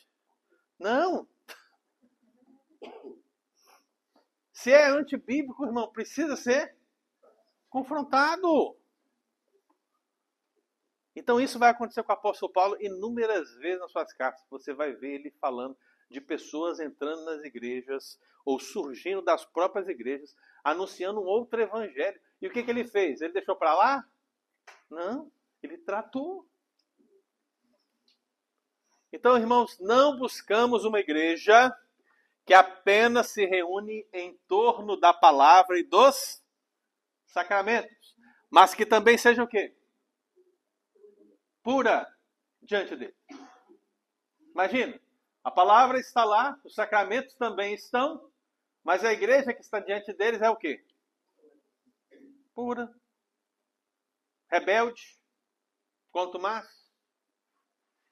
Não. 0.78 1.28
Se 4.56 4.72
é 4.72 4.88
antibíblico, 4.88 5.66
irmão, 5.66 5.92
precisa 5.92 6.34
ser 6.34 6.74
confrontado. 7.68 8.74
Então 11.14 11.38
isso 11.38 11.58
vai 11.58 11.68
acontecer 11.68 12.02
com 12.02 12.10
o 12.10 12.14
apóstolo 12.14 12.50
Paulo 12.50 12.76
inúmeras 12.80 13.54
vezes 13.56 13.78
nas 13.78 13.92
suas 13.92 14.14
cartas. 14.14 14.42
Você 14.48 14.72
vai 14.72 14.94
ver 14.94 15.16
ele 15.16 15.30
falando 15.42 15.76
de 16.10 16.22
pessoas 16.22 16.80
entrando 16.80 17.26
nas 17.26 17.44
igrejas 17.44 18.18
ou 18.46 18.58
surgindo 18.58 19.20
das 19.20 19.44
próprias 19.44 19.88
igrejas, 19.88 20.34
anunciando 20.64 21.20
um 21.20 21.26
outro 21.26 21.60
evangelho. 21.60 22.18
E 22.40 22.46
o 22.46 22.50
que, 22.50 22.62
que 22.62 22.70
ele 22.70 22.86
fez? 22.86 23.20
Ele 23.20 23.34
deixou 23.34 23.56
para 23.56 23.74
lá? 23.74 24.08
Não, 24.88 25.30
ele 25.62 25.76
tratou. 25.76 26.48
Então, 29.12 29.36
irmãos, 29.36 29.78
não 29.80 30.16
buscamos 30.16 30.86
uma 30.86 30.98
igreja 30.98 31.76
que 32.46 32.54
apenas 32.54 33.30
se 33.30 33.44
reúne 33.44 34.06
em 34.12 34.38
torno 34.46 34.96
da 34.96 35.12
palavra 35.12 35.76
e 35.80 35.82
dos 35.82 36.40
sacramentos, 37.26 38.16
mas 38.48 38.72
que 38.72 38.86
também 38.86 39.18
seja 39.18 39.42
o 39.42 39.48
quê? 39.48 39.76
Pura, 41.60 42.06
diante 42.62 42.94
dele. 42.94 43.16
Imagina, 44.52 44.98
a 45.42 45.50
palavra 45.50 45.98
está 45.98 46.24
lá, 46.24 46.58
os 46.62 46.72
sacramentos 46.72 47.34
também 47.34 47.74
estão, 47.74 48.30
mas 48.84 49.04
a 49.04 49.12
igreja 49.12 49.52
que 49.52 49.60
está 49.60 49.80
diante 49.80 50.12
deles 50.12 50.40
é 50.40 50.48
o 50.48 50.56
quê? 50.56 50.86
Pura, 52.54 52.94
rebelde, 54.48 55.18
quanto 56.12 56.38
mais. 56.38 56.88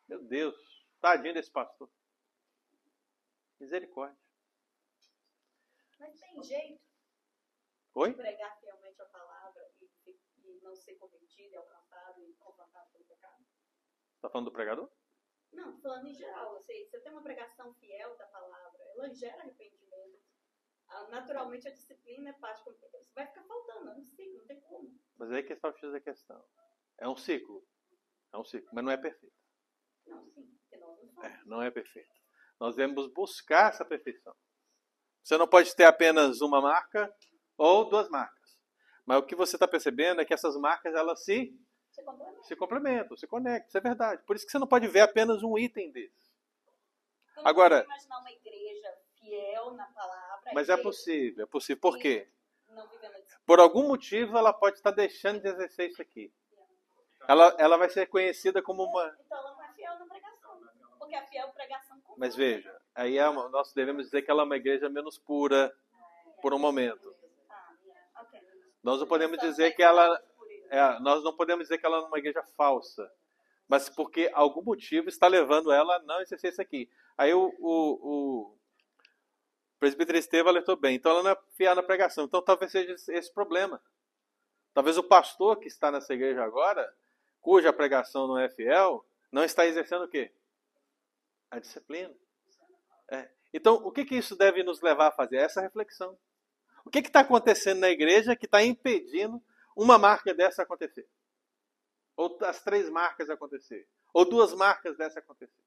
Meu 0.08 0.20
Deus, 0.24 0.56
tadinho 1.00 1.34
desse 1.34 1.52
pastor. 1.52 1.88
Misericórdia. 3.60 4.23
Mas 5.98 6.18
tem 6.18 6.42
jeito 6.42 6.80
Oi? 7.94 8.10
de 8.10 8.16
pregar 8.16 8.58
fielmente 8.60 9.00
a 9.00 9.06
palavra 9.06 9.70
e, 9.80 9.90
e- 10.10 10.60
não 10.62 10.74
ser 10.74 10.94
convertido, 10.96 11.52
e 11.52 11.56
alcançado 11.56 12.22
e 12.24 12.34
confrontado 12.34 12.90
pelo 12.92 13.04
pecado? 13.04 13.44
Está 14.16 14.30
falando 14.30 14.46
do 14.46 14.52
pregador? 14.52 14.90
Não, 15.52 15.80
falando 15.80 16.06
em 16.08 16.14
geral, 16.14 16.52
você, 16.54 16.84
você 16.86 17.00
tem 17.00 17.12
uma 17.12 17.22
pregação 17.22 17.72
fiel 17.74 18.16
da 18.16 18.26
palavra, 18.26 18.82
ela 18.94 19.08
gera 19.14 19.42
arrependimento. 19.42 20.20
Ah, 20.88 21.06
Naturalmente 21.08 21.68
a 21.68 21.72
disciplina 21.72 22.30
é 22.30 22.32
parte. 22.34 22.68
Isso 22.68 22.90
vai 23.14 23.26
ficar 23.26 23.44
faltando, 23.44 23.90
é 23.90 23.94
um 23.94 24.02
ciclo, 24.02 24.38
não 24.38 24.46
tem 24.46 24.60
como. 24.62 25.00
Mas 25.16 25.30
aí 25.30 25.42
que 25.42 25.52
está 25.52 25.68
o 25.68 25.72
X 25.76 25.92
da 25.92 26.00
questão. 26.00 26.44
É 26.98 27.08
um 27.08 27.16
ciclo. 27.16 27.66
É 28.32 28.38
um 28.38 28.44
ciclo, 28.44 28.68
mas 28.72 28.84
não 28.84 28.92
é 28.92 28.96
perfeito. 28.96 29.36
Não, 30.06 30.26
sim, 30.26 30.46
porque 30.58 30.76
nós 30.76 30.96
não 30.98 31.08
somos. 31.08 31.24
É, 31.24 31.44
não 31.44 31.62
é 31.62 31.70
perfeito. 31.70 32.12
Nós 32.60 32.76
devemos 32.76 33.12
buscar 33.12 33.70
essa 33.70 33.84
perfeição. 33.84 34.34
Você 35.24 35.38
não 35.38 35.48
pode 35.48 35.74
ter 35.74 35.84
apenas 35.84 36.40
uma 36.42 36.60
marca 36.60 37.12
ou 37.56 37.86
duas 37.88 38.08
marcas. 38.10 38.58
Mas 39.06 39.18
o 39.18 39.22
que 39.22 39.34
você 39.34 39.56
está 39.56 39.66
percebendo 39.66 40.20
é 40.20 40.24
que 40.24 40.34
essas 40.34 40.54
marcas 40.56 40.94
elas 40.94 41.24
se, 41.24 41.58
Você 41.90 42.02
complementa. 42.02 42.42
se 42.42 42.56
complementam, 42.56 43.16
se 43.16 43.26
conectam. 43.26 43.68
Isso 43.68 43.78
é 43.78 43.80
verdade. 43.80 44.22
Por 44.24 44.36
isso 44.36 44.44
que 44.44 44.52
você 44.52 44.58
não 44.58 44.66
pode 44.66 44.86
ver 44.86 45.00
apenas 45.00 45.42
um 45.42 45.58
item 45.58 45.90
desse. 45.90 46.30
Eu 47.36 47.42
não 47.42 47.48
Agora- 47.50 47.84
imaginar 47.84 48.18
uma 48.18 48.30
igreja 48.30 48.94
fiel 49.18 49.72
na 49.72 49.86
palavra. 49.86 50.50
Mas 50.52 50.68
é 50.68 50.76
possível, 50.76 51.44
é 51.44 51.46
possível. 51.46 51.80
Por 51.80 51.98
quê? 51.98 52.28
Por 53.46 53.60
algum 53.60 53.88
motivo 53.88 54.36
ela 54.36 54.52
pode 54.52 54.76
estar 54.76 54.90
deixando 54.90 55.40
de 55.40 55.48
exercer 55.48 55.90
isso 55.90 56.02
aqui. 56.02 56.32
Ela, 57.26 57.54
ela 57.58 57.76
vai 57.78 57.88
ser 57.88 58.06
conhecida 58.06 58.60
como 58.62 58.84
uma. 58.84 59.16
Então 59.24 59.38
ela 59.38 59.52
não 59.54 59.62
é 59.64 59.72
fiel 59.72 59.98
na 59.98 60.06
pregação. 60.06 60.33
Porque 61.04 61.16
a 61.16 61.26
fiel 61.26 61.48
pregação 61.50 61.96
confronta. 62.00 62.18
Mas 62.18 62.34
veja, 62.34 62.74
aí 62.94 63.18
é 63.18 63.28
uma- 63.28 63.48
nós 63.50 63.72
devemos 63.74 64.04
dizer 64.06 64.22
que 64.22 64.30
ela 64.30 64.42
é 64.42 64.44
uma 64.46 64.56
igreja 64.56 64.88
menos 64.88 65.18
pura 65.18 65.70
por 66.40 66.54
um 66.54 66.58
momento. 66.58 67.14
Ah. 67.50 67.74
Nós 68.82 69.00
não 69.00 69.06
podemos 69.06 69.38
dizer 69.38 69.74
que 69.76 69.82
ela 69.82 70.18
isso. 70.48 70.66
É, 70.70 70.98
nós 71.00 71.22
não 71.22 71.36
podemos 71.36 71.64
dizer 71.64 71.76
que 71.78 71.84
ela 71.84 71.98
é 71.98 72.00
uma 72.00 72.18
igreja 72.18 72.42
falsa, 72.56 73.10
mas 73.68 73.88
porque 73.90 74.30
algum 74.32 74.62
motivo 74.62 75.08
está 75.08 75.26
levando 75.26 75.70
ela 75.70 75.96
a 75.96 75.98
não 76.00 76.20
exercer 76.22 76.52
isso 76.52 76.62
aqui. 76.62 76.90
Aí 77.18 77.34
o, 77.34 77.54
o, 77.58 77.92
o 78.50 78.58
presbítero 79.78 80.16
Estevam 80.16 80.50
alertou 80.50 80.74
bem. 80.76 80.96
Então 80.96 81.12
ela 81.12 81.22
não 81.22 81.30
é 81.32 81.38
fiel 81.52 81.74
na 81.74 81.82
pregação. 81.82 82.24
Então 82.24 82.40
talvez 82.40 82.72
seja 82.72 82.92
esse 82.92 83.12
esse 83.12 83.32
problema. 83.32 83.80
Talvez 84.72 84.96
o 84.96 85.02
pastor 85.04 85.58
que 85.58 85.68
está 85.68 85.90
nessa 85.90 86.14
igreja 86.14 86.42
agora, 86.42 86.90
cuja 87.42 87.72
pregação 87.74 88.26
não 88.26 88.38
é 88.38 88.48
fiel, 88.48 89.04
não 89.30 89.44
está 89.44 89.66
exercendo 89.66 90.04
o 90.04 90.08
quê? 90.08 90.32
A 91.50 91.58
disciplina. 91.58 92.14
É. 93.10 93.30
Então, 93.52 93.74
o 93.76 93.92
que, 93.92 94.04
que 94.04 94.16
isso 94.16 94.36
deve 94.36 94.62
nos 94.62 94.80
levar 94.80 95.08
a 95.08 95.12
fazer? 95.12 95.36
Essa 95.36 95.60
reflexão. 95.60 96.18
O 96.84 96.90
que 96.90 97.00
que 97.00 97.08
está 97.08 97.20
acontecendo 97.20 97.80
na 97.80 97.90
igreja 97.90 98.36
que 98.36 98.46
está 98.46 98.62
impedindo 98.62 99.42
uma 99.76 99.98
marca 99.98 100.34
dessa 100.34 100.62
acontecer? 100.62 101.08
Ou 102.16 102.38
as 102.42 102.62
três 102.62 102.88
marcas 102.90 103.30
acontecer? 103.30 103.88
Ou 104.12 104.28
duas 104.28 104.52
marcas 104.54 104.96
dessa 104.96 105.18
acontecer? 105.18 105.62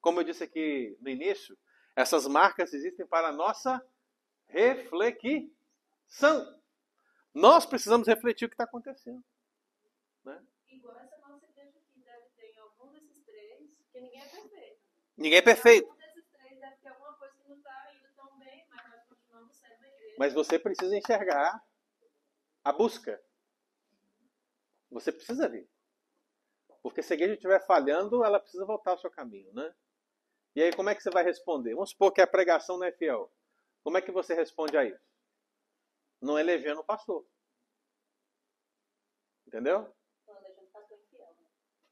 Como 0.00 0.20
eu 0.20 0.24
disse 0.24 0.42
aqui 0.44 0.96
no 1.00 1.08
início, 1.08 1.56
essas 1.94 2.26
marcas 2.26 2.72
existem 2.72 3.06
para 3.06 3.28
a 3.28 3.32
nossa 3.32 3.84
reflexão. 4.46 5.30
Nós 7.32 7.66
precisamos 7.66 8.08
refletir 8.08 8.46
o 8.46 8.48
que 8.48 8.54
está 8.54 8.64
acontecendo. 8.64 9.22
Igual 10.68 10.96
essa 10.98 11.18
nossa 11.18 11.46
igreja 11.46 11.78
aqui 11.78 12.00
deve 12.02 12.28
ter 12.36 12.58
algum 12.58 12.92
desses 12.92 13.22
três, 13.24 13.76
porque 13.76 14.00
ninguém 14.00 14.20
é. 14.20 14.35
Ninguém 15.16 15.38
é 15.38 15.42
perfeito, 15.42 15.88
bem, 18.38 18.66
mas 20.18 20.32
você 20.32 20.58
precisa 20.58 20.96
enxergar 20.96 21.62
a 22.64 22.72
busca. 22.72 23.22
Você 24.90 25.12
precisa 25.12 25.48
ver. 25.48 25.68
Porque 26.82 27.02
se 27.02 27.12
a 27.12 27.16
igreja 27.16 27.34
estiver 27.34 27.64
falhando, 27.66 28.24
ela 28.24 28.40
precisa 28.40 28.64
voltar 28.64 28.92
ao 28.92 28.98
seu 28.98 29.10
caminho, 29.10 29.52
né? 29.52 29.74
E 30.54 30.62
aí, 30.62 30.72
como 30.74 30.88
é 30.88 30.94
que 30.94 31.02
você 31.02 31.10
vai 31.10 31.22
responder? 31.22 31.74
Vamos 31.74 31.90
supor 31.90 32.12
que 32.12 32.20
a 32.20 32.26
pregação 32.26 32.78
não 32.78 32.86
é 32.86 32.92
fiel. 32.92 33.30
Como 33.82 33.98
é 33.98 34.02
que 34.02 34.10
você 34.10 34.34
responde 34.34 34.76
a 34.76 34.84
isso? 34.84 35.04
Não 36.20 36.38
elegendo 36.38 36.80
o 36.80 36.84
pastor. 36.84 37.26
Entendeu? 39.46 39.94
Quando 40.24 40.46
a 40.46 40.48
gente 40.48 40.70
faz 40.72 40.86
coisa 40.86 41.04
fiel. 41.10 41.36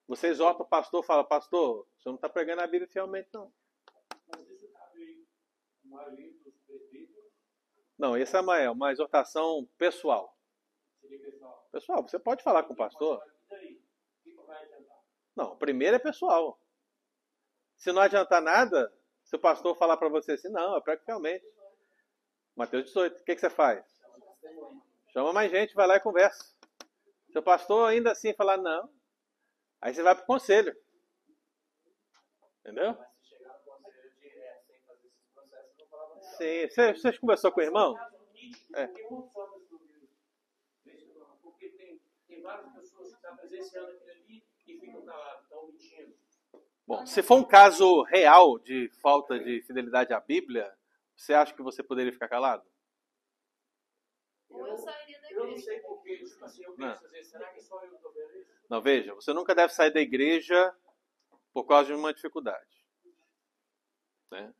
Né? 0.04 0.16
Você 0.16 0.28
exorta 0.28 0.62
o 0.62 0.66
pastor, 0.66 1.04
fala, 1.04 1.24
pastor, 1.24 1.86
você 1.98 2.08
não 2.08 2.16
está 2.16 2.28
pregando 2.28 2.62
a 2.62 2.66
Bíblia 2.66 2.88
fielmente, 2.88 3.28
não. 3.32 3.52
Não, 7.98 8.16
essa 8.16 8.38
é 8.38 8.40
uma, 8.40 8.58
é 8.58 8.70
uma 8.70 8.92
exortação 8.92 9.68
pessoal. 9.78 10.36
pessoal. 11.70 12.02
Você 12.02 12.18
pode 12.18 12.42
falar 12.42 12.64
com 12.64 12.74
o 12.74 12.76
pastor? 12.76 13.22
E? 13.62 13.80
Não, 15.36 15.56
primeiro 15.56 15.96
é 15.96 15.98
pessoal. 15.98 16.58
Se 17.76 17.92
não 17.92 18.02
adiantar 18.02 18.42
nada, 18.42 18.92
se 19.24 19.36
o 19.36 19.38
pastor 19.38 19.76
falar 19.76 19.96
para 19.96 20.08
você 20.08 20.32
assim, 20.32 20.48
não, 20.48 20.74
eu 20.74 20.82
prego 20.82 21.02
fielmente. 21.04 21.44
Mateus 22.56 22.86
18, 22.86 23.20
o 23.20 23.24
que, 23.24 23.34
que 23.34 23.40
você 23.40 23.50
faz? 23.50 23.84
Chama 25.12 25.32
mais 25.32 25.50
gente, 25.50 25.74
vai 25.74 25.86
lá 25.86 25.96
e 25.96 26.00
conversa. 26.00 26.44
Se 27.30 27.38
o 27.38 27.42
pastor 27.42 27.88
ainda 27.88 28.12
assim 28.12 28.32
falar 28.34 28.56
não, 28.56 28.88
aí 29.84 29.94
você 29.94 30.02
vai 30.02 30.14
para 30.14 30.24
o 30.24 30.26
conselho. 30.26 30.74
Entendeu? 32.60 32.94
Mas 32.94 33.12
se 33.18 33.28
chegar 33.28 33.58
no 33.58 33.82
conselho 33.82 34.10
direto, 34.18 34.66
sem 34.66 34.80
fazer 34.80 35.06
esses 35.08 35.26
processos, 35.34 35.78
não 35.78 35.86
falava 35.86 36.14
nada. 36.14 36.36
Sim. 36.36 36.68
Você, 36.68 36.92
você 36.94 37.18
conversou 37.18 37.52
com 37.52 37.60
o 37.60 37.64
irmão? 37.64 37.94
É. 38.74 38.86
Falar, 38.86 39.50
Porque 41.42 41.68
tem, 41.68 42.00
tem 42.26 42.40
várias 42.40 42.72
pessoas 42.72 43.10
que 43.10 43.14
estão 43.16 43.36
presenciando 43.36 43.90
aquilo 43.90 44.10
ali 44.10 44.42
e 44.66 44.78
ficam 44.78 45.02
calados, 45.02 45.42
estão 45.42 45.66
mentindo. 45.66 46.14
Bom, 46.86 47.06
se 47.06 47.22
for 47.22 47.36
um 47.36 47.44
caso 47.44 48.02
real 48.04 48.58
de 48.58 48.90
falta 49.02 49.38
de 49.38 49.60
fidelidade 49.62 50.14
à 50.14 50.20
Bíblia, 50.20 50.74
você 51.14 51.34
acha 51.34 51.54
que 51.54 51.62
você 51.62 51.82
poderia 51.82 52.12
ficar 52.12 52.28
calado? 52.28 52.64
Ou 54.54 54.66
eu 54.68 54.76
sairia 54.78 55.20
da 55.20 55.30
Eu 55.30 55.40
não 55.40 55.46
igreja. 55.48 55.64
sei 55.64 55.80
porquê, 55.80 56.18
tipo 56.18 56.44
assim, 56.44 56.64
eu 56.64 56.74
penso 56.74 57.04
às 57.04 57.10
vezes, 57.12 57.30
será 57.30 57.48
que 57.52 57.60
só 57.60 57.82
eu 57.84 57.94
estou 57.94 58.12
vendo 58.12 58.36
isso? 58.38 58.50
Não, 58.68 58.80
veja, 58.80 59.14
você 59.14 59.32
nunca 59.32 59.54
deve 59.54 59.72
sair 59.72 59.92
da 59.92 60.00
igreja 60.00 60.74
por 61.52 61.64
causa 61.66 61.86
de 61.88 61.94
uma 61.94 62.12
dificuldade. 62.14 62.84
Né? 64.30 64.52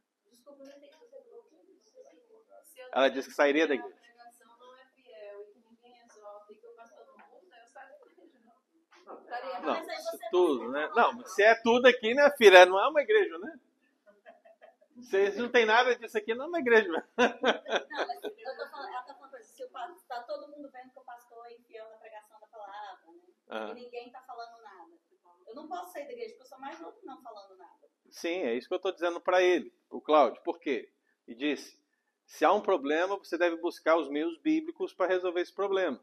Ela 2.93 3.09
disse 3.09 3.29
que 3.29 3.35
sairia 3.35 3.67
da 3.67 3.75
igreja. 3.75 3.93
que 3.93 3.99
A 3.99 4.15
pregação 4.15 4.59
não 4.59 4.75
é 4.77 4.87
fiel 4.95 5.41
e 5.43 5.47
que 5.53 5.59
ninguém 5.69 5.99
exalta 6.07 6.53
e 6.53 6.57
que 6.57 6.65
eu 6.65 6.71
passo 6.75 6.95
todo 6.95 7.13
mundo, 7.19 7.53
aí 7.53 7.61
eu 7.61 7.67
saio 7.67 7.89
da 7.89 8.07
igreja. 8.07 8.39
Não. 9.05 9.19
Estaria 9.21 9.61
Não, 9.61 9.75
Mas 9.75 9.89
aí 9.89 9.97
se 9.97 10.11
você 10.11 10.29
tudo, 10.31 10.71
né? 10.71 10.91
Não, 10.95 11.27
se 11.27 11.43
é 11.43 11.55
tudo 11.57 11.87
aqui, 11.87 12.15
né, 12.15 12.31
filha? 12.39 12.67
Não 12.67 12.79
é 12.79 12.89
uma 12.89 13.03
igreja, 13.03 13.37
né? 13.39 13.59
Vocês 14.97 15.37
não 15.37 15.49
tem 15.49 15.67
nada 15.67 15.97
disso 15.97 16.17
aqui, 16.17 16.35
não 16.35 16.45
é 16.45 16.49
uma 16.49 16.61
igreja. 16.61 16.89
Não, 16.89 17.03
mas 17.17 18.23
eu 18.23 18.57
tô 18.57 18.69
falando, 18.71 18.89
ela 18.91 19.03
tá 19.03 19.15
falando 19.15 19.24
tá 20.09 20.23
todo 20.23 20.49
mundo 20.49 20.71
vendo 20.71 20.93
que 20.93 20.99
o 20.99 21.05
pastor 21.05 21.51
infiel 21.51 21.89
na 21.91 21.97
pregação 21.97 22.39
da 22.41 22.47
palavra, 22.47 23.13
né? 23.13 23.23
Ah, 23.49 23.71
E 23.71 23.75
ninguém 23.75 24.11
tá 24.11 24.23
falando 24.23 24.63
nada. 24.63 24.93
Eu 25.47 25.55
não 25.55 25.69
posso 25.69 25.93
sair 25.93 26.07
da 26.07 26.13
igreja 26.13 26.31
porque 26.31 26.43
eu 26.43 26.49
sou 26.49 26.59
mais 26.59 26.81
novo 26.81 26.99
não 27.03 27.21
falando 27.23 27.57
nada. 27.57 27.89
sim, 28.11 28.43
é 28.43 28.55
isso 28.55 28.69
que 28.69 28.75
eu 28.75 28.77
estou 28.77 28.93
dizendo 28.93 29.21
para 29.21 29.43
ele, 29.43 29.73
o 29.91 30.01
Cláudio. 30.01 30.43
Por 30.43 30.59
quê? 30.59 30.93
E 31.27 31.35
disse: 31.35 31.79
se 32.25 32.45
há 32.45 32.53
um 32.53 32.61
problema, 32.61 33.17
você 33.17 33.37
deve 33.37 33.57
buscar 33.57 33.97
os 33.97 34.09
meios 34.09 34.39
bíblicos 34.39 34.95
para 34.95 35.07
resolver 35.07 35.41
esse 35.41 35.53
problema. 35.53 36.01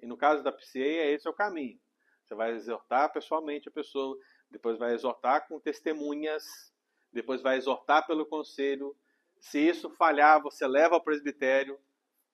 E 0.00 0.06
no 0.06 0.16
caso 0.16 0.42
da 0.42 0.52
PCA, 0.52 0.78
é 0.78 1.12
esse 1.12 1.26
é 1.26 1.30
o 1.30 1.34
caminho. 1.34 1.80
Você 2.24 2.34
vai 2.34 2.52
exortar 2.52 3.12
pessoalmente 3.12 3.68
a 3.68 3.72
pessoa, 3.72 4.18
depois 4.50 4.78
vai 4.78 4.92
exortar 4.94 5.46
com 5.46 5.60
testemunhas, 5.60 6.72
depois 7.12 7.40
vai 7.42 7.56
exortar 7.56 8.06
pelo 8.06 8.26
conselho. 8.26 8.96
Se 9.42 9.58
isso 9.58 9.90
falhar, 9.90 10.40
você 10.40 10.66
leva 10.68 10.94
ao 10.94 11.02
presbitério. 11.02 11.76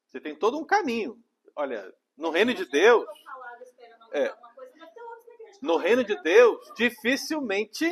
Você 0.06 0.20
tem 0.20 0.36
todo 0.36 0.59
um 0.59 0.64
caminho. 0.64 1.18
Olha, 1.56 1.92
no 2.14 2.28
reino 2.28 2.52
de 2.52 2.66
Deus. 2.66 3.09
É, 4.12 4.32
no 5.62 5.78
reino 5.78 6.04
de 6.04 6.20
Deus, 6.22 6.70
dificilmente. 6.76 7.86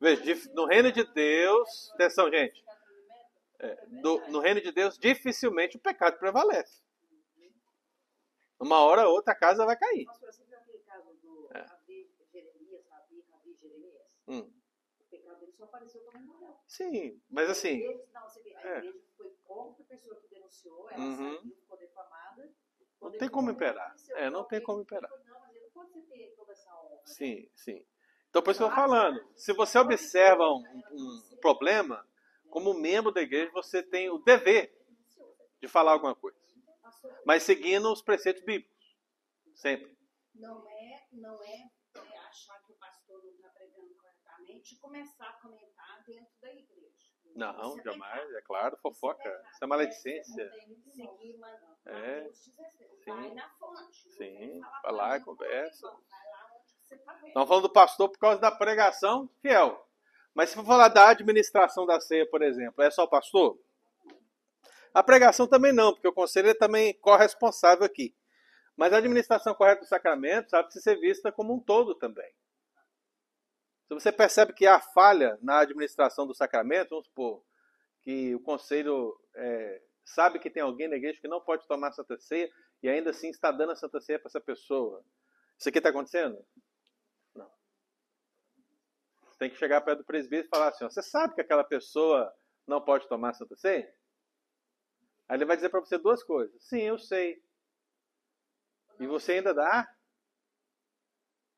Veja, 0.00 0.50
no 0.54 0.66
reino 0.66 0.92
de 0.92 1.04
Deus. 1.12 1.90
Atenção, 1.94 2.30
gente. 2.30 2.64
É, 3.58 3.86
do, 4.00 4.20
no 4.28 4.38
reino 4.38 4.60
de 4.60 4.70
Deus, 4.70 4.96
dificilmente 4.96 5.76
o 5.76 5.80
pecado 5.80 6.16
prevalece. 6.16 6.80
Uma 8.60 8.78
hora 8.80 9.08
ou 9.08 9.16
outra 9.16 9.32
a 9.32 9.36
casa 9.36 9.66
vai 9.66 9.76
cair. 9.76 10.06
É. 11.54 11.66
Hum 14.28 14.53
só 15.56 15.64
apareceu 15.64 16.00
ele 16.14 16.18
morreu. 16.24 16.56
sim, 16.66 17.20
mas 17.30 17.48
assim, 17.50 17.80
Eles, 17.80 18.08
não, 18.12 18.28
vê, 18.28 18.54
a 18.56 18.60
É. 18.68 18.78
igreja 18.78 18.98
foi 19.16 19.30
contra 19.44 19.82
a 19.82 19.86
pessoa 19.86 20.16
que 20.20 20.28
denunciou, 20.28 20.90
ela 20.90 21.00
Uhum. 21.00 21.36
saiu, 21.38 21.56
ficou 21.56 21.78
defamada. 21.78 22.54
não 23.00 23.10
tem 23.12 23.28
como 23.28 23.50
imperar. 23.50 23.94
É, 24.10 24.30
não 24.30 24.44
tem 24.44 24.60
como 24.62 24.80
imperar. 24.80 25.10
falou, 25.10 25.24
Não, 25.26 25.40
mas 25.40 25.50
ele 25.54 25.64
não 25.64 25.70
pode 25.70 26.00
ter 26.02 26.34
toda 26.36 26.52
essa 26.52 26.70
honra. 26.74 26.96
né? 26.96 27.02
Sim, 27.06 27.50
sim. 27.54 27.86
Então, 28.30 28.42
por 28.42 28.50
isso 28.50 28.58
que 28.60 28.64
eu 28.64 28.68
tô 28.70 28.74
falando. 28.74 29.24
Se 29.36 29.52
você 29.52 29.78
observa 29.78 30.42
um, 30.50 30.64
um 30.92 31.36
problema, 31.40 32.04
como 32.50 32.74
membro 32.74 33.12
da 33.12 33.20
igreja, 33.22 33.50
você 33.52 33.82
tem 33.82 34.10
o 34.10 34.18
dever 34.18 34.74
de 35.60 35.68
falar 35.68 35.92
alguma 35.92 36.14
coisa. 36.16 36.36
Mas 37.24 37.42
seguindo 37.44 37.92
os 37.92 38.02
preceitos 38.02 38.42
bíblicos. 38.42 38.74
Sempre. 39.54 39.96
Não 40.34 40.66
é, 40.68 41.06
não 41.12 41.42
é, 41.44 41.70
é 41.94 42.18
achar 42.18 42.60
que 42.64 42.72
o 42.72 42.74
pastor 42.76 43.22
não 43.22 43.30
está 43.34 43.48
pregando 43.50 43.94
corretamente 44.64 44.74
e 44.74 44.78
começar 44.78 45.28
a 45.28 45.32
comentar 45.34 46.02
dentro 46.06 46.32
da 46.40 46.48
igreja. 46.48 47.12
Não, 47.36 47.68
Isso 47.68 47.80
é 47.80 47.82
jamais. 47.92 48.34
É 48.34 48.40
claro, 48.42 48.76
fofoca. 48.78 49.28
Isso 49.52 49.62
é 49.64 49.66
maledicência. 49.66 50.52
Seguir, 50.94 51.36
mas 51.38 51.60
É. 51.86 52.20
Mateus 52.22 52.46
16, 52.56 52.90
Vai 53.06 53.28
Sim. 53.28 53.34
na 53.34 53.48
fonte. 53.58 54.12
Sim. 54.12 54.60
Vai 54.82 54.92
lá, 54.92 55.18
mim, 55.18 55.24
conversa. 55.24 55.86
não, 55.86 55.92
Vai 56.08 56.30
lá 56.30 56.50
onde 56.56 56.72
você 56.80 56.96
tá 56.96 57.12
vendo. 57.14 57.26
Estamos 57.28 57.48
falando 57.48 57.62
do 57.62 57.72
pastor 57.72 58.08
por 58.08 58.18
causa 58.18 58.40
da 58.40 58.50
pregação 58.50 59.28
fiel. 59.42 59.86
Mas 60.32 60.50
se 60.50 60.56
for 60.56 60.64
falar 60.64 60.88
da 60.88 61.10
administração 61.10 61.86
da 61.86 62.00
ceia, 62.00 62.28
por 62.28 62.42
exemplo, 62.42 62.82
é 62.82 62.90
só 62.90 63.04
o 63.04 63.08
pastor? 63.08 63.58
A 64.92 65.02
pregação 65.02 65.46
também 65.46 65.72
não, 65.72 65.92
porque 65.92 66.08
o 66.08 66.12
conselho 66.12 66.48
é 66.48 66.54
também 66.54 66.94
corresponsável 66.94 67.84
aqui. 67.84 68.14
Mas 68.76 68.92
a 68.92 68.98
administração 68.98 69.54
correta 69.54 69.82
do 69.82 69.86
sacramento 69.88 70.50
sabe 70.50 70.64
precisa 70.64 70.82
ser 70.84 70.96
vista 71.00 71.30
como 71.30 71.52
um 71.54 71.60
todo 71.60 71.94
também. 71.94 72.32
Se 73.86 73.94
você 73.94 74.10
percebe 74.10 74.52
que 74.52 74.66
há 74.66 74.80
falha 74.80 75.38
na 75.42 75.60
administração 75.60 76.26
do 76.26 76.34
sacramento, 76.34 76.90
vamos 76.90 77.06
supor 77.06 77.44
que 78.02 78.34
o 78.34 78.40
conselho 78.40 79.18
é, 79.34 79.82
sabe 80.04 80.38
que 80.38 80.50
tem 80.50 80.62
alguém 80.62 80.88
na 80.88 80.96
igreja 80.96 81.20
que 81.20 81.28
não 81.28 81.40
pode 81.40 81.66
tomar 81.66 81.92
Santa 81.92 82.18
Ceia 82.18 82.50
e 82.82 82.88
ainda 82.88 83.10
assim 83.10 83.30
está 83.30 83.50
dando 83.50 83.72
a 83.72 83.76
Santa 83.76 84.00
Ceia 84.00 84.18
para 84.18 84.28
essa 84.28 84.40
pessoa. 84.40 85.04
Isso 85.58 85.68
aqui 85.68 85.78
está 85.78 85.90
acontecendo? 85.90 86.44
Não. 87.34 87.50
Você 89.26 89.38
tem 89.38 89.50
que 89.50 89.56
chegar 89.56 89.80
perto 89.80 90.00
do 90.00 90.04
presbítero 90.04 90.46
e 90.46 90.50
falar 90.50 90.68
assim: 90.68 90.84
você 90.84 91.02
sabe 91.02 91.34
que 91.34 91.40
aquela 91.40 91.64
pessoa 91.64 92.34
não 92.66 92.84
pode 92.84 93.08
tomar 93.08 93.34
Santa 93.34 93.56
Ceia? 93.56 93.94
Aí 95.28 95.38
ele 95.38 95.46
vai 95.46 95.56
dizer 95.56 95.70
para 95.70 95.80
você 95.80 95.96
duas 95.96 96.22
coisas. 96.22 96.62
Sim, 96.62 96.82
eu 96.82 96.98
sei. 96.98 97.42
E 99.00 99.06
você 99.06 99.32
ainda 99.32 99.54
dá? 99.54 99.88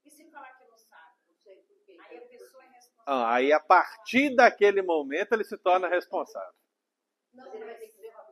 E 0.04 0.10
se 0.10 0.30
falar 0.30 0.52
que 0.54 0.64
não 0.64 0.78
sabe? 0.78 1.16
Não 1.28 1.34
sei 1.34 1.56
por 1.62 1.76
quê. 1.84 1.98
Aí 2.00 2.18
a 2.18 2.28
pessoa 2.28 2.64
é 2.64 2.68
responsável. 2.68 2.95
Ah, 3.06 3.34
aí 3.34 3.52
a 3.52 3.60
partir 3.60 4.34
daquele 4.34 4.82
momento 4.82 5.32
ele 5.32 5.44
se 5.44 5.56
torna 5.58 5.88
responsável. 5.88 6.52
Não, 7.32 7.46
ele 7.54 7.64
vai 7.64 7.74
ter 7.76 7.88
que 7.88 8.00
levar 8.02 8.26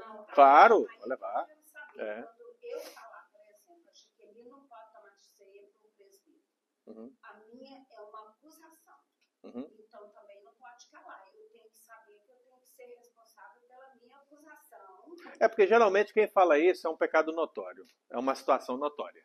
não, 0.00 0.24
Claro, 0.26 0.86
vai 0.98 1.08
levar. 1.08 1.40
eu 1.42 1.46
quero 1.46 1.64
saber, 1.66 2.02
É. 2.02 2.22
Quando 2.22 2.40
eu 2.62 2.80
falar, 2.80 3.28
por 3.32 3.40
exemplo, 3.40 3.90
a 3.90 3.94
Chiqueli 3.94 4.44
não 4.48 4.60
pode 4.68 4.92
tomar 4.92 5.10
de 5.10 5.20
ceia 5.22 5.62
para 5.68 5.88
um 5.88 5.92
presbítero. 5.96 6.40
Uhum, 6.86 7.16
A 7.24 7.34
minha 7.52 7.86
é 7.90 8.00
uma 8.00 8.28
acusação. 8.30 8.98
uhum. 9.44 9.70
Então 9.78 10.08
também 10.10 10.42
não 10.44 10.52
pode 10.54 10.86
calar. 10.90 11.24
Eu 11.34 11.48
tenho 11.50 11.68
que 11.68 11.78
saber 11.78 12.20
que 12.24 12.30
eu 12.30 12.36
tenho 12.36 12.60
que 12.60 12.68
ser 12.68 12.86
responsável 12.86 13.62
pela 13.66 13.94
minha 13.96 14.16
acusação. 14.16 15.06
É 15.40 15.48
porque 15.48 15.66
geralmente 15.66 16.12
quem 16.14 16.28
fala 16.28 16.58
isso 16.58 16.86
é 16.86 16.90
um 16.90 16.96
pecado 16.96 17.32
notório. 17.32 17.84
É 18.10 18.18
uma 18.18 18.34
situação 18.36 18.76
notória. 18.76 19.24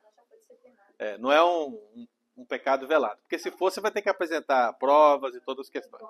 É, 0.98 1.18
não 1.18 1.32
é 1.32 1.44
um, 1.44 1.68
um, 1.76 2.08
um 2.38 2.46
pecado 2.46 2.88
velado. 2.88 3.20
Porque 3.22 3.40
se 3.40 3.50
for, 3.52 3.72
você 3.72 3.80
vai 3.80 3.92
ter 3.92 4.02
que 4.02 4.10
apresentar 4.10 4.74
provas 4.74 5.36
e 5.36 5.42
todas 5.42 5.68
as 5.68 5.70
questões. 5.70 6.04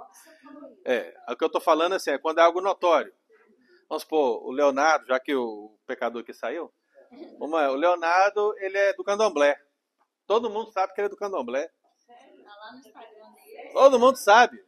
É, 0.83 1.15
o 1.29 1.35
que 1.35 1.43
eu 1.43 1.47
estou 1.47 1.61
falando 1.61 1.93
assim, 1.93 2.11
é 2.11 2.17
quando 2.17 2.39
é 2.39 2.41
algo 2.41 2.61
notório. 2.61 3.13
Vamos 3.87 4.03
supor, 4.03 4.43
o 4.43 4.51
Leonardo, 4.51 5.05
já 5.05 5.19
que 5.19 5.35
o 5.35 5.77
pecador 5.85 6.23
que 6.23 6.33
saiu, 6.33 6.73
o 7.39 7.75
Leonardo, 7.75 8.55
ele 8.57 8.77
é 8.77 8.93
do 8.93 9.03
candomblé. 9.03 9.59
Todo 10.25 10.49
mundo 10.49 10.71
sabe 10.71 10.93
que 10.93 11.01
ele 11.01 11.07
é 11.07 11.09
do 11.09 11.17
candomblé. 11.17 11.69
Todo 13.73 13.99
mundo 13.99 14.17
sabe. 14.17 14.63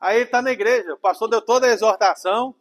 Aí 0.00 0.16
ele 0.16 0.24
está 0.24 0.42
na 0.42 0.50
igreja, 0.50 0.94
o 0.94 0.98
pastor 0.98 1.28
deu 1.28 1.40
toda 1.40 1.66
a 1.66 1.70
exortação, 1.70 2.54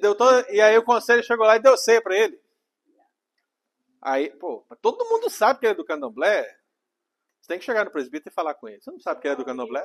deu 0.00 0.16
e 0.50 0.60
aí 0.60 0.78
o 0.78 0.84
conselho 0.84 1.22
chegou 1.22 1.44
lá 1.44 1.56
e 1.56 1.62
deu 1.62 1.76
ceia 1.76 2.00
para 2.00 2.16
ele. 2.16 2.40
Aí, 4.00 4.30
pô, 4.30 4.64
todo 4.80 5.04
mundo 5.04 5.28
sabe 5.28 5.60
que 5.60 5.66
ele 5.66 5.74
é 5.74 5.76
do 5.76 5.84
candomblé. 5.84 6.61
Você 7.42 7.48
tem 7.48 7.58
que 7.58 7.64
chegar 7.64 7.84
no 7.84 7.90
presbítero 7.90 8.30
e 8.30 8.34
falar 8.34 8.54
com 8.54 8.68
ele. 8.68 8.80
Você 8.80 8.90
não 8.92 9.00
sabe 9.00 9.20
que 9.20 9.26
ele 9.26 9.34
é 9.34 9.36
do 9.36 9.44
candomblé? 9.44 9.82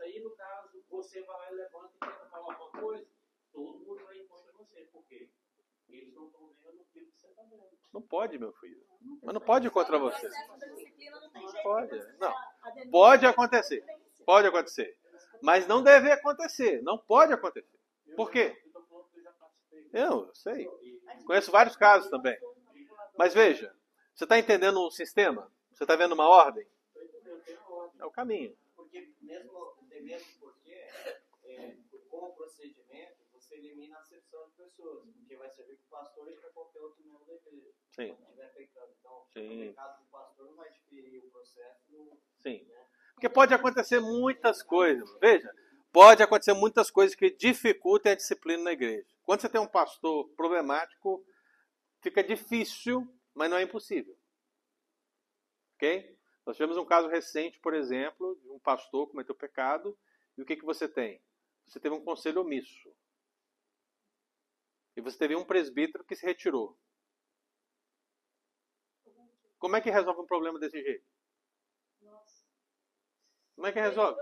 Aí, 0.00 0.20
no 0.20 0.30
caso, 0.36 0.84
você 0.90 1.22
vai 1.22 1.36
lá 1.38 1.50
e 1.50 1.54
levanta 1.54 1.90
e 1.96 1.98
tenta 2.00 2.26
falar 2.26 2.52
alguma 2.52 2.70
coisa, 2.70 3.06
todo 3.50 3.78
mundo 3.78 4.04
vai 4.04 4.18
contra 4.24 4.52
você. 4.52 4.80
Por 4.92 5.02
quê? 5.06 5.30
Eles 5.88 6.14
não 6.14 6.26
estão 6.26 6.52
vendo 6.62 6.82
aquilo 6.82 7.06
que 7.06 7.18
você 7.18 7.26
está 7.28 7.42
vendo. 7.44 7.64
Não 7.94 8.02
pode, 8.02 8.38
meu 8.38 8.52
filho. 8.52 8.86
Mas 9.22 9.32
não 9.34 9.40
pode 9.40 9.66
ir 9.66 9.70
contra 9.70 9.96
O 9.96 10.00
você. 10.00 10.28
não 10.28 11.62
pode, 11.62 12.18
não. 12.18 12.34
Pode 12.90 13.26
acontecer. 13.26 13.84
Pode 14.26 14.46
acontecer. 14.46 14.98
Mas 15.40 15.66
não 15.66 15.82
deve 15.82 16.12
acontecer. 16.12 16.82
Não 16.82 16.98
pode 16.98 17.32
acontecer. 17.32 17.78
Por 18.14 18.30
quê? 18.30 18.54
Eu 19.94 20.30
sei. 20.34 20.68
Conheço 21.24 21.50
vários 21.50 21.74
casos 21.74 22.10
também. 22.10 22.38
Mas 23.16 23.32
veja, 23.32 23.74
você 24.14 24.24
está 24.24 24.38
entendendo 24.38 24.86
um 24.86 24.90
sistema? 24.90 25.50
Você 25.72 25.84
está 25.84 25.96
vendo 25.96 26.12
uma 26.12 26.28
ordem? 26.28 26.66
Eu 27.24 27.40
tenho 27.42 27.60
a 27.60 27.70
ordem. 27.70 27.87
É 27.98 28.04
o 28.04 28.10
caminho. 28.10 28.56
Porque 28.76 29.12
mesmo, 29.20 29.76
mesmo 29.88 30.28
porque, 30.40 30.70
é, 31.44 31.76
com 32.08 32.16
o 32.26 32.32
procedimento, 32.34 33.16
você 33.32 33.56
elimina 33.56 33.96
a 33.96 34.00
acepção 34.00 34.46
de 34.48 34.52
pessoas, 34.54 35.04
porque 35.12 35.36
vai 35.36 35.50
servir 35.50 35.76
para 35.76 35.86
o 35.86 35.90
pastor 36.04 36.30
e 36.30 36.36
para 36.36 36.50
qualquer 36.50 36.80
outro 36.80 37.02
membro 37.04 37.24
da 37.26 37.34
igreja. 37.34 37.72
Sim. 37.90 38.08
Quando 38.14 38.22
estiver 38.28 38.54
pecando. 38.54 38.92
Então, 39.00 39.26
Sim. 39.32 39.62
o 39.62 39.66
pecado 39.70 40.02
do 40.02 40.10
pastor 40.10 40.46
não 40.46 40.54
vai 40.56 40.70
diferir 40.70 41.24
o 41.24 41.30
processo. 41.30 41.80
no- 41.90 42.18
Sim. 42.42 42.66
Porque 43.14 43.28
pode 43.28 43.52
acontecer 43.52 43.98
muitas 44.00 44.62
coisas. 44.62 45.10
Veja, 45.20 45.52
pode 45.92 46.22
acontecer 46.22 46.52
muitas 46.54 46.88
coisas 46.90 47.16
que 47.16 47.30
dificultem 47.30 48.12
a 48.12 48.14
disciplina 48.14 48.62
na 48.62 48.72
igreja. 48.72 49.08
Quando 49.24 49.40
você 49.40 49.48
tem 49.48 49.60
um 49.60 49.66
pastor 49.66 50.28
problemático, 50.36 51.24
fica 52.00 52.22
difícil, 52.22 53.06
mas 53.34 53.50
não 53.50 53.56
é 53.56 53.62
impossível. 53.62 54.16
Ok? 55.74 56.17
Nós 56.48 56.56
tivemos 56.56 56.78
um 56.78 56.84
caso 56.86 57.08
recente, 57.08 57.60
por 57.60 57.74
exemplo, 57.74 58.34
de 58.40 58.48
um 58.48 58.58
pastor 58.58 59.06
cometeu 59.06 59.34
pecado, 59.34 59.94
e 60.34 60.40
o 60.40 60.46
que, 60.46 60.56
que 60.56 60.64
você 60.64 60.88
tem? 60.88 61.22
Você 61.66 61.78
teve 61.78 61.94
um 61.94 62.02
conselho 62.02 62.40
omisso. 62.40 62.90
E 64.96 65.02
você 65.02 65.18
teve 65.18 65.36
um 65.36 65.44
presbítero 65.44 66.02
que 66.06 66.16
se 66.16 66.24
retirou. 66.24 66.74
Como 69.58 69.76
é 69.76 69.80
que 69.82 69.90
resolve 69.90 70.22
um 70.22 70.26
problema 70.26 70.58
desse 70.58 70.80
jeito? 70.82 71.04
Como 73.54 73.66
é 73.66 73.72
que 73.72 73.80
resolve? 73.80 74.18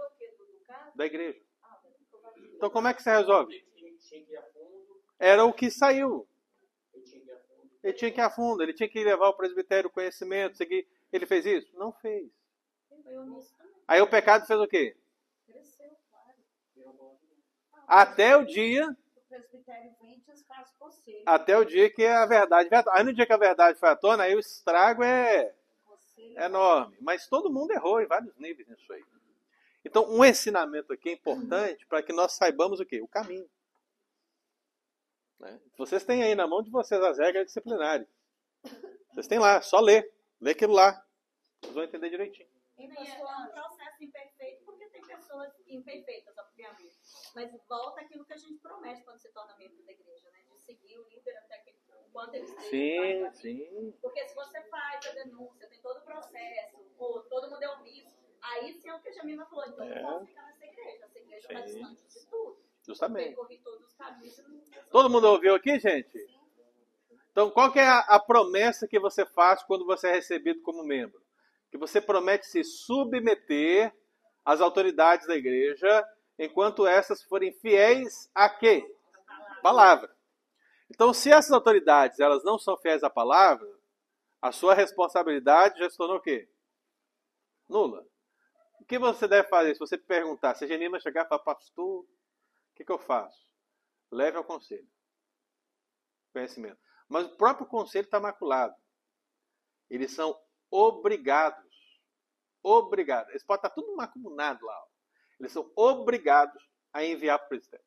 Da 0.96 1.06
igreja. 1.06 1.40
Então 2.56 2.70
como 2.70 2.88
é 2.88 2.94
que 2.94 3.04
você 3.04 3.10
resolve? 3.10 3.64
Era 5.16 5.44
o 5.44 5.52
que 5.52 5.70
saiu. 5.70 6.28
ele 7.84 7.92
tinha 7.92 8.10
que 8.10 8.18
ir 8.18 8.24
a 8.24 8.30
fundo. 8.30 8.64
Ele 8.64 8.74
tinha 8.74 8.88
que 8.88 9.04
levar 9.04 9.28
o 9.28 9.36
presbitério 9.36 9.88
conhecimento, 9.88 10.56
seguir. 10.56 10.88
Ele 11.12 11.26
fez 11.26 11.46
isso? 11.46 11.76
Não 11.76 11.92
fez. 11.92 12.30
Aí 13.86 14.00
o 14.00 14.10
pecado 14.10 14.46
fez 14.46 14.58
o 14.58 14.66
quê? 14.66 14.96
Cresceu, 15.46 15.90
claro. 16.10 16.36
Até 17.86 18.36
o 18.36 18.44
dia, 18.44 18.96
até 21.24 21.58
o 21.58 21.64
dia 21.64 21.88
que 21.90 22.04
a 22.04 22.26
verdade. 22.26 22.68
Aí 22.92 23.04
no 23.04 23.12
dia 23.12 23.26
que 23.26 23.32
a 23.32 23.38
verdade 23.38 23.78
foi 23.78 23.88
à 23.88 23.96
tona, 23.96 24.24
aí 24.24 24.34
o 24.34 24.40
estrago 24.40 25.02
é 25.02 25.54
é 26.36 26.44
enorme. 26.44 26.96
Mas 27.00 27.26
todo 27.26 27.52
mundo 27.52 27.72
errou 27.72 28.00
em 28.00 28.06
vários 28.06 28.36
níveis 28.36 28.68
nisso 28.68 28.92
aí. 28.92 29.04
Então, 29.84 30.08
um 30.10 30.24
ensinamento 30.24 30.92
aqui 30.92 31.10
é 31.10 31.12
importante 31.12 31.86
para 31.86 32.02
que 32.02 32.12
nós 32.12 32.32
saibamos 32.32 32.80
o 32.80 32.84
quê? 32.84 33.00
O 33.00 33.08
caminho. 33.08 33.48
Né? 35.38 35.60
Vocês 35.78 36.04
têm 36.04 36.22
aí 36.22 36.34
na 36.34 36.46
mão 36.46 36.62
de 36.62 36.70
vocês 36.70 37.00
as 37.02 37.18
regras 37.18 37.46
disciplinares. 37.46 38.06
Vocês 39.12 39.26
têm 39.26 39.38
lá, 39.38 39.62
só 39.62 39.80
ler. 39.80 40.12
Lê 40.40 40.50
aquilo 40.52 40.74
lá. 40.74 41.04
Vocês 41.60 41.74
vão 41.74 41.84
entender 41.84 42.10
direitinho. 42.10 42.48
E 42.78 42.84
é 42.84 42.88
um 42.88 43.48
processo 43.48 44.04
imperfeito 44.04 44.64
porque 44.64 44.86
tem 44.90 45.00
pessoas 45.00 45.50
imperfeitas, 45.66 46.36
obviamente. 46.36 46.96
Mas 47.34 47.50
volta 47.66 48.02
aquilo 48.02 48.24
que 48.26 48.34
a 48.34 48.36
gente 48.36 48.58
promete 48.60 49.02
quando 49.02 49.18
se 49.18 49.32
torna 49.32 49.56
membro 49.56 49.82
da 49.84 49.92
igreja, 49.92 50.30
né? 50.30 50.40
De 50.50 50.60
seguir 50.60 50.98
o 50.98 51.08
líder 51.08 51.36
até 51.38 51.54
aquele 51.54 51.76
enquanto 52.16 52.34
ele 52.34 52.44
esteja 52.44 52.68
Sim, 52.70 53.30
sim. 53.32 53.94
Porque 54.00 54.26
se 54.26 54.34
você 54.34 54.62
faz 54.62 55.06
a 55.06 55.12
denúncia, 55.12 55.68
tem 55.68 55.80
todo 55.82 55.98
o 55.98 56.02
processo, 56.02 56.76
ou 56.98 57.22
todo 57.24 57.50
mundo 57.50 57.62
é 57.62 57.68
omisso, 57.70 58.16
aí 58.40 58.72
sim 58.72 58.88
é 58.88 58.94
o 58.94 59.00
que 59.00 59.08
a 59.08 59.12
Jamila 59.12 59.44
falou, 59.46 59.66
então 59.66 59.84
É. 59.84 60.02
não 60.02 60.12
posso 60.12 60.26
ficar 60.26 60.42
nessa 60.46 60.64
igreja, 60.64 61.04
essa 61.04 61.18
igreja 61.18 61.46
está 61.46 61.66
Sim. 61.66 61.78
distante 61.92 62.20
de 62.20 62.26
tudo. 62.26 62.66
Justamente. 62.86 63.36
Todo 64.90 65.10
mundo 65.10 65.24
ouviu 65.26 65.54
aqui, 65.54 65.78
gente? 65.78 66.26
Então, 67.36 67.50
qual 67.50 67.70
é 67.74 67.86
a, 67.86 67.98
a 67.98 68.18
promessa 68.18 68.88
que 68.88 68.98
você 68.98 69.26
faz 69.26 69.62
quando 69.62 69.84
você 69.84 70.08
é 70.08 70.12
recebido 70.12 70.62
como 70.62 70.82
membro? 70.82 71.20
Que 71.70 71.76
você 71.76 72.00
promete 72.00 72.46
se 72.46 72.64
submeter 72.64 73.94
as 74.42 74.62
autoridades 74.62 75.26
da 75.26 75.36
igreja, 75.36 76.02
enquanto 76.38 76.86
essas 76.86 77.22
forem 77.22 77.52
fiéis 77.52 78.30
a 78.34 78.48
quê? 78.48 78.90
Palavra. 79.62 80.16
Então, 80.88 81.12
se 81.12 81.30
essas 81.30 81.50
autoridades 81.52 82.20
elas 82.20 82.42
não 82.42 82.58
são 82.58 82.74
fiéis 82.78 83.04
à 83.04 83.10
palavra, 83.10 83.70
a 84.40 84.50
sua 84.50 84.72
responsabilidade 84.72 85.78
já 85.78 85.90
se 85.90 85.98
tornou 85.98 86.16
o 86.16 86.22
quê? 86.22 86.48
Nula. 87.68 88.02
O 88.80 88.84
que 88.86 88.98
você 88.98 89.28
deve 89.28 89.46
fazer 89.48 89.74
se 89.74 89.80
você 89.80 89.98
perguntar, 89.98 90.54
se 90.54 90.64
a 90.64 90.68
Genima 90.68 90.98
chegar 90.98 91.26
e 91.26 91.28
falar, 91.28 91.42
pastor, 91.42 92.00
o 92.00 92.06
que, 92.74 92.82
que 92.82 92.92
eu 92.92 92.98
faço? 92.98 93.46
Leve 94.10 94.38
ao 94.38 94.44
conselho. 94.44 94.88
Conhecimento. 96.32 96.85
Mas 97.08 97.26
o 97.26 97.36
próprio 97.36 97.66
conselho 97.66 98.04
está 98.04 98.18
maculado. 98.18 98.74
Eles 99.88 100.12
são 100.12 100.38
obrigados. 100.70 101.64
Obrigados. 102.62 103.30
Eles 103.30 103.44
podem 103.44 103.58
estar 103.58 103.70
tudo 103.70 103.94
maculado 103.94 104.64
lá. 104.64 104.82
Ó. 104.82 104.86
Eles 105.38 105.52
são 105.52 105.70
obrigados 105.76 106.62
a 106.92 107.04
enviar 107.04 107.38
para 107.38 107.46
o 107.46 107.48
presidente. 107.50 107.84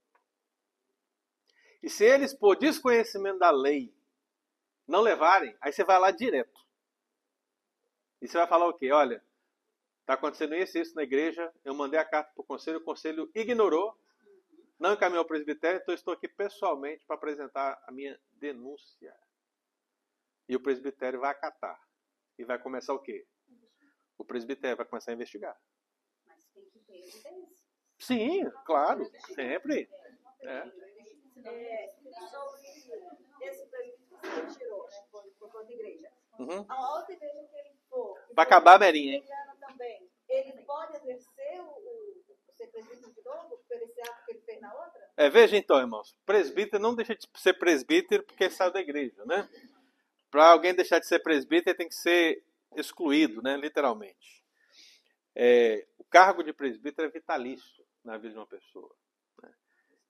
E 1.81 1.89
se 1.89 2.03
eles, 2.03 2.33
por 2.33 2.57
desconhecimento 2.57 3.39
da 3.39 3.51
lei, 3.51 3.93
não 4.87 5.01
levarem, 5.01 5.55
aí 5.61 5.71
você 5.71 5.83
vai 5.83 5.99
lá 5.99 6.11
direto. 6.11 6.59
E 8.21 8.27
você 8.27 8.37
vai 8.37 8.47
falar 8.47 8.67
o 8.67 8.73
quê? 8.73 8.91
Olha, 8.91 9.23
está 10.01 10.13
acontecendo 10.13 10.55
isso 10.55 10.77
e 10.77 10.81
isso 10.81 10.95
na 10.95 11.03
igreja, 11.03 11.53
eu 11.63 11.73
mandei 11.73 11.99
a 11.99 12.05
carta 12.05 12.31
para 12.33 12.41
o 12.41 12.45
conselho, 12.45 12.79
o 12.79 12.83
conselho 12.83 13.31
ignorou, 13.33 13.97
não 14.77 14.93
encaminhou 14.93 15.21
ao 15.21 15.27
presbitério, 15.27 15.79
então 15.81 15.93
estou 15.93 16.13
aqui 16.13 16.27
pessoalmente 16.27 17.05
para 17.05 17.15
apresentar 17.15 17.81
a 17.85 17.91
minha 17.91 18.19
denúncia. 18.39 19.15
E 20.47 20.55
o 20.55 20.61
presbitério 20.61 21.19
vai 21.19 21.31
acatar. 21.31 21.79
E 22.37 22.43
vai 22.43 22.57
começar 22.57 22.93
o 22.93 22.99
quê? 22.99 23.27
O 24.17 24.25
presbitério 24.25 24.77
vai 24.77 24.85
começar 24.85 25.11
a 25.11 25.13
investigar. 25.13 25.59
Mas 26.25 26.45
tem 26.47 26.69
que 26.69 26.79
ter 26.79 26.97
evidência. 26.97 27.67
Sim, 27.99 28.49
claro, 28.65 29.03
sempre. 29.35 29.89
É. 30.41 30.71
É, 31.45 31.95
esse 33.41 33.65
presbítero 33.67 34.19
que 34.19 34.27
você 34.27 34.59
tirou, 34.59 34.87
né, 34.89 35.07
por, 35.11 35.23
conta 35.39 35.63
da 35.65 35.71
igreja. 35.71 36.11
Uhum. 36.39 36.65
A 36.67 36.97
outra 36.97 37.13
igreja 37.13 37.47
que 37.47 37.55
ele 37.57 37.77
for, 37.89 38.17
Vai 38.33 38.45
acabar 38.45 38.75
a 38.75 38.79
merinha, 38.79 39.15
hein? 39.15 39.25
ele 40.29 40.61
pode 40.63 40.95
exercer 40.97 41.61
o 41.61 42.08
ser 42.59 42.67
presbítero 42.67 43.13
de 43.13 43.23
novo, 43.23 43.57
por 43.67 43.77
esse 43.77 44.01
ato 44.01 44.25
que 44.25 44.31
ele 44.31 44.41
fez 44.41 44.59
na 44.59 44.73
outra? 44.73 45.09
É, 45.15 45.29
veja 45.29 45.55
então, 45.55 45.79
irmãos, 45.79 46.15
presbítero 46.25 46.81
não 46.81 46.93
deixa 46.93 47.15
de 47.15 47.25
ser 47.35 47.53
presbítero 47.53 48.23
porque 48.23 48.49
saiu 48.49 48.71
da 48.71 48.81
igreja, 48.81 49.23
né? 49.25 49.49
Para 50.29 50.49
alguém 50.51 50.75
deixar 50.75 50.99
de 50.99 51.07
ser 51.07 51.19
presbítero, 51.19 51.69
ele 51.69 51.77
tem 51.77 51.87
que 51.87 51.95
ser 51.95 52.43
excluído, 52.75 53.41
né? 53.41 53.55
Literalmente. 53.55 54.43
É, 55.35 55.87
o 55.97 56.03
cargo 56.03 56.43
de 56.43 56.51
presbítero 56.51 57.07
é 57.07 57.11
vitalício 57.11 57.85
na 58.03 58.17
vida 58.17 58.33
de 58.33 58.39
uma 58.39 58.47
pessoa. 58.47 58.93
né? 59.41 59.53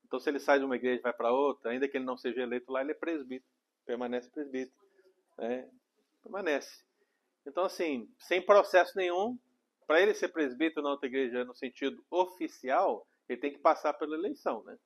Então, 0.05 0.19
se 0.19 0.29
ele 0.29 0.39
sai 0.39 0.57
de 0.57 0.65
uma 0.65 0.75
igreja 0.75 0.99
e 0.99 1.03
vai 1.03 1.13
para 1.13 1.31
outra, 1.31 1.71
ainda 1.71 1.87
que 1.87 1.97
ele 1.97 2.05
não 2.05 2.17
seja 2.17 2.41
eleito 2.41 2.71
lá, 2.71 2.81
ele 2.81 2.91
é 2.91 2.95
presbítero, 2.95 3.51
permanece 3.85 4.29
presbítero, 4.29 4.75
né? 5.37 5.69
Permanece. 6.23 6.83
Então, 7.45 7.63
assim, 7.63 8.11
sem 8.17 8.41
processo 8.41 8.97
nenhum, 8.97 9.37
para 9.89 10.01
ele 10.01 10.13
ser 10.13 10.27
presbítero 10.27 10.83
na 10.83 10.91
outra 10.91 11.07
igreja 11.07 11.43
no 11.43 11.55
sentido 11.55 12.05
oficial, 12.11 13.07
ele 13.27 13.41
tem 13.41 13.51
que 13.51 13.57
passar 13.57 13.91
pela 13.95 14.15
eleição, 14.15 14.61
né? 14.63 14.77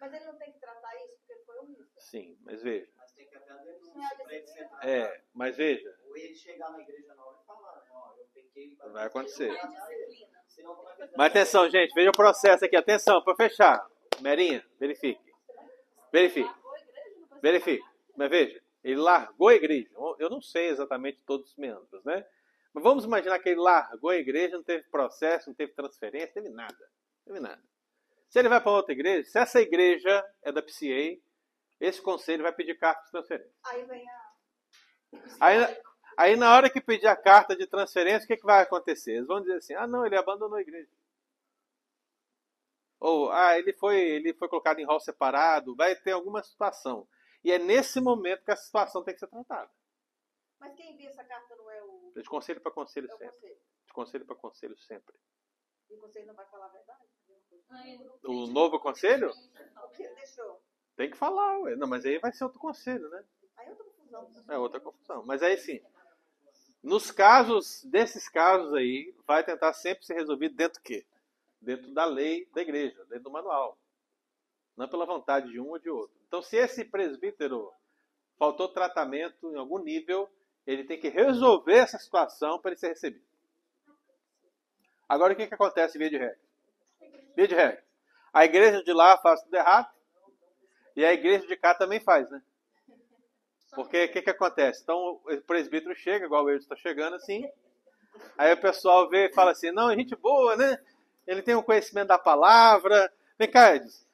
Mas 0.00 0.12
ele 0.12 0.24
não 0.24 0.36
tem 0.36 0.50
que 0.50 0.58
tratar 0.58 0.96
isso 0.96 1.14
porque 1.18 1.32
ele 1.32 1.44
foi 1.44 1.58
omisso. 1.58 1.88
Sim, 1.96 2.36
mas 2.40 2.60
veja. 2.60 2.88
Mas 2.96 3.12
tem 3.12 3.28
que 3.28 3.36
haver 3.36 3.52
a 3.52 3.56
denúncia 3.58 4.16
para 4.20 4.34
ele 4.34 4.46
ser 4.48 4.68
tratado. 4.68 4.88
É, 4.88 5.22
mas 5.32 5.56
veja, 5.56 5.96
Ou 6.08 6.16
ele 6.16 6.34
chegar 6.34 6.72
na 6.72 6.80
igreja 6.80 7.14
na 7.14 7.24
hora 7.24 7.38
e 7.40 7.46
falar, 7.46 7.76
né, 7.84 7.90
ó, 7.92 8.14
eu 8.18 8.26
pequei. 8.34 8.76
Vai 8.90 9.06
acontecer. 9.06 9.48
É 9.48 9.54
é 9.54 11.08
mas 11.16 11.30
atenção, 11.30 11.70
gente, 11.70 11.94
veja 11.94 12.10
o 12.10 12.16
processo 12.16 12.64
aqui, 12.64 12.74
atenção, 12.74 13.22
para 13.22 13.36
fechar. 13.36 13.88
Merinha, 14.20 14.66
verifique. 14.80 15.22
Verifique. 16.10 16.52
Verifique. 17.40 17.84
Mas 18.16 18.28
veja, 18.28 18.60
ele 18.82 18.96
largou 18.96 19.46
a 19.46 19.54
igreja. 19.54 19.88
Eu 20.18 20.28
não 20.28 20.42
sei 20.42 20.66
exatamente 20.66 21.20
todos 21.24 21.52
os 21.52 21.56
meandros, 21.56 22.04
né? 22.04 22.26
Mas 22.72 22.82
vamos 22.82 23.04
imaginar 23.04 23.38
que 23.38 23.50
ele 23.50 23.60
largou 23.60 24.10
a 24.10 24.16
igreja, 24.16 24.56
não 24.56 24.64
teve 24.64 24.84
processo, 24.88 25.50
não 25.50 25.54
teve 25.54 25.72
transferência, 25.72 26.32
não 26.36 26.42
teve 26.42 26.54
nada. 26.54 26.90
Não 27.26 27.34
teve 27.34 27.40
nada. 27.40 27.62
Se 28.28 28.38
ele 28.38 28.48
vai 28.48 28.60
para 28.60 28.72
outra 28.72 28.92
igreja, 28.92 29.28
se 29.28 29.38
essa 29.38 29.60
igreja 29.60 30.24
é 30.42 30.50
da 30.50 30.62
PCA, 30.62 31.20
esse 31.78 32.00
conselho 32.00 32.42
vai 32.42 32.52
pedir 32.52 32.78
carta 32.78 33.04
de 33.04 33.10
transferência. 33.10 33.52
Aí 33.66 33.84
vem 33.84 34.08
a. 34.08 34.32
Aí, 35.40 35.82
aí 36.16 36.36
na 36.36 36.54
hora 36.54 36.70
que 36.70 36.80
pedir 36.80 37.08
a 37.08 37.16
carta 37.16 37.54
de 37.54 37.66
transferência, 37.66 38.24
o 38.24 38.26
que, 38.26 38.38
que 38.38 38.46
vai 38.46 38.62
acontecer? 38.62 39.12
Eles 39.12 39.26
vão 39.26 39.40
dizer 39.40 39.56
assim, 39.56 39.74
ah 39.74 39.86
não, 39.86 40.06
ele 40.06 40.16
abandonou 40.16 40.56
a 40.56 40.62
igreja. 40.62 40.88
Ou, 42.98 43.30
ah, 43.32 43.58
ele 43.58 43.72
foi, 43.72 44.00
ele 44.00 44.32
foi 44.32 44.48
colocado 44.48 44.78
em 44.78 44.86
rol 44.86 45.00
separado, 45.00 45.74
vai 45.74 45.94
ter 45.96 46.12
alguma 46.12 46.42
situação. 46.42 47.06
E 47.42 47.50
é 47.50 47.58
nesse 47.58 48.00
momento 48.00 48.44
que 48.44 48.52
a 48.52 48.56
situação 48.56 49.02
tem 49.02 49.12
que 49.12 49.20
ser 49.20 49.26
tratada. 49.26 49.68
Mas 50.62 50.74
quem 50.76 50.92
envia 50.92 51.08
essa 51.08 51.24
carta 51.24 51.56
não 51.56 51.68
é 51.68 51.82
o, 51.82 52.12
De 52.14 52.22
conselho 52.22 52.60
para 52.60 52.70
conselho 52.70 53.06
é 53.06 53.16
sempre. 53.16 53.28
conselho. 53.32 53.56
De 53.84 53.92
conselho 53.92 54.24
para 54.26 54.36
conselho 54.36 54.78
sempre. 54.78 55.14
E 55.90 55.94
o 55.96 55.98
conselho 55.98 56.26
não 56.28 56.34
vai 56.34 56.46
falar 56.46 56.66
a 56.66 56.68
verdade? 56.68 57.02
O 58.24 58.46
novo 58.46 58.78
conselho 58.78 59.30
O 59.30 59.88
que 59.88 60.04
ele 60.04 60.14
deixou? 60.14 60.62
tem 60.94 61.10
que 61.10 61.16
falar, 61.16 61.58
ué. 61.62 61.74
Não, 61.74 61.88
mas 61.88 62.04
aí 62.06 62.18
vai 62.20 62.32
ser 62.32 62.44
outro 62.44 62.60
conselho, 62.60 63.08
né? 63.10 63.24
Aí 63.56 63.68
outra 63.70 63.84
confusão. 63.84 64.30
É 64.48 64.58
outra 64.58 64.80
confusão. 64.80 65.24
Mas 65.26 65.42
aí 65.42 65.56
sim, 65.58 65.82
nos 66.80 67.10
casos, 67.10 67.82
desses 67.86 68.28
casos 68.28 68.72
aí, 68.74 69.12
vai 69.26 69.42
tentar 69.42 69.72
sempre 69.72 70.06
ser 70.06 70.14
resolvido 70.14 70.54
dentro 70.54 70.78
do 70.80 70.84
quê? 70.84 71.04
Dentro 71.60 71.92
da 71.92 72.04
lei 72.04 72.46
da 72.54 72.62
igreja, 72.62 73.04
dentro 73.06 73.24
do 73.24 73.30
manual. 73.32 73.76
Não 74.76 74.84
é 74.86 74.88
pela 74.88 75.04
vontade 75.06 75.50
de 75.50 75.58
um 75.58 75.70
ou 75.70 75.78
de 75.80 75.90
outro. 75.90 76.16
Então, 76.28 76.40
se 76.40 76.56
esse 76.56 76.84
presbítero 76.84 77.72
faltou 78.38 78.68
tratamento 78.68 79.50
em 79.52 79.56
algum 79.56 79.78
nível, 79.78 80.30
ele 80.66 80.84
tem 80.84 80.98
que 80.98 81.08
resolver 81.08 81.76
essa 81.76 81.98
situação 81.98 82.58
para 82.58 82.70
ele 82.70 82.80
ser 82.80 82.88
recebido. 82.88 83.24
Agora, 85.08 85.32
o 85.32 85.36
que, 85.36 85.46
que 85.46 85.54
acontece 85.54 85.98
via 85.98 86.08
de 86.08 86.16
regra? 86.16 86.38
Via 87.36 87.48
de 87.48 87.54
regra. 87.54 87.84
A 88.32 88.44
igreja 88.44 88.82
de 88.82 88.92
lá 88.92 89.18
faz 89.18 89.42
tudo 89.42 89.54
errado 89.54 89.90
e 90.96 91.04
a 91.04 91.12
igreja 91.12 91.46
de 91.46 91.56
cá 91.56 91.74
também 91.74 92.00
faz, 92.00 92.30
né? 92.30 92.42
Porque 93.74 94.04
o 94.04 94.12
que, 94.12 94.22
que 94.22 94.30
acontece? 94.30 94.82
Então 94.82 95.20
o 95.24 95.40
presbítero 95.42 95.94
chega, 95.94 96.26
igual 96.26 96.48
Eudes 96.48 96.64
está 96.64 96.76
chegando 96.76 97.16
assim. 97.16 97.48
Aí 98.36 98.52
o 98.52 98.60
pessoal 98.60 99.08
vê 99.08 99.26
e 99.26 99.32
fala 99.32 99.52
assim: 99.52 99.70
não, 99.70 99.90
é 99.90 99.96
gente 99.96 100.14
boa, 100.14 100.56
né? 100.56 100.78
Ele 101.26 101.42
tem 101.42 101.54
um 101.54 101.62
conhecimento 101.62 102.08
da 102.08 102.18
palavra. 102.18 103.12
Vem 103.38 103.50
cá, 103.50 103.74
Eudes, 103.74 104.06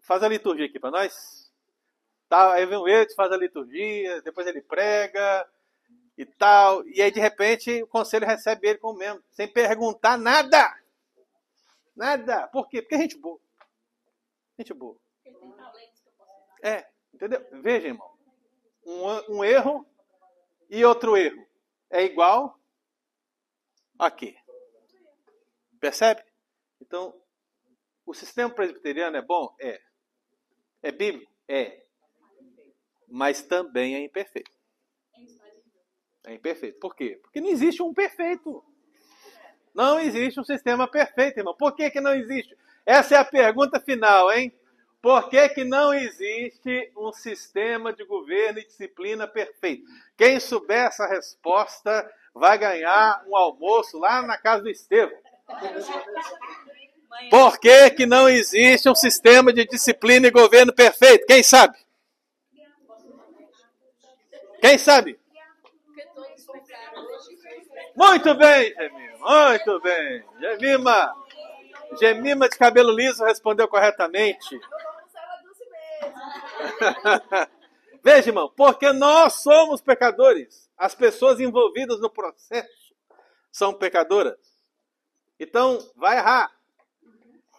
faz 0.00 0.22
a 0.22 0.28
liturgia 0.28 0.66
aqui 0.66 0.78
para 0.78 0.90
nós. 0.90 1.50
Tá, 2.28 2.54
aí 2.54 2.64
vem 2.64 2.78
o 2.78 2.88
Eudes, 2.88 3.14
faz 3.14 3.30
a 3.30 3.36
liturgia, 3.36 4.22
depois 4.22 4.46
ele 4.46 4.62
prega 4.62 5.46
e 6.16 6.24
tal. 6.24 6.86
E 6.88 7.00
aí 7.00 7.10
de 7.10 7.20
repente 7.20 7.82
o 7.82 7.86
conselho 7.86 8.26
recebe 8.26 8.68
ele 8.68 8.78
como 8.78 8.98
membro, 8.98 9.22
sem 9.30 9.48
perguntar 9.48 10.16
nada. 10.16 10.78
Nada. 11.94 12.48
Por 12.48 12.68
quê? 12.68 12.82
Porque 12.82 12.94
é 12.94 12.98
gente 12.98 13.18
boa. 13.18 13.40
Gente 14.58 14.74
boa. 14.74 14.96
É, 16.62 16.86
entendeu? 17.12 17.44
Veja, 17.62 17.88
irmão. 17.88 18.10
Um, 18.84 19.36
um 19.38 19.44
erro 19.44 19.86
e 20.68 20.84
outro 20.84 21.16
erro 21.16 21.46
é 21.90 22.02
igual 22.02 22.58
a 23.98 24.10
quê? 24.10 24.36
Percebe? 25.78 26.22
Então, 26.80 27.14
o 28.06 28.14
sistema 28.14 28.50
presbiteriano 28.50 29.16
é 29.16 29.22
bom? 29.22 29.54
É. 29.60 29.80
É 30.82 30.90
bíblico? 30.90 31.30
É. 31.46 31.84
Mas 33.08 33.42
também 33.42 33.94
é 33.94 34.00
imperfeito. 34.00 34.61
É 36.24 36.34
imperfeito. 36.34 36.78
Por 36.78 36.94
quê? 36.94 37.18
Porque 37.20 37.40
não 37.40 37.48
existe 37.48 37.82
um 37.82 37.92
perfeito. 37.92 38.64
Não 39.74 39.98
existe 39.98 40.38
um 40.38 40.44
sistema 40.44 40.86
perfeito, 40.86 41.38
irmão. 41.38 41.54
Por 41.54 41.74
que, 41.74 41.90
que 41.90 42.00
não 42.00 42.14
existe? 42.14 42.56
Essa 42.84 43.16
é 43.16 43.18
a 43.18 43.24
pergunta 43.24 43.80
final, 43.80 44.30
hein? 44.32 44.52
Por 45.00 45.28
que, 45.28 45.48
que 45.48 45.64
não 45.64 45.92
existe 45.92 46.92
um 46.96 47.12
sistema 47.12 47.92
de 47.92 48.04
governo 48.04 48.60
e 48.60 48.66
disciplina 48.66 49.26
perfeito? 49.26 49.84
Quem 50.16 50.38
souber 50.38 50.86
essa 50.86 51.06
resposta 51.06 52.08
vai 52.32 52.56
ganhar 52.56 53.24
um 53.26 53.36
almoço 53.36 53.98
lá 53.98 54.22
na 54.22 54.38
casa 54.38 54.62
do 54.62 54.70
Estevão. 54.70 55.18
Por 57.30 57.58
que, 57.58 57.90
que 57.90 58.06
não 58.06 58.28
existe 58.28 58.88
um 58.88 58.94
sistema 58.94 59.52
de 59.52 59.66
disciplina 59.66 60.28
e 60.28 60.30
governo 60.30 60.72
perfeito? 60.72 61.26
Quem 61.26 61.42
sabe? 61.42 61.76
Quem 64.60 64.78
sabe? 64.78 65.18
Muito 67.94 68.34
bem, 68.34 68.74
Gemima. 68.74 69.48
Muito 69.48 69.80
bem. 69.80 70.24
Gemima. 70.40 71.14
Gemima 72.00 72.48
de 72.48 72.56
cabelo 72.56 72.90
liso 72.90 73.24
respondeu 73.24 73.68
corretamente. 73.68 74.58
Veja, 78.02 78.30
irmão, 78.30 78.52
porque 78.56 78.92
nós 78.92 79.34
somos 79.34 79.80
pecadores. 79.80 80.68
As 80.76 80.94
pessoas 80.94 81.38
envolvidas 81.38 82.00
no 82.00 82.10
processo 82.10 82.94
são 83.50 83.72
pecadoras. 83.72 84.36
Então, 85.38 85.78
vai 85.94 86.16
errar. 86.16 86.50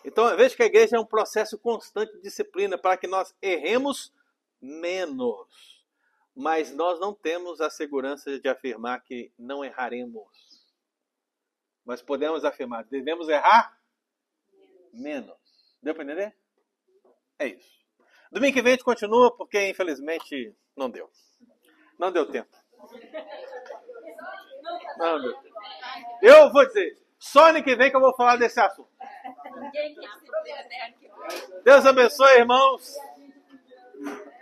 Então, 0.03 0.36
veja 0.36 0.55
que 0.55 0.63
a 0.63 0.65
igreja 0.65 0.97
é 0.97 0.99
um 0.99 1.05
processo 1.05 1.57
constante 1.57 2.13
de 2.13 2.21
disciplina 2.21 2.77
para 2.77 2.97
que 2.97 3.07
nós 3.07 3.34
erremos 3.41 4.11
menos. 4.61 5.72
Mas 6.36 6.73
nós 6.73 6.99
não 6.99 7.13
temos 7.13 7.61
a 7.61 7.69
segurança 7.69 8.39
de 8.39 8.49
afirmar 8.49 9.03
que 9.03 9.31
não 9.38 9.63
erraremos. 9.63 10.27
Mas 11.86 12.01
podemos 12.01 12.43
afirmar, 12.43 12.86
devemos 12.86 13.29
errar 13.29 13.77
menos. 14.93 15.38
Deu 15.81 15.93
para 15.93 16.03
entender? 16.03 16.36
É 17.38 17.47
isso. 17.47 17.84
Domingo 18.31 18.53
que 18.53 18.61
vem 18.61 18.71
a 18.71 18.75
gente 18.75 18.86
continua, 18.86 19.36
porque 19.36 19.69
infelizmente 19.69 20.55
não 20.75 20.89
deu. 20.89 21.09
Não 21.99 22.11
deu 22.11 22.25
tempo. 22.25 22.55
Não 24.97 25.21
deu. 25.21 25.43
Eu 26.21 26.51
vou 26.51 26.65
dizer, 26.65 26.97
só 27.19 27.49
ano 27.49 27.63
que 27.63 27.75
vem 27.75 27.91
que 27.91 27.95
eu 27.95 28.01
vou 28.01 28.15
falar 28.15 28.38
desse 28.38 28.59
assunto. 28.59 28.89
Deus 31.63 31.86
abençoe, 31.86 32.39
irmãos. 32.39 32.95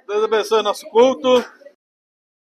Deus 0.07 0.23
abençoe 0.23 0.63
nosso 0.63 0.87
culto. 0.89 1.43